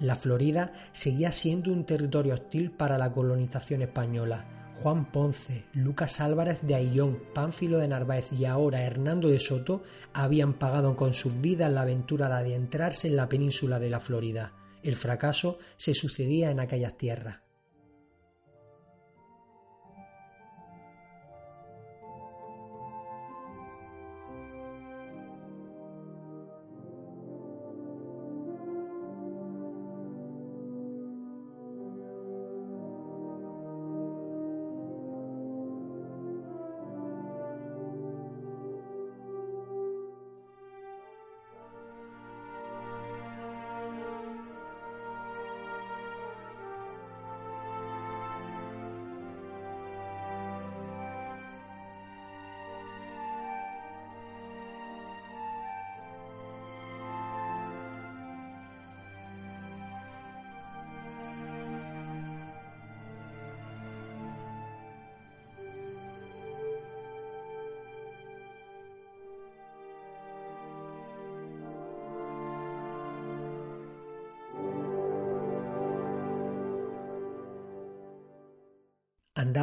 La 0.00 0.16
Florida 0.16 0.72
seguía 0.90 1.30
siendo 1.30 1.72
un 1.72 1.86
territorio 1.86 2.34
hostil 2.34 2.72
para 2.72 2.98
la 2.98 3.12
colonización 3.12 3.82
española. 3.82 4.72
Juan 4.82 5.12
Ponce, 5.12 5.66
Lucas 5.74 6.20
Álvarez 6.20 6.62
de 6.62 6.74
Ayllón, 6.74 7.22
Pánfilo 7.32 7.78
de 7.78 7.86
Narváez 7.86 8.32
y 8.32 8.46
ahora 8.46 8.82
Hernando 8.82 9.28
de 9.28 9.38
Soto 9.38 9.84
habían 10.12 10.54
pagado 10.54 10.96
con 10.96 11.14
sus 11.14 11.40
vidas 11.40 11.72
la 11.72 11.82
aventura 11.82 12.28
de 12.28 12.34
adentrarse 12.34 13.06
en 13.06 13.14
la 13.14 13.28
península 13.28 13.78
de 13.78 13.90
la 13.90 14.00
Florida. 14.00 14.54
El 14.82 14.96
fracaso 14.96 15.58
se 15.76 15.94
sucedía 15.94 16.50
en 16.50 16.58
aquellas 16.58 16.96
tierras. 16.98 17.41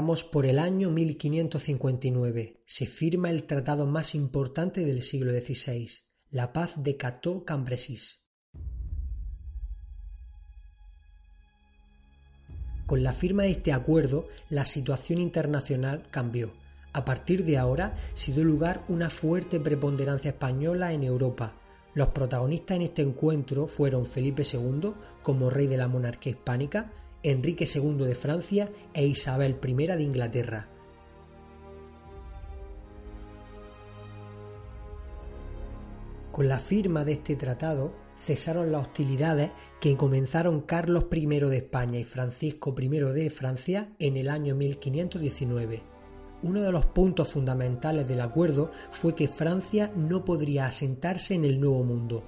Por 0.10 0.48
el 0.48 0.58
año 0.58 0.90
1559. 0.90 2.64
Se 2.66 2.88
firma 2.88 3.30
el 3.30 3.44
tratado 3.44 3.86
más 3.86 4.16
importante 4.16 4.84
del 4.84 5.04
siglo 5.04 5.32
XVI, 5.32 5.88
la 6.32 6.52
paz 6.52 6.72
de 6.78 6.98
Cateau-Cambrésis. 6.98 8.26
Con 12.88 13.04
la 13.04 13.14
firma 13.14 13.44
de 13.44 13.52
este 13.52 13.72
acuerdo, 13.72 14.26
la 14.50 14.66
situación 14.66 15.20
internacional 15.20 16.08
cambió. 16.10 16.54
A 16.92 17.06
partir 17.06 17.46
de 17.46 17.60
ahora 17.60 17.96
se 18.16 18.34
dio 18.34 18.44
lugar 18.44 18.86
una 18.90 19.12
fuerte 19.12 19.60
preponderancia 19.60 20.32
española 20.32 20.92
en 20.92 21.04
Europa. 21.04 21.54
Los 21.94 22.10
protagonistas 22.10 22.78
en 22.78 22.82
este 22.82 23.04
encuentro 23.04 23.68
fueron 23.68 24.08
Felipe 24.08 24.42
II 24.42 24.92
como 25.22 25.52
rey 25.52 25.68
de 25.68 25.78
la 25.78 25.88
monarquía 25.88 26.32
hispánica, 26.32 26.92
Enrique 27.24 27.66
II 27.66 28.06
de 28.06 28.16
Francia 28.16 28.72
e 28.94 29.06
Isabel 29.06 29.58
I 29.62 29.74
de 29.74 30.04
Inglaterra. 30.04 30.68
Con 36.32 36.48
la 36.48 36.60
firma 36.60 37.04
de 37.04 37.14
este 37.14 37.36
tratado 37.36 37.94
cesaron 38.16 38.72
las 38.72 38.84
hostilidades 38.84 39.52
que 39.82 39.98
comenzaron 39.98 40.62
Carlos 40.62 41.06
I 41.12 41.26
de 41.26 41.58
España 41.58 42.00
y 42.00 42.06
Francisco 42.06 42.74
I 42.80 42.88
de 42.88 43.30
Francia 43.30 43.90
en 44.00 44.16
el 44.16 44.30
año 44.30 44.56
1519. 44.56 45.82
Uno 46.42 46.62
de 46.62 46.72
los 46.72 46.86
puntos 46.86 47.34
fundamentales 47.34 48.08
del 48.08 48.22
acuerdo 48.22 48.72
fue 48.92 49.14
que 49.16 49.28
Francia 49.28 49.92
no 49.96 50.24
podría 50.24 50.68
asentarse 50.68 51.34
en 51.34 51.44
el 51.44 51.60
Nuevo 51.60 51.84
Mundo, 51.84 52.24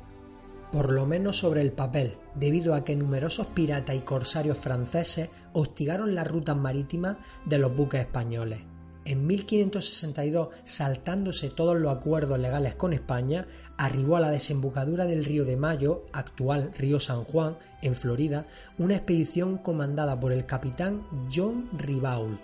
por 0.72 0.92
lo 0.92 1.06
menos 1.06 1.38
sobre 1.38 1.62
el 1.62 1.72
papel, 1.72 2.18
debido 2.36 2.74
a 2.74 2.84
que 2.84 2.96
numerosos 2.96 3.48
piratas 3.48 3.96
y 3.96 4.00
corsarios 4.00 4.58
franceses 4.58 5.30
hostigaron 5.54 6.16
las 6.16 6.28
rutas 6.28 6.56
marítimas 6.56 7.18
de 7.46 7.58
los 7.58 7.76
buques 7.76 8.02
españoles. 8.02 8.62
En 9.04 9.26
1562, 9.26 10.50
saltándose 10.64 11.50
todos 11.50 11.76
los 11.76 11.96
acuerdos 11.96 12.38
legales 12.40 12.76
con 12.76 12.94
España, 12.94 13.48
arribó 13.78 14.16
a 14.16 14.20
la 14.20 14.30
desembocadura 14.30 15.06
del 15.06 15.26
río 15.26 15.44
de 15.44 15.58
Mayo, 15.58 16.06
actual 16.14 16.72
río 16.78 17.00
San 17.00 17.24
Juan, 17.24 17.58
en 17.82 17.96
Florida, 17.96 18.46
una 18.78 18.96
expedición 18.96 19.58
comandada 19.58 20.20
por 20.20 20.32
el 20.32 20.46
capitán 20.46 21.04
John 21.34 21.68
Ribault, 21.74 22.42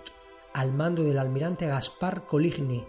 al 0.52 0.72
mando 0.72 1.04
del 1.04 1.18
almirante 1.18 1.68
Gaspar 1.68 2.26
Coligny. 2.26 2.84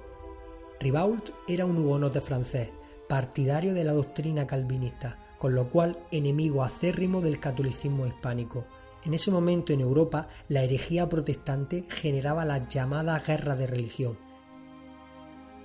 Ribault 0.80 1.30
era 1.48 1.66
un 1.66 1.78
hugonote 1.78 2.22
francés, 2.22 2.72
partidario 3.08 3.76
de 3.76 3.84
la 3.84 3.94
doctrina 3.94 4.48
calvinista, 4.48 5.19
con 5.40 5.56
lo 5.56 5.70
cual 5.70 5.98
enemigo 6.12 6.64
acérrimo 6.64 7.22
del 7.22 7.40
catolicismo 7.40 8.06
hispánico. 8.06 8.66
En 9.04 9.14
ese 9.14 9.32
momento 9.32 9.74
en 9.74 9.80
Europa 9.80 10.28
la 10.50 10.64
herejía 10.64 11.08
protestante 11.10 11.86
generaba 11.90 12.46
las 12.46 12.68
llamadas 12.68 13.26
guerras 13.26 13.58
de 13.58 13.66
religión. 13.66 14.18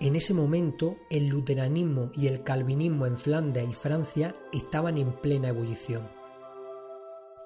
En 0.00 0.16
ese 0.16 0.32
momento 0.32 0.96
el 1.10 1.28
luteranismo 1.28 2.10
y 2.14 2.28
el 2.28 2.44
calvinismo 2.44 3.06
en 3.06 3.18
Flandes 3.18 3.68
y 3.68 3.74
Francia 3.74 4.34
estaban 4.52 4.96
en 4.96 5.12
plena 5.12 5.48
ebullición. 5.48 6.08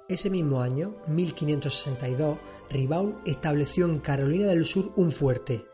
Ese 0.09 0.31
mismo 0.31 0.63
año, 0.63 0.97
1562, 1.07 2.39
Ribaul 2.71 3.19
estableció 3.27 3.87
en 3.87 3.99
Carolina 3.99 4.47
del 4.47 4.65
Sur 4.65 4.93
un 4.97 5.11
fuerte, 5.11 5.67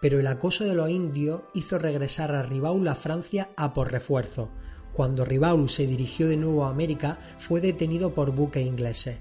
pero 0.00 0.18
el 0.18 0.26
acoso 0.26 0.64
de 0.64 0.74
los 0.74 0.88
indios 0.90 1.42
hizo 1.52 1.78
regresar 1.78 2.34
a 2.34 2.42
Ribaul 2.42 2.88
a 2.88 2.94
Francia 2.94 3.50
a 3.56 3.74
por 3.74 3.92
refuerzo, 3.92 4.50
cuando 4.94 5.24
Ribaul 5.24 5.68
se 5.68 5.86
dirigió 5.86 6.28
de 6.28 6.36
nuevo 6.36 6.64
a 6.64 6.70
América, 6.70 7.18
fue 7.36 7.60
detenido 7.60 8.14
por 8.14 8.30
buques 8.30 8.64
ingleses. 8.64 9.18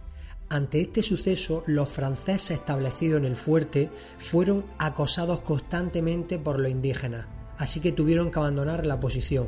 Ante 0.49 0.81
este 0.81 1.01
suceso, 1.01 1.63
los 1.65 1.89
franceses 1.89 2.59
establecidos 2.59 3.17
en 3.17 3.25
el 3.25 3.35
fuerte 3.35 3.89
fueron 4.19 4.63
acosados 4.77 5.39
constantemente 5.39 6.37
por 6.37 6.59
los 6.59 6.69
indígenas, 6.69 7.25
así 7.57 7.79
que 7.79 7.91
tuvieron 7.91 8.29
que 8.29 8.37
abandonar 8.37 8.85
la 8.85 8.99
posición. 8.99 9.47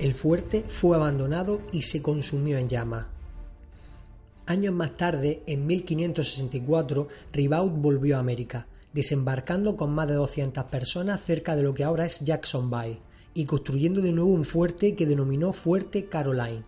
El 0.00 0.14
fuerte 0.14 0.64
fue 0.66 0.96
abandonado 0.96 1.60
y 1.72 1.82
se 1.82 2.02
consumió 2.02 2.58
en 2.58 2.68
llamas. 2.68 3.06
Años 4.46 4.74
más 4.74 4.96
tarde, 4.96 5.42
en 5.46 5.66
1564, 5.66 7.08
Ribaud 7.32 7.70
volvió 7.70 8.16
a 8.16 8.20
América, 8.20 8.66
desembarcando 8.92 9.76
con 9.76 9.92
más 9.92 10.08
de 10.08 10.14
200 10.14 10.64
personas 10.64 11.20
cerca 11.20 11.54
de 11.54 11.62
lo 11.62 11.74
que 11.74 11.84
ahora 11.84 12.06
es 12.06 12.20
Jackson 12.20 12.70
Bay 12.70 13.00
y 13.36 13.44
construyendo 13.44 14.00
de 14.00 14.12
nuevo 14.12 14.30
un 14.30 14.44
fuerte 14.44 14.94
que 14.94 15.04
denominó 15.04 15.52
Fuerte 15.52 16.06
Caroline. 16.06 16.64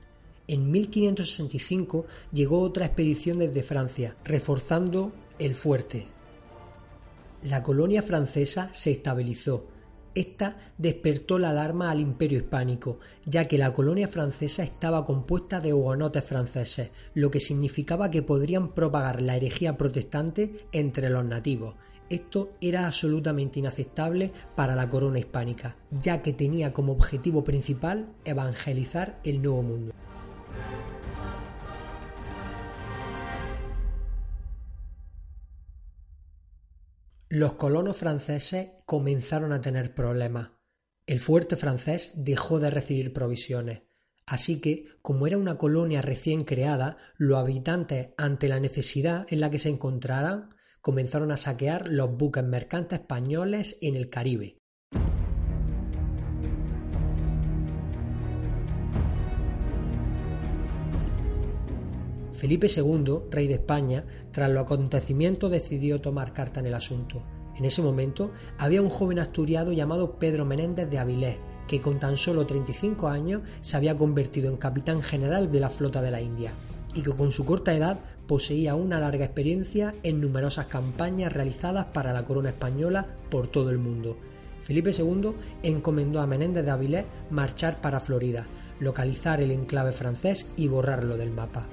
En 0.46 0.70
1565 0.70 2.04
llegó 2.30 2.60
otra 2.60 2.84
expedición 2.84 3.38
desde 3.38 3.62
Francia, 3.62 4.16
reforzando 4.22 5.12
el 5.38 5.54
fuerte. 5.54 6.06
La 7.42 7.62
colonia 7.62 8.02
francesa 8.02 8.70
se 8.74 8.90
estabilizó. 8.90 9.66
Esta 10.14 10.72
despertó 10.76 11.38
la 11.38 11.50
alarma 11.50 11.90
al 11.90 12.00
imperio 12.00 12.38
hispánico, 12.38 12.98
ya 13.24 13.48
que 13.48 13.56
la 13.56 13.72
colonia 13.72 14.06
francesa 14.06 14.62
estaba 14.62 15.06
compuesta 15.06 15.60
de 15.60 15.72
hugonotes 15.72 16.24
franceses, 16.24 16.90
lo 17.14 17.30
que 17.30 17.40
significaba 17.40 18.10
que 18.10 18.22
podrían 18.22 18.74
propagar 18.74 19.22
la 19.22 19.36
herejía 19.36 19.78
protestante 19.78 20.66
entre 20.72 21.08
los 21.08 21.24
nativos. 21.24 21.76
Esto 22.10 22.56
era 22.62 22.86
absolutamente 22.86 23.58
inaceptable 23.58 24.32
para 24.56 24.74
la 24.74 24.88
corona 24.88 25.18
hispánica, 25.18 25.76
ya 25.90 26.22
que 26.22 26.32
tenía 26.32 26.72
como 26.72 26.92
objetivo 26.92 27.44
principal 27.44 28.14
evangelizar 28.24 29.20
el 29.24 29.42
Nuevo 29.42 29.62
Mundo. 29.62 29.92
Los 37.28 37.52
colonos 37.54 37.98
franceses 37.98 38.72
comenzaron 38.86 39.52
a 39.52 39.60
tener 39.60 39.94
problemas. 39.94 40.52
El 41.06 41.20
fuerte 41.20 41.56
francés 41.56 42.12
dejó 42.16 42.58
de 42.58 42.70
recibir 42.70 43.12
provisiones. 43.12 43.82
Así 44.24 44.62
que, 44.62 44.86
como 45.02 45.26
era 45.26 45.36
una 45.36 45.58
colonia 45.58 46.00
recién 46.00 46.44
creada, 46.44 46.96
los 47.18 47.38
habitantes, 47.38 48.08
ante 48.16 48.48
la 48.48 48.60
necesidad 48.60 49.26
en 49.28 49.40
la 49.40 49.50
que 49.50 49.58
se 49.58 49.68
encontraran, 49.68 50.54
comenzaron 50.88 51.30
a 51.32 51.36
saquear 51.36 51.86
los 51.86 52.16
buques 52.16 52.42
mercantes 52.42 53.00
españoles 53.00 53.76
en 53.82 53.94
el 53.94 54.08
Caribe. 54.08 54.56
Felipe 62.32 62.68
II, 62.74 63.18
rey 63.30 63.48
de 63.48 63.52
España, 63.52 64.06
tras 64.30 64.50
los 64.50 64.62
acontecimientos 64.62 65.50
decidió 65.50 66.00
tomar 66.00 66.32
carta 66.32 66.60
en 66.60 66.64
el 66.68 66.74
asunto. 66.74 67.22
En 67.58 67.66
ese 67.66 67.82
momento 67.82 68.30
había 68.56 68.80
un 68.80 68.88
joven 68.88 69.18
asturiado 69.18 69.72
llamado 69.74 70.18
Pedro 70.18 70.46
Menéndez 70.46 70.88
de 70.88 70.98
Avilés, 70.98 71.36
que 71.66 71.82
con 71.82 72.00
tan 72.00 72.16
solo 72.16 72.46
35 72.46 73.08
años 73.08 73.42
se 73.60 73.76
había 73.76 73.94
convertido 73.94 74.48
en 74.48 74.56
capitán 74.56 75.02
general 75.02 75.52
de 75.52 75.60
la 75.60 75.68
flota 75.68 76.00
de 76.00 76.10
la 76.10 76.22
India 76.22 76.54
y 76.94 77.02
que 77.02 77.12
con 77.12 77.30
su 77.30 77.44
corta 77.44 77.74
edad 77.74 78.00
poseía 78.28 78.76
una 78.76 79.00
larga 79.00 79.24
experiencia 79.24 79.94
en 80.04 80.20
numerosas 80.20 80.66
campañas 80.66 81.32
realizadas 81.32 81.86
para 81.86 82.12
la 82.12 82.26
corona 82.26 82.50
española 82.50 83.06
por 83.30 83.48
todo 83.48 83.70
el 83.70 83.78
mundo. 83.78 84.18
Felipe 84.60 84.90
II 84.90 85.32
encomendó 85.62 86.20
a 86.20 86.26
Menéndez 86.26 86.64
de 86.64 86.70
Avilés 86.70 87.04
marchar 87.30 87.80
para 87.80 88.00
Florida, 88.00 88.46
localizar 88.80 89.40
el 89.40 89.50
enclave 89.50 89.92
francés 89.92 90.46
y 90.56 90.68
borrarlo 90.68 91.16
del 91.16 91.30
mapa. 91.30 91.66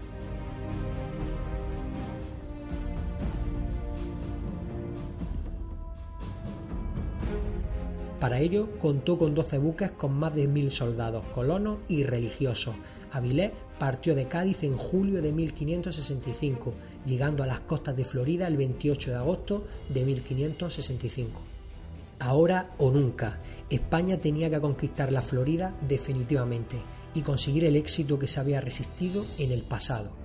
Para 8.21 8.39
ello 8.39 8.69
contó 8.79 9.19
con 9.19 9.35
12 9.35 9.57
buques 9.57 9.91
con 9.91 10.17
más 10.17 10.33
de 10.33 10.47
mil 10.47 10.71
soldados, 10.71 11.25
colonos 11.33 11.79
y 11.89 12.03
religiosos. 12.03 12.75
Avilés 13.11 13.51
partió 13.79 14.15
de 14.15 14.27
Cádiz 14.27 14.63
en 14.63 14.77
julio 14.77 15.21
de 15.21 15.31
1565, 15.31 16.73
llegando 17.05 17.43
a 17.43 17.47
las 17.47 17.61
costas 17.61 17.95
de 17.95 18.05
Florida 18.05 18.47
el 18.47 18.57
28 18.57 19.11
de 19.11 19.17
agosto 19.17 19.67
de 19.89 20.03
1565. 20.03 21.41
Ahora 22.19 22.71
o 22.77 22.91
nunca, 22.91 23.39
España 23.69 24.19
tenía 24.19 24.49
que 24.49 24.61
conquistar 24.61 25.11
la 25.11 25.21
Florida 25.21 25.75
definitivamente 25.87 26.77
y 27.13 27.21
conseguir 27.21 27.65
el 27.65 27.75
éxito 27.75 28.19
que 28.19 28.27
se 28.27 28.39
había 28.39 28.61
resistido 28.61 29.25
en 29.37 29.51
el 29.51 29.63
pasado. 29.63 30.24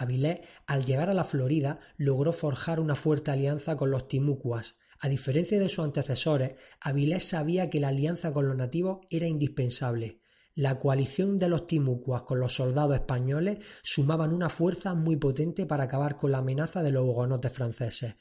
Avilés, 0.00 0.40
al 0.66 0.86
llegar 0.86 1.10
a 1.10 1.14
la 1.14 1.24
Florida, 1.24 1.78
logró 1.98 2.32
forjar 2.32 2.80
una 2.80 2.94
fuerte 2.94 3.32
alianza 3.32 3.76
con 3.76 3.90
los 3.90 4.08
timucuas. 4.08 4.78
A 4.98 5.10
diferencia 5.10 5.58
de 5.58 5.68
sus 5.68 5.84
antecesores, 5.84 6.54
Avilés 6.80 7.24
sabía 7.28 7.68
que 7.68 7.80
la 7.80 7.88
alianza 7.88 8.32
con 8.32 8.48
los 8.48 8.56
nativos 8.56 9.00
era 9.10 9.26
indispensable. 9.26 10.22
La 10.54 10.78
coalición 10.78 11.38
de 11.38 11.50
los 11.50 11.66
timucuas 11.66 12.22
con 12.22 12.40
los 12.40 12.54
soldados 12.54 12.94
españoles 12.94 13.58
sumaban 13.82 14.32
una 14.32 14.48
fuerza 14.48 14.94
muy 14.94 15.16
potente 15.16 15.66
para 15.66 15.84
acabar 15.84 16.16
con 16.16 16.32
la 16.32 16.38
amenaza 16.38 16.82
de 16.82 16.92
los 16.92 17.04
hugonotes 17.04 17.52
franceses. 17.52 18.16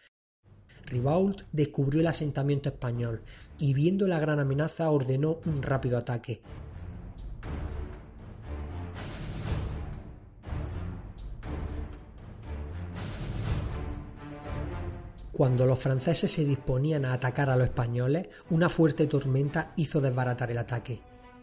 Ribault 0.86 1.44
descubrió 1.54 2.02
el 2.02 2.08
asentamiento 2.08 2.68
español 2.68 3.24
y 3.58 3.74
viendo 3.74 4.06
la 4.06 4.20
gran 4.20 4.40
amenaza 4.40 4.90
ordenó 4.92 5.40
un 5.46 5.64
rápido 5.64 5.98
ataque. 5.98 6.42
Cuando 15.32 15.66
los 15.66 15.80
franceses 15.80 16.32
se 16.32 16.44
disponían 16.44 17.06
a 17.06 17.14
atacar 17.14 17.50
a 17.50 17.56
los 17.56 17.68
españoles, 17.68 18.28
una 18.50 18.68
fuerte 18.68 19.08
tormenta 19.08 19.74
hizo 19.76 20.02
desbaratar 20.02 20.52
el 20.52 20.58
ataque. 20.58 21.02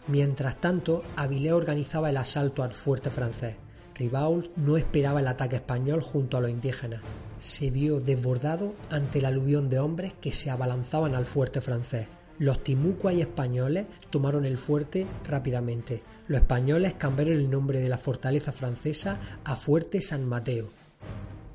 Mientras 0.08 0.60
tanto, 0.60 1.02
Avilés 1.16 1.52
organizaba 1.52 2.10
el 2.10 2.16
asalto 2.16 2.62
al 2.62 2.74
fuerte 2.74 3.10
francés. 3.10 3.56
Ribault 3.94 4.54
no 4.56 4.76
esperaba 4.76 5.20
el 5.20 5.28
ataque 5.28 5.56
español 5.56 6.02
junto 6.02 6.36
a 6.36 6.40
los 6.40 6.50
indígenas. 6.50 7.00
Se 7.38 7.70
vio 7.70 8.00
desbordado 8.00 8.74
ante 8.90 9.22
la 9.22 9.28
aluvión 9.28 9.68
de 9.68 9.78
hombres 9.78 10.12
que 10.20 10.32
se 10.32 10.50
abalanzaban 10.50 11.14
al 11.14 11.24
fuerte 11.24 11.60
francés. 11.60 12.06
Los 12.38 12.62
timucuas 12.62 13.14
y 13.14 13.22
españoles 13.22 13.86
tomaron 14.10 14.44
el 14.44 14.58
fuerte 14.58 15.06
rápidamente. 15.26 16.02
Los 16.28 16.40
españoles 16.42 16.94
cambiaron 16.94 17.34
el 17.34 17.50
nombre 17.50 17.80
de 17.80 17.88
la 17.88 17.98
fortaleza 17.98 18.52
francesa 18.52 19.18
a 19.44 19.56
Fuerte 19.56 20.02
San 20.02 20.26
Mateo. 20.26 20.68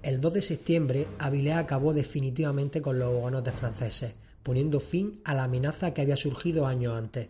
El 0.03 0.19
2 0.19 0.33
de 0.33 0.41
septiembre, 0.41 1.07
Avilés 1.19 1.55
acabó 1.55 1.93
definitivamente 1.93 2.81
con 2.81 2.97
los 2.97 3.13
hugonotes 3.13 3.53
franceses, 3.53 4.15
poniendo 4.41 4.79
fin 4.79 5.21
a 5.23 5.35
la 5.35 5.43
amenaza 5.43 5.93
que 5.93 6.01
había 6.01 6.17
surgido 6.17 6.65
años 6.65 6.97
antes. 6.97 7.27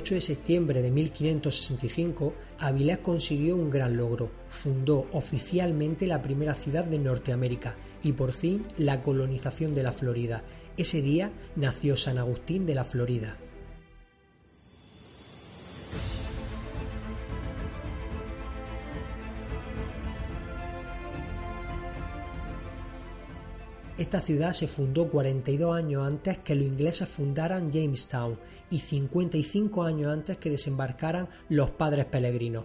8 0.00 0.14
de 0.14 0.20
septiembre 0.22 0.80
de 0.80 0.90
1565, 0.90 2.32
Avilés 2.58 3.00
consiguió 3.00 3.54
un 3.54 3.68
gran 3.68 3.98
logro. 3.98 4.30
Fundó 4.48 5.06
oficialmente 5.12 6.06
la 6.06 6.22
primera 6.22 6.54
ciudad 6.54 6.86
de 6.86 6.98
Norteamérica 6.98 7.76
y 8.02 8.12
por 8.12 8.32
fin 8.32 8.66
la 8.78 9.02
colonización 9.02 9.74
de 9.74 9.82
la 9.82 9.92
Florida. 9.92 10.42
Ese 10.78 11.02
día 11.02 11.30
nació 11.54 11.98
San 11.98 12.16
Agustín 12.16 12.64
de 12.64 12.74
la 12.74 12.84
Florida. 12.84 13.36
Esta 23.98 24.22
ciudad 24.22 24.54
se 24.54 24.66
fundó 24.66 25.10
42 25.10 25.76
años 25.76 26.06
antes 26.06 26.38
que 26.38 26.54
los 26.54 26.64
ingleses 26.64 27.06
fundaran 27.06 27.70
Jamestown 27.70 28.38
y 28.70 28.78
55 28.78 29.82
años 29.82 30.12
antes 30.12 30.38
que 30.38 30.50
desembarcaran 30.50 31.28
los 31.48 31.70
padres 31.70 32.06
peregrinos. 32.06 32.64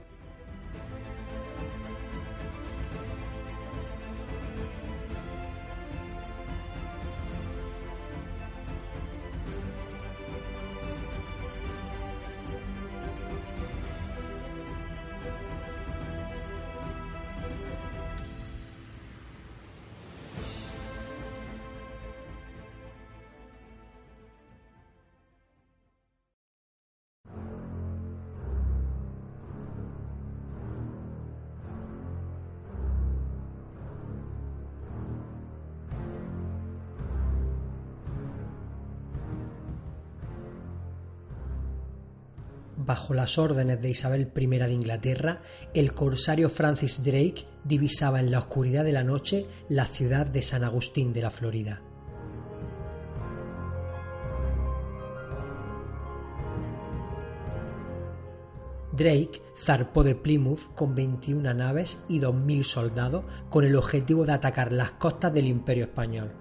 Bajo 43.05 43.13
las 43.13 43.37
órdenes 43.37 43.79
de 43.83 43.91
Isabel 43.91 44.31
I 44.35 44.47
de 44.47 44.73
Inglaterra, 44.73 45.43
el 45.75 45.93
corsario 45.93 46.49
Francis 46.49 47.03
Drake 47.03 47.45
divisaba 47.63 48.19
en 48.19 48.31
la 48.31 48.39
oscuridad 48.39 48.83
de 48.83 48.93
la 48.93 49.03
noche 49.03 49.45
la 49.69 49.85
ciudad 49.85 50.25
de 50.25 50.41
San 50.41 50.63
Agustín 50.63 51.13
de 51.13 51.21
la 51.21 51.29
Florida. 51.29 51.83
Drake 58.91 59.43
zarpó 59.55 60.03
de 60.03 60.15
Plymouth 60.15 60.73
con 60.73 60.95
21 60.95 61.53
naves 61.53 62.03
y 62.07 62.19
2.000 62.19 62.63
soldados 62.63 63.23
con 63.51 63.65
el 63.65 63.75
objetivo 63.75 64.25
de 64.25 64.33
atacar 64.33 64.71
las 64.71 64.93
costas 64.93 65.31
del 65.31 65.45
Imperio 65.45 65.83
Español. 65.83 66.31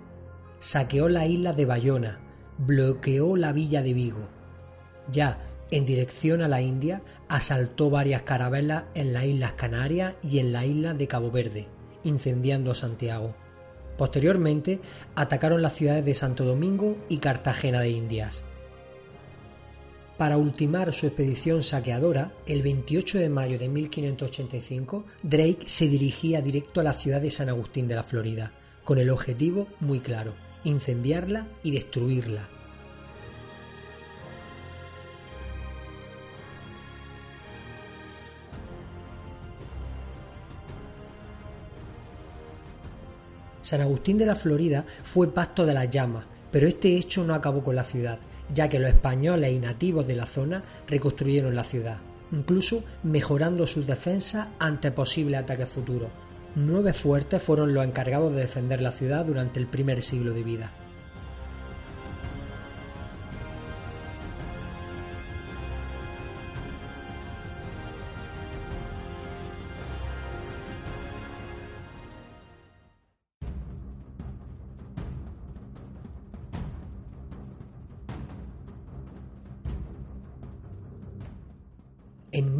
Saqueó 0.60 1.10
la 1.10 1.26
isla 1.26 1.52
de 1.52 1.66
Bayona, 1.66 2.20
bloqueó 2.56 3.36
la 3.36 3.52
villa 3.52 3.82
de 3.82 3.92
Vigo. 3.92 4.28
Ya 5.12 5.53
en 5.74 5.86
dirección 5.86 6.40
a 6.40 6.46
la 6.46 6.62
India, 6.62 7.02
asaltó 7.26 7.90
varias 7.90 8.22
carabelas 8.22 8.84
en 8.94 9.12
las 9.12 9.24
Islas 9.24 9.54
Canarias 9.54 10.14
y 10.22 10.38
en 10.38 10.52
la 10.52 10.64
isla 10.64 10.94
de 10.94 11.08
Cabo 11.08 11.32
Verde, 11.32 11.66
incendiando 12.04 12.76
Santiago. 12.76 13.34
Posteriormente, 13.98 14.78
atacaron 15.16 15.62
las 15.62 15.72
ciudades 15.72 16.04
de 16.04 16.14
Santo 16.14 16.44
Domingo 16.44 16.96
y 17.08 17.18
Cartagena 17.18 17.80
de 17.80 17.90
Indias. 17.90 18.44
Para 20.16 20.36
ultimar 20.36 20.92
su 20.92 21.08
expedición 21.08 21.64
saqueadora, 21.64 22.32
el 22.46 22.62
28 22.62 23.18
de 23.18 23.28
mayo 23.28 23.58
de 23.58 23.68
1585, 23.68 25.04
Drake 25.24 25.64
se 25.66 25.88
dirigía 25.88 26.40
directo 26.40 26.82
a 26.82 26.84
la 26.84 26.92
ciudad 26.92 27.20
de 27.20 27.30
San 27.30 27.48
Agustín 27.48 27.88
de 27.88 27.96
la 27.96 28.04
Florida, 28.04 28.52
con 28.84 28.98
el 28.98 29.10
objetivo 29.10 29.66
muy 29.80 29.98
claro, 29.98 30.34
incendiarla 30.62 31.48
y 31.64 31.72
destruirla. 31.72 32.48
San 43.64 43.80
Agustín 43.80 44.18
de 44.18 44.26
la 44.26 44.34
Florida 44.34 44.84
fue 45.04 45.32
pasto 45.32 45.64
de 45.64 45.72
las 45.72 45.88
llamas, 45.88 46.26
pero 46.52 46.68
este 46.68 46.98
hecho 46.98 47.24
no 47.24 47.34
acabó 47.34 47.64
con 47.64 47.74
la 47.74 47.84
ciudad, 47.84 48.18
ya 48.52 48.68
que 48.68 48.78
los 48.78 48.90
españoles 48.90 49.54
y 49.54 49.58
nativos 49.58 50.06
de 50.06 50.16
la 50.16 50.26
zona 50.26 50.62
reconstruyeron 50.86 51.56
la 51.56 51.64
ciudad, 51.64 51.96
incluso 52.30 52.84
mejorando 53.02 53.66
sus 53.66 53.86
defensas 53.86 54.48
ante 54.58 54.90
posibles 54.90 55.40
ataques 55.40 55.66
futuros. 55.66 56.10
Nueve 56.54 56.92
fuertes 56.92 57.42
fueron 57.42 57.72
los 57.72 57.86
encargados 57.86 58.34
de 58.34 58.42
defender 58.42 58.82
la 58.82 58.92
ciudad 58.92 59.24
durante 59.24 59.60
el 59.60 59.66
primer 59.66 60.02
siglo 60.02 60.34
de 60.34 60.42
vida. 60.42 60.70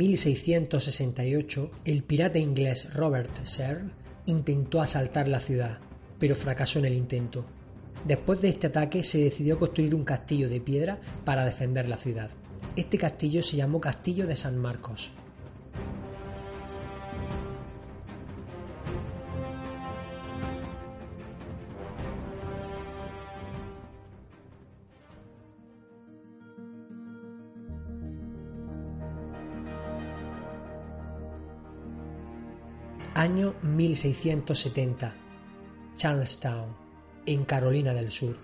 1668, 0.04 1.70
el 1.86 2.02
pirata 2.02 2.38
inglés 2.38 2.92
Robert 2.92 3.44
Serre 3.44 3.90
intentó 4.26 4.82
asaltar 4.82 5.28
la 5.28 5.40
ciudad, 5.40 5.78
pero 6.18 6.36
fracasó 6.36 6.78
en 6.78 6.84
el 6.84 6.92
intento. 6.92 7.46
Después 8.06 8.42
de 8.42 8.48
este 8.50 8.66
ataque 8.66 9.02
se 9.02 9.18
decidió 9.24 9.58
construir 9.58 9.94
un 9.94 10.04
castillo 10.04 10.50
de 10.50 10.60
piedra 10.60 11.00
para 11.24 11.46
defender 11.46 11.88
la 11.88 11.96
ciudad. 11.96 12.28
Este 12.76 12.98
castillo 12.98 13.42
se 13.42 13.56
llamó 13.56 13.80
Castillo 13.80 14.26
de 14.26 14.36
San 14.36 14.58
Marcos. 14.58 15.10
Año 33.24 33.54
1670. 33.62 35.14
Charlestown, 35.96 36.76
en 37.24 37.46
Carolina 37.46 37.94
del 37.94 38.12
Sur. 38.12 38.36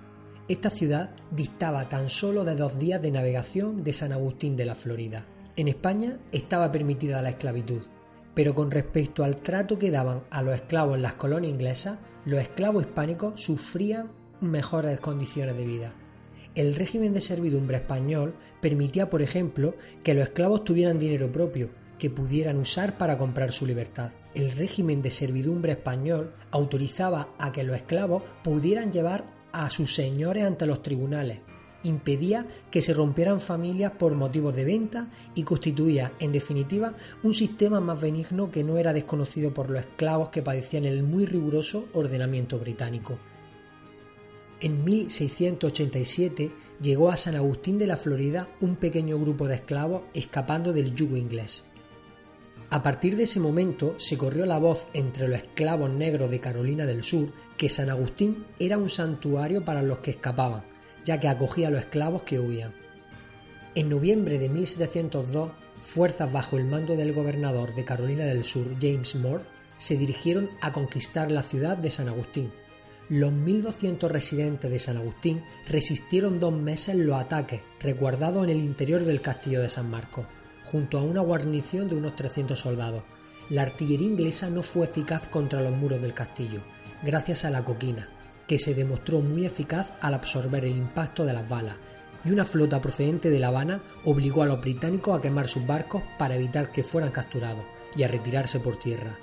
Esta 0.49 0.70
ciudad 0.70 1.11
distaba 1.31 1.91
tan 1.91 2.09
solo 2.09 2.47
de 2.47 2.55
dos 2.55 2.78
días 2.78 3.03
de 3.03 3.11
navegación 3.11 3.85
de 3.85 3.93
San 3.93 4.11
Agustín 4.12 4.57
de 4.57 4.64
la 4.64 4.74
Florida. 4.74 5.26
En 5.55 5.68
España 5.68 6.16
estaba 6.33 6.72
permitida 6.72 7.20
la 7.20 7.28
esclavitud, 7.28 7.83
pero 8.35 8.55
con 8.55 8.70
respecto 8.70 9.22
al 9.22 9.37
trato 9.43 9.78
que 9.78 9.91
daban 9.91 10.22
a 10.31 10.41
los 10.41 10.55
esclavos 10.55 10.97
en 10.97 11.03
las 11.03 11.12
colonias 11.12 11.53
inglesas, 11.53 11.99
los 12.24 12.41
esclavos 12.41 12.85
hispánicos 12.87 13.39
sufrían 13.39 14.11
mejores 14.41 14.99
condiciones 14.99 15.59
de 15.59 15.66
vida. 15.66 15.93
El 16.55 16.74
régimen 16.74 17.12
de 17.12 17.20
servidumbre 17.20 17.76
español 17.76 18.35
permitía, 18.62 19.11
por 19.11 19.20
ejemplo, 19.20 19.74
que 20.03 20.14
los 20.14 20.22
esclavos 20.22 20.64
tuvieran 20.64 20.99
dinero 20.99 21.31
propio, 21.31 21.68
que 21.99 22.09
pudieran 22.09 22.57
usar 22.57 22.97
para 22.97 23.18
comprar 23.18 23.53
su 23.53 23.66
libertad 23.66 24.12
el 24.35 24.53
régimen 24.53 25.03
de 25.03 25.11
servidumbre 25.11 25.72
español 25.72 26.33
autorizaba 26.51 27.35
a 27.39 27.53
que 27.53 27.64
los 27.64 27.76
esclavos 27.76 28.22
pudieran 28.45 28.93
llevar 28.93 29.24
a 29.53 29.68
sus 29.70 29.95
señores 29.95 30.45
ante 30.45 30.66
los 30.66 30.83
tribunales, 30.83 31.41
impedía 31.82 32.47
que 32.70 32.82
se 32.82 32.94
rompieran 32.94 33.40
familias 33.40 33.93
por 33.93 34.15
motivos 34.15 34.55
de 34.55 34.65
venta 34.65 35.11
y 35.35 35.43
constituía, 35.43 36.12
en 36.19 36.32
definitiva, 36.32 36.94
un 37.23 37.35
sistema 37.35 37.81
más 37.81 38.01
benigno 38.01 38.51
que 38.51 38.65
no 38.65 38.78
era 38.78 38.93
desconocido 38.93 39.52
por 39.52 39.70
los 39.70 39.81
esclavos 39.81 40.28
que 40.28 40.43
padecían 40.43 40.85
el 40.85 41.02
muy 41.02 41.27
riguroso 41.27 41.89
ordenamiento 41.93 42.59
británico. 42.59 43.19
En 44.61 44.85
1687 44.85 46.52
llegó 46.82 47.11
a 47.11 47.16
San 47.16 47.35
Agustín 47.35 47.78
de 47.78 47.86
la 47.86 47.97
Florida 47.97 48.48
un 48.61 48.77
pequeño 48.77 49.19
grupo 49.19 49.48
de 49.48 49.55
esclavos 49.55 50.02
escapando 50.12 50.73
del 50.73 50.94
yugo 50.94 51.16
inglés. 51.16 51.65
A 52.72 52.84
partir 52.84 53.16
de 53.16 53.24
ese 53.24 53.40
momento 53.40 53.97
se 53.98 54.16
corrió 54.16 54.47
la 54.47 54.59
voz 54.59 54.86
entre 54.92 55.26
los 55.26 55.38
esclavos 55.38 55.90
negros 55.90 56.30
de 56.30 56.38
Carolina 56.38 56.86
del 56.86 57.02
Sur 57.02 57.32
que 57.56 57.68
San 57.68 57.90
Agustín 57.90 58.47
era 58.60 58.78
un 58.78 58.88
santuario 58.88 59.64
para 59.64 59.82
los 59.82 59.98
que 59.98 60.12
escapaban, 60.12 60.62
ya 61.05 61.18
que 61.18 61.26
acogía 61.26 61.66
a 61.66 61.70
los 61.72 61.80
esclavos 61.80 62.22
que 62.22 62.38
huían. 62.38 62.72
En 63.74 63.88
noviembre 63.88 64.38
de 64.38 64.48
1702, 64.48 65.51
fuerzas 65.80 66.30
bajo 66.30 66.59
el 66.59 66.64
mando 66.64 66.94
del 66.94 67.12
gobernador 67.12 67.74
de 67.74 67.84
Carolina 67.84 68.24
del 68.24 68.44
Sur, 68.44 68.76
James 68.80 69.16
Moore, 69.16 69.42
se 69.76 69.97
dirigieron 69.97 70.48
a 70.60 70.70
conquistar 70.70 71.32
la 71.32 71.42
ciudad 71.42 71.76
de 71.76 71.90
San 71.90 72.09
Agustín. 72.09 72.52
Los 73.09 73.32
1.200 73.32 74.09
residentes 74.09 74.70
de 74.70 74.78
San 74.78 74.97
Agustín 74.97 75.42
resistieron 75.66 76.38
dos 76.38 76.52
meses 76.52 76.94
los 76.94 77.20
ataques, 77.20 77.62
resguardados 77.80 78.44
en 78.44 78.51
el 78.51 78.59
interior 78.59 79.05
del 79.05 79.20
castillo 79.20 79.60
de 79.60 79.68
San 79.68 79.90
Marcos 79.90 80.26
junto 80.70 80.98
a 80.98 81.02
una 81.02 81.20
guarnición 81.20 81.88
de 81.88 81.97
unos 81.97 82.14
300 82.14 82.59
soldados. 82.59 83.02
La 83.48 83.62
artillería 83.62 84.06
inglesa 84.06 84.48
no 84.51 84.62
fue 84.62 84.84
eficaz 84.84 85.26
contra 85.26 85.62
los 85.62 85.76
muros 85.76 86.01
del 86.01 86.14
castillo, 86.14 86.60
gracias 87.02 87.44
a 87.44 87.51
la 87.51 87.64
coquina, 87.64 88.09
que 88.47 88.59
se 88.59 88.74
demostró 88.74 89.20
muy 89.20 89.44
eficaz 89.44 89.92
al 90.01 90.14
absorber 90.14 90.64
el 90.64 90.76
impacto 90.76 91.24
de 91.24 91.32
las 91.32 91.48
balas, 91.48 91.76
y 92.24 92.30
una 92.30 92.44
flota 92.44 92.80
procedente 92.80 93.30
de 93.30 93.40
La 93.40 93.48
Habana 93.48 93.82
obligó 94.05 94.42
a 94.42 94.47
los 94.47 94.60
británicos 94.60 95.18
a 95.18 95.22
quemar 95.22 95.48
sus 95.48 95.66
barcos 95.66 96.02
para 96.18 96.36
evitar 96.36 96.70
que 96.70 96.84
fueran 96.84 97.10
capturados 97.10 97.64
y 97.97 98.02
a 98.02 98.09
retirarse 98.09 98.60
por 98.60 98.78
tierra. 98.78 99.16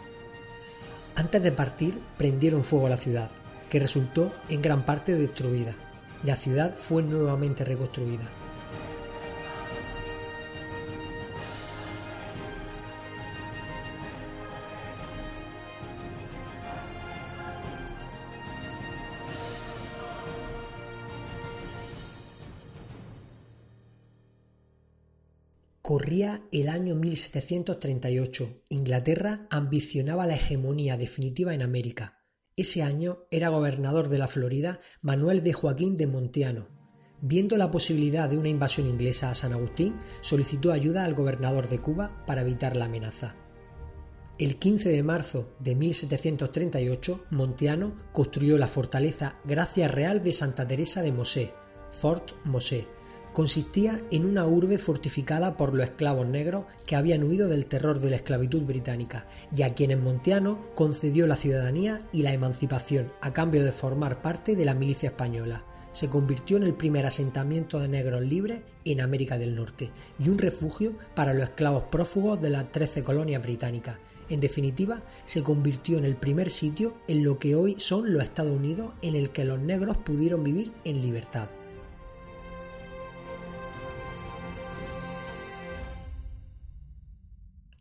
Antes 1.15 1.41
de 1.41 1.51
partir, 1.51 1.99
prendieron 2.17 2.63
fuego 2.63 2.87
a 2.87 2.91
la 2.91 2.97
ciudad, 2.97 3.29
que 3.69 3.79
resultó 3.79 4.33
en 4.49 4.61
gran 4.61 4.83
parte 4.83 5.15
destruida. 5.15 5.75
La 6.23 6.35
ciudad 6.35 6.75
fue 6.75 7.03
nuevamente 7.03 7.63
reconstruida. 7.63 8.46
Corría 25.87 26.41
el 26.51 26.67
año 26.67 26.95
1738. 26.95 28.63
Inglaterra 28.67 29.47
ambicionaba 29.49 30.27
la 30.27 30.35
hegemonía 30.35 30.97
definitiva 30.97 31.53
en 31.53 31.61
América. 31.61 32.25
Ese 32.57 32.83
año 32.83 33.19
era 33.31 33.47
gobernador 33.47 34.09
de 34.09 34.17
la 34.17 34.27
Florida 34.27 34.81
Manuel 35.01 35.45
de 35.45 35.53
Joaquín 35.53 35.95
de 35.95 36.05
Monteano. 36.05 36.67
Viendo 37.21 37.55
la 37.55 37.71
posibilidad 37.71 38.29
de 38.29 38.37
una 38.37 38.49
invasión 38.49 38.85
inglesa 38.85 39.31
a 39.31 39.35
San 39.35 39.53
Agustín, 39.53 39.95
solicitó 40.19 40.73
ayuda 40.73 41.05
al 41.05 41.13
gobernador 41.13 41.69
de 41.69 41.79
Cuba 41.79 42.21
para 42.27 42.41
evitar 42.41 42.75
la 42.75 42.83
amenaza. 42.83 43.37
El 44.37 44.59
15 44.59 44.89
de 44.89 45.03
marzo 45.03 45.55
de 45.61 45.75
1738, 45.75 47.27
Monteano 47.29 47.95
construyó 48.11 48.57
la 48.57 48.67
fortaleza 48.67 49.39
Gracia 49.45 49.87
Real 49.87 50.21
de 50.21 50.33
Santa 50.33 50.67
Teresa 50.67 51.01
de 51.01 51.13
Mosé, 51.13 51.53
Fort 51.91 52.33
Mosé, 52.43 52.87
consistía 53.37 54.01
en 54.09 54.25
una 54.25 54.47
urbe 54.47 54.79
fortificada 54.79 55.57
por 55.57 55.75
los 55.75 55.83
esclavos 55.83 56.25
negros 56.25 56.65
que 56.87 56.95
habían 56.95 57.21
huido 57.21 57.47
del 57.47 57.67
terror 57.67 57.99
de 57.99 58.09
la 58.09 58.15
esclavitud 58.15 58.63
británica 58.63 59.27
y 59.55 59.61
a 59.61 59.75
quienes 59.75 59.99
Montiano 59.99 60.65
concedió 60.73 61.27
la 61.27 61.35
ciudadanía 61.35 61.99
y 62.11 62.23
la 62.23 62.33
emancipación 62.33 63.13
a 63.21 63.33
cambio 63.33 63.63
de 63.63 63.71
formar 63.71 64.23
parte 64.23 64.55
de 64.55 64.65
la 64.65 64.73
milicia 64.73 65.09
española. 65.09 65.63
Se 65.91 66.09
convirtió 66.09 66.57
en 66.57 66.63
el 66.63 66.73
primer 66.73 67.05
asentamiento 67.05 67.77
de 67.79 67.87
negros 67.87 68.23
libres 68.23 68.61
en 68.85 69.01
América 69.01 69.37
del 69.37 69.53
Norte 69.53 69.91
y 70.17 70.29
un 70.29 70.39
refugio 70.39 70.93
para 71.13 71.35
los 71.35 71.43
esclavos 71.43 71.83
prófugos 71.91 72.41
de 72.41 72.49
las 72.49 72.71
trece 72.71 73.03
colonias 73.03 73.43
británicas. 73.43 73.97
En 74.29 74.39
definitiva, 74.39 75.03
se 75.25 75.43
convirtió 75.43 75.99
en 75.99 76.05
el 76.05 76.15
primer 76.15 76.49
sitio 76.49 76.95
en 77.07 77.23
lo 77.23 77.37
que 77.37 77.53
hoy 77.53 77.75
son 77.77 78.11
los 78.11 78.23
Estados 78.23 78.55
Unidos 78.55 78.93
en 79.03 79.15
el 79.15 79.29
que 79.29 79.45
los 79.45 79.59
negros 79.59 79.95
pudieron 79.97 80.43
vivir 80.43 80.71
en 80.85 81.03
libertad. 81.03 81.49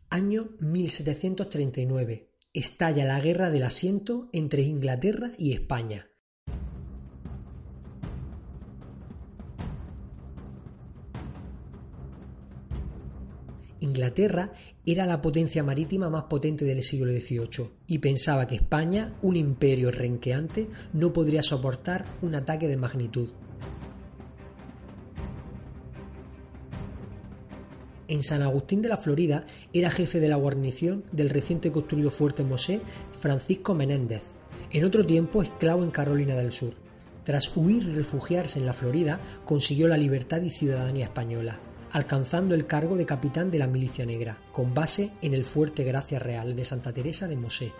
Año 0.09 0.51
1739. 0.61 2.29
Estalla 2.53 3.03
la 3.03 3.19
guerra 3.19 3.49
del 3.49 3.63
asiento 3.63 4.29
entre 4.31 4.61
Inglaterra 4.61 5.33
y 5.37 5.51
España. 5.51 6.07
Inglaterra 13.81 14.53
era 14.85 15.05
la 15.05 15.21
potencia 15.21 15.61
marítima 15.61 16.09
más 16.09 16.23
potente 16.23 16.63
del 16.63 16.83
siglo 16.83 17.11
XVIII 17.11 17.71
y 17.87 17.97
pensaba 17.99 18.47
que 18.47 18.55
España, 18.55 19.13
un 19.21 19.35
imperio 19.35 19.91
renqueante, 19.91 20.69
no 20.93 21.11
podría 21.11 21.43
soportar 21.43 22.05
un 22.21 22.33
ataque 22.35 22.69
de 22.69 22.77
magnitud. 22.77 23.33
En 28.09 28.23
San 28.23 28.41
Agustín 28.41 28.81
de 28.81 28.87
la 28.87 28.95
Florida 28.95 29.43
era 29.73 29.91
jefe 29.91 30.21
de 30.21 30.29
la 30.29 30.37
guarnición 30.37 31.03
del 31.11 31.29
reciente 31.29 31.73
construido 31.73 32.09
fuerte 32.09 32.41
Mosé 32.41 32.79
Francisco 33.19 33.75
Menéndez, 33.75 34.23
en 34.71 34.85
otro 34.85 35.05
tiempo 35.05 35.41
esclavo 35.41 35.83
en 35.83 35.91
Carolina 35.91 36.35
del 36.35 36.53
Sur. 36.53 36.73
Tras 37.25 37.51
huir 37.57 37.83
y 37.83 37.95
refugiarse 37.95 38.59
en 38.59 38.65
la 38.65 38.71
Florida, 38.71 39.19
consiguió 39.43 39.89
la 39.89 39.97
libertad 39.97 40.41
y 40.41 40.49
ciudadanía 40.49 41.03
española, 41.03 41.59
alcanzando 41.91 42.55
el 42.55 42.65
cargo 42.65 42.95
de 42.95 43.05
capitán 43.05 43.51
de 43.51 43.59
la 43.59 43.67
milicia 43.67 44.05
negra, 44.05 44.37
con 44.53 44.73
base 44.73 45.11
en 45.21 45.33
el 45.33 45.43
fuerte 45.43 45.83
Gracia 45.83 46.17
Real 46.17 46.55
de 46.55 46.63
Santa 46.63 46.93
Teresa 46.93 47.27
de 47.27 47.35
Mosé. 47.35 47.73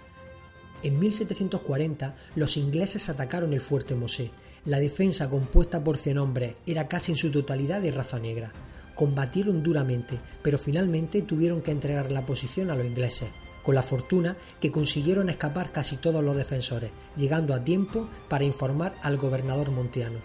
En 0.84 1.00
1740 1.00 2.16
los 2.36 2.58
ingleses 2.58 3.08
atacaron 3.08 3.54
el 3.54 3.62
fuerte 3.62 3.96
Mosé. 3.96 4.32
La 4.66 4.80
defensa 4.80 5.30
compuesta 5.30 5.82
por 5.82 5.98
cien 5.98 6.18
hombres 6.18 6.56
era 6.66 6.90
casi 6.90 7.14
en 7.14 7.18
su 7.18 7.32
totalidad 7.32 7.80
de 7.80 7.92
raza 7.92 8.20
negra 8.20 8.52
combatieron 8.98 9.64
duramente, 9.64 10.20
pero 10.42 10.58
finalmente 10.58 11.22
tuvieron 11.22 11.62
que 11.62 11.72
entregar 11.72 12.12
la 12.12 12.26
posición 12.26 12.72
a 12.72 12.76
los 12.76 12.86
ingleses, 12.86 13.30
con 13.64 13.76
la 13.76 13.84
fortuna 13.84 14.36
que 14.60 14.72
consiguieron 14.72 15.30
escapar 15.30 15.72
casi 15.72 15.98
todos 15.98 16.24
los 16.24 16.36
defensores, 16.36 16.92
llegando 17.16 17.54
a 17.54 17.64
tiempo 17.64 18.10
para 18.28 18.44
informar 18.44 18.96
al 19.04 19.18
gobernador 19.18 19.72
Montiano. 19.72 20.20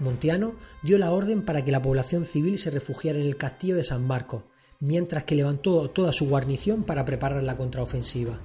Montiano 0.00 0.54
dio 0.82 0.98
la 0.98 1.12
orden 1.12 1.42
para 1.42 1.64
que 1.64 1.72
la 1.72 1.80
población 1.80 2.26
civil 2.26 2.58
se 2.58 2.70
refugiara 2.70 3.18
en 3.18 3.26
el 3.26 3.36
castillo 3.36 3.76
de 3.76 3.84
San 3.84 4.06
Marcos, 4.06 4.42
mientras 4.80 5.24
que 5.24 5.34
levantó 5.34 5.88
toda 5.88 6.12
su 6.12 6.28
guarnición 6.28 6.82
para 6.82 7.04
preparar 7.04 7.42
la 7.42 7.56
contraofensiva. 7.56 8.38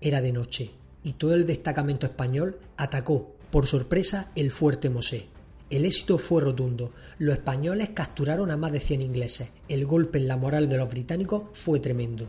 Era 0.00 0.20
de 0.20 0.32
noche 0.32 0.85
y 1.06 1.12
todo 1.12 1.36
el 1.36 1.46
destacamento 1.46 2.04
español 2.04 2.58
atacó 2.76 3.32
por 3.52 3.68
sorpresa 3.68 4.32
el 4.34 4.50
fuerte 4.50 4.90
Mosé. 4.90 5.28
El 5.70 5.84
éxito 5.84 6.18
fue 6.18 6.42
rotundo. 6.42 6.90
Los 7.18 7.36
españoles 7.36 7.90
capturaron 7.94 8.50
a 8.50 8.56
más 8.56 8.72
de 8.72 8.80
100 8.80 9.02
ingleses. 9.02 9.50
El 9.68 9.86
golpe 9.86 10.18
en 10.18 10.26
la 10.26 10.36
moral 10.36 10.68
de 10.68 10.78
los 10.78 10.90
británicos 10.90 11.44
fue 11.52 11.78
tremendo. 11.78 12.26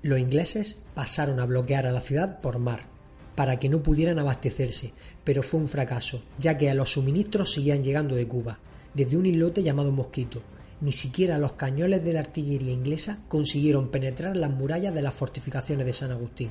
Los 0.00 0.18
ingleses 0.18 0.82
pasaron 0.94 1.38
a 1.38 1.44
bloquear 1.44 1.86
a 1.86 1.92
la 1.92 2.00
ciudad 2.00 2.40
por 2.40 2.58
mar, 2.58 2.86
para 3.34 3.58
que 3.58 3.68
no 3.68 3.82
pudieran 3.82 4.18
abastecerse, 4.18 4.94
pero 5.22 5.42
fue 5.42 5.60
un 5.60 5.68
fracaso, 5.68 6.22
ya 6.38 6.56
que 6.56 6.70
a 6.70 6.74
los 6.74 6.92
suministros 6.92 7.52
seguían 7.52 7.82
llegando 7.82 8.14
de 8.14 8.26
Cuba, 8.26 8.58
desde 8.94 9.18
un 9.18 9.26
islote 9.26 9.62
llamado 9.62 9.92
Mosquito. 9.92 10.40
Ni 10.80 10.92
siquiera 10.92 11.36
los 11.36 11.52
cañones 11.52 12.02
de 12.02 12.14
la 12.14 12.20
artillería 12.20 12.72
inglesa 12.72 13.22
consiguieron 13.28 13.90
penetrar 13.90 14.34
las 14.34 14.50
murallas 14.50 14.94
de 14.94 15.02
las 15.02 15.12
fortificaciones 15.12 15.84
de 15.84 15.92
San 15.92 16.10
Agustín 16.10 16.48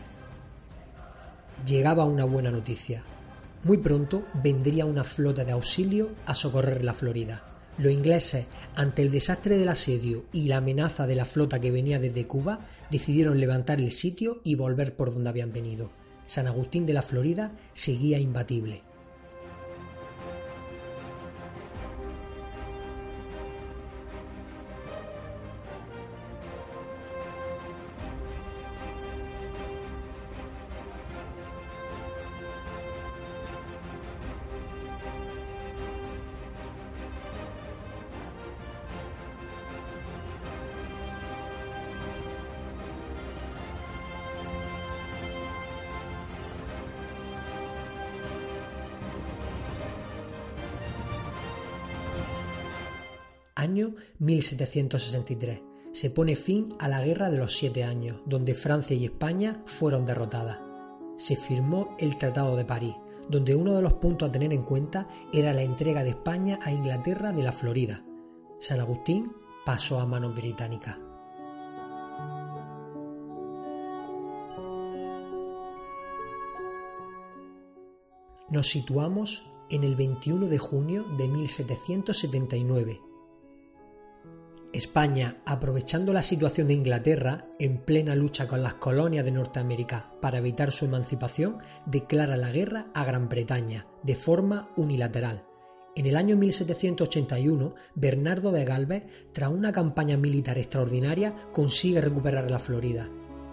llegaba 1.66 2.06
una 2.06 2.26
buena 2.26 2.52
noticia. 2.52 3.04
Muy 3.64 3.78
pronto 3.78 4.24
vendría 4.44 4.86
una 4.86 5.04
flota 5.04 5.44
de 5.44 5.52
auxilio 5.52 6.10
a 6.26 6.34
socorrer 6.34 6.84
la 6.84 6.94
Florida. 6.94 7.44
Los 7.78 7.94
ingleses, 7.94 8.46
ante 8.76 9.02
el 9.02 9.12
desastre 9.12 9.58
del 9.58 9.70
asedio 9.70 10.26
y 10.34 10.48
la 10.48 10.58
amenaza 10.58 11.08
de 11.08 11.16
la 11.16 11.26
flota 11.26 11.60
que 11.60 11.72
venía 11.72 12.00
desde 12.00 12.28
Cuba, 12.28 12.60
decidieron 12.90 13.40
levantar 13.40 13.80
el 13.80 13.92
sitio 13.92 14.42
y 14.44 14.56
volver 14.56 14.96
por 14.96 15.14
donde 15.14 15.30
habían 15.30 15.54
venido. 15.54 15.90
San 16.26 16.48
Agustín 16.48 16.86
de 16.86 16.94
la 16.94 17.02
Florida 17.02 17.52
seguía 17.74 18.20
imbatible. 18.20 18.84
1763. 54.40 55.62
Se 55.92 56.10
pone 56.10 56.36
fin 56.36 56.74
a 56.80 56.88
la 56.88 57.04
Guerra 57.04 57.30
de 57.30 57.38
los 57.38 57.58
Siete 57.58 57.84
Años, 57.84 58.22
donde 58.26 58.54
Francia 58.54 58.96
y 58.96 59.06
España 59.06 59.62
fueron 59.66 60.06
derrotadas. 60.06 60.60
Se 61.18 61.36
firmó 61.36 61.96
el 62.00 62.18
Tratado 62.18 62.56
de 62.56 62.64
París, 62.64 62.96
donde 63.28 63.56
uno 63.56 63.76
de 63.76 63.82
los 63.82 63.94
puntos 63.94 64.30
a 64.30 64.32
tener 64.32 64.54
en 64.54 64.64
cuenta 64.64 65.08
era 65.34 65.54
la 65.54 65.64
entrega 65.64 66.04
de 66.04 66.12
España 66.12 66.60
a 66.64 66.72
Inglaterra 66.72 67.34
de 67.34 67.44
la 67.44 67.52
Florida. 67.52 68.06
San 68.60 68.80
Agustín 68.80 69.34
pasó 69.66 70.00
a 70.00 70.06
manos 70.06 70.36
británicas. 70.36 70.98
Nos 78.50 78.70
situamos 78.70 79.50
en 79.70 79.84
el 79.84 79.96
21 79.96 80.48
de 80.48 80.58
junio 80.58 81.04
de 81.18 81.28
1779, 81.28 83.00
España, 84.72 85.38
aprovechando 85.46 86.14
la 86.14 86.22
situación 86.22 86.68
de 86.68 86.76
Inglaterra, 86.76 87.48
en 87.58 87.80
plena 87.80 88.14
lucha 88.14 88.48
con 88.48 88.62
las 88.62 88.76
colonias 88.76 89.26
de 89.26 89.32
Norteamérica 89.32 90.14
para 90.22 90.38
evitar 90.38 90.72
su 90.72 90.86
emancipación, 90.86 91.58
declara 91.88 92.38
la 92.38 92.52
guerra 92.52 92.88
a 92.94 93.04
Gran 93.04 93.30
Bretaña 93.30 93.88
de 94.04 94.16
forma 94.16 94.70
unilateral. 94.78 95.44
En 95.96 96.06
el 96.06 96.16
año 96.16 96.38
1781, 96.38 97.74
Bernardo 97.96 98.52
de 98.52 98.64
Galvez, 98.64 99.04
tras 99.34 99.50
una 99.50 99.72
campaña 99.72 100.18
militar 100.18 100.60
extraordinaria, 100.60 101.36
consigue 101.52 102.00
recuperar 102.00 102.52
la 102.52 102.60
Florida. 102.60 103.10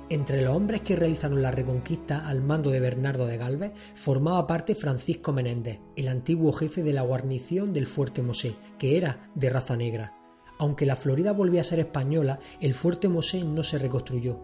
Entre 0.08 0.42
los 0.42 0.54
hombres 0.54 0.82
que 0.82 0.94
realizaron 0.94 1.42
la 1.42 1.50
reconquista 1.50 2.28
al 2.28 2.42
mando 2.42 2.70
de 2.70 2.78
Bernardo 2.78 3.26
de 3.26 3.38
Galvez 3.38 3.72
formaba 3.94 4.46
parte 4.46 4.74
Francisco 4.74 5.32
Menéndez, 5.32 5.80
el 5.96 6.08
antiguo 6.08 6.52
jefe 6.52 6.82
de 6.82 6.92
la 6.92 7.02
guarnición 7.02 7.72
del 7.72 7.86
Fuerte 7.86 8.22
Mosé, 8.22 8.54
que 8.78 8.98
era 8.98 9.30
de 9.34 9.50
raza 9.50 9.76
negra. 9.76 10.12
Aunque 10.58 10.86
la 10.86 10.96
Florida 10.96 11.32
volvía 11.32 11.60
a 11.60 11.64
ser 11.64 11.80
española, 11.80 12.40
el 12.60 12.74
fuerte 12.74 13.08
Mosé 13.08 13.44
no 13.44 13.62
se 13.62 13.78
reconstruyó. 13.78 14.40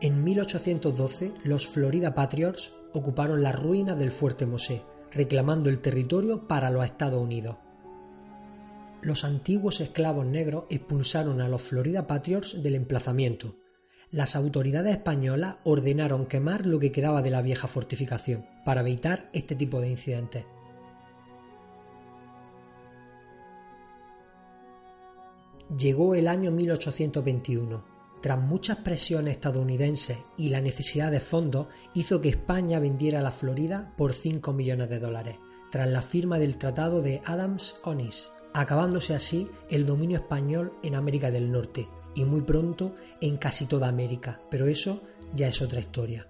En 0.00 0.24
1812, 0.24 1.34
los 1.44 1.66
Florida 1.66 2.14
Patriots 2.14 2.72
ocuparon 2.94 3.42
las 3.42 3.54
ruinas 3.54 3.98
del 3.98 4.10
Fuerte 4.10 4.46
Mosé, 4.46 4.82
reclamando 5.12 5.68
el 5.68 5.80
territorio 5.80 6.48
para 6.48 6.70
los 6.70 6.86
Estados 6.86 7.22
Unidos. 7.22 7.56
Los 9.02 9.24
antiguos 9.24 9.82
esclavos 9.82 10.24
negros 10.24 10.64
expulsaron 10.70 11.42
a 11.42 11.48
los 11.48 11.60
Florida 11.60 12.06
Patriots 12.06 12.62
del 12.62 12.76
emplazamiento, 12.76 13.59
las 14.10 14.34
autoridades 14.34 14.92
españolas 14.92 15.56
ordenaron 15.62 16.26
quemar 16.26 16.66
lo 16.66 16.80
que 16.80 16.90
quedaba 16.90 17.22
de 17.22 17.30
la 17.30 17.42
vieja 17.42 17.68
fortificación 17.68 18.44
para 18.64 18.80
evitar 18.80 19.30
este 19.32 19.54
tipo 19.54 19.80
de 19.80 19.90
incidentes. 19.90 20.44
Llegó 25.78 26.16
el 26.16 26.26
año 26.26 26.50
1821. 26.50 27.84
Tras 28.20 28.38
muchas 28.38 28.78
presiones 28.78 29.34
estadounidenses 29.34 30.18
y 30.36 30.48
la 30.48 30.60
necesidad 30.60 31.10
de 31.10 31.20
fondos, 31.20 31.68
hizo 31.94 32.20
que 32.20 32.28
España 32.28 32.80
vendiera 32.80 33.22
la 33.22 33.30
Florida 33.30 33.94
por 33.96 34.12
5 34.12 34.52
millones 34.52 34.90
de 34.90 34.98
dólares, 34.98 35.36
tras 35.70 35.88
la 35.88 36.02
firma 36.02 36.38
del 36.38 36.58
Tratado 36.58 37.00
de 37.00 37.22
Adams-Onis, 37.24 38.28
acabándose 38.52 39.14
así 39.14 39.48
el 39.70 39.86
dominio 39.86 40.18
español 40.18 40.74
en 40.82 40.96
América 40.96 41.30
del 41.30 41.50
Norte, 41.50 41.88
y 42.14 42.24
muy 42.24 42.42
pronto 42.42 42.94
en 43.20 43.36
casi 43.36 43.66
toda 43.66 43.88
América, 43.88 44.40
pero 44.50 44.66
eso 44.66 45.02
ya 45.34 45.48
es 45.48 45.60
otra 45.62 45.80
historia. 45.80 46.29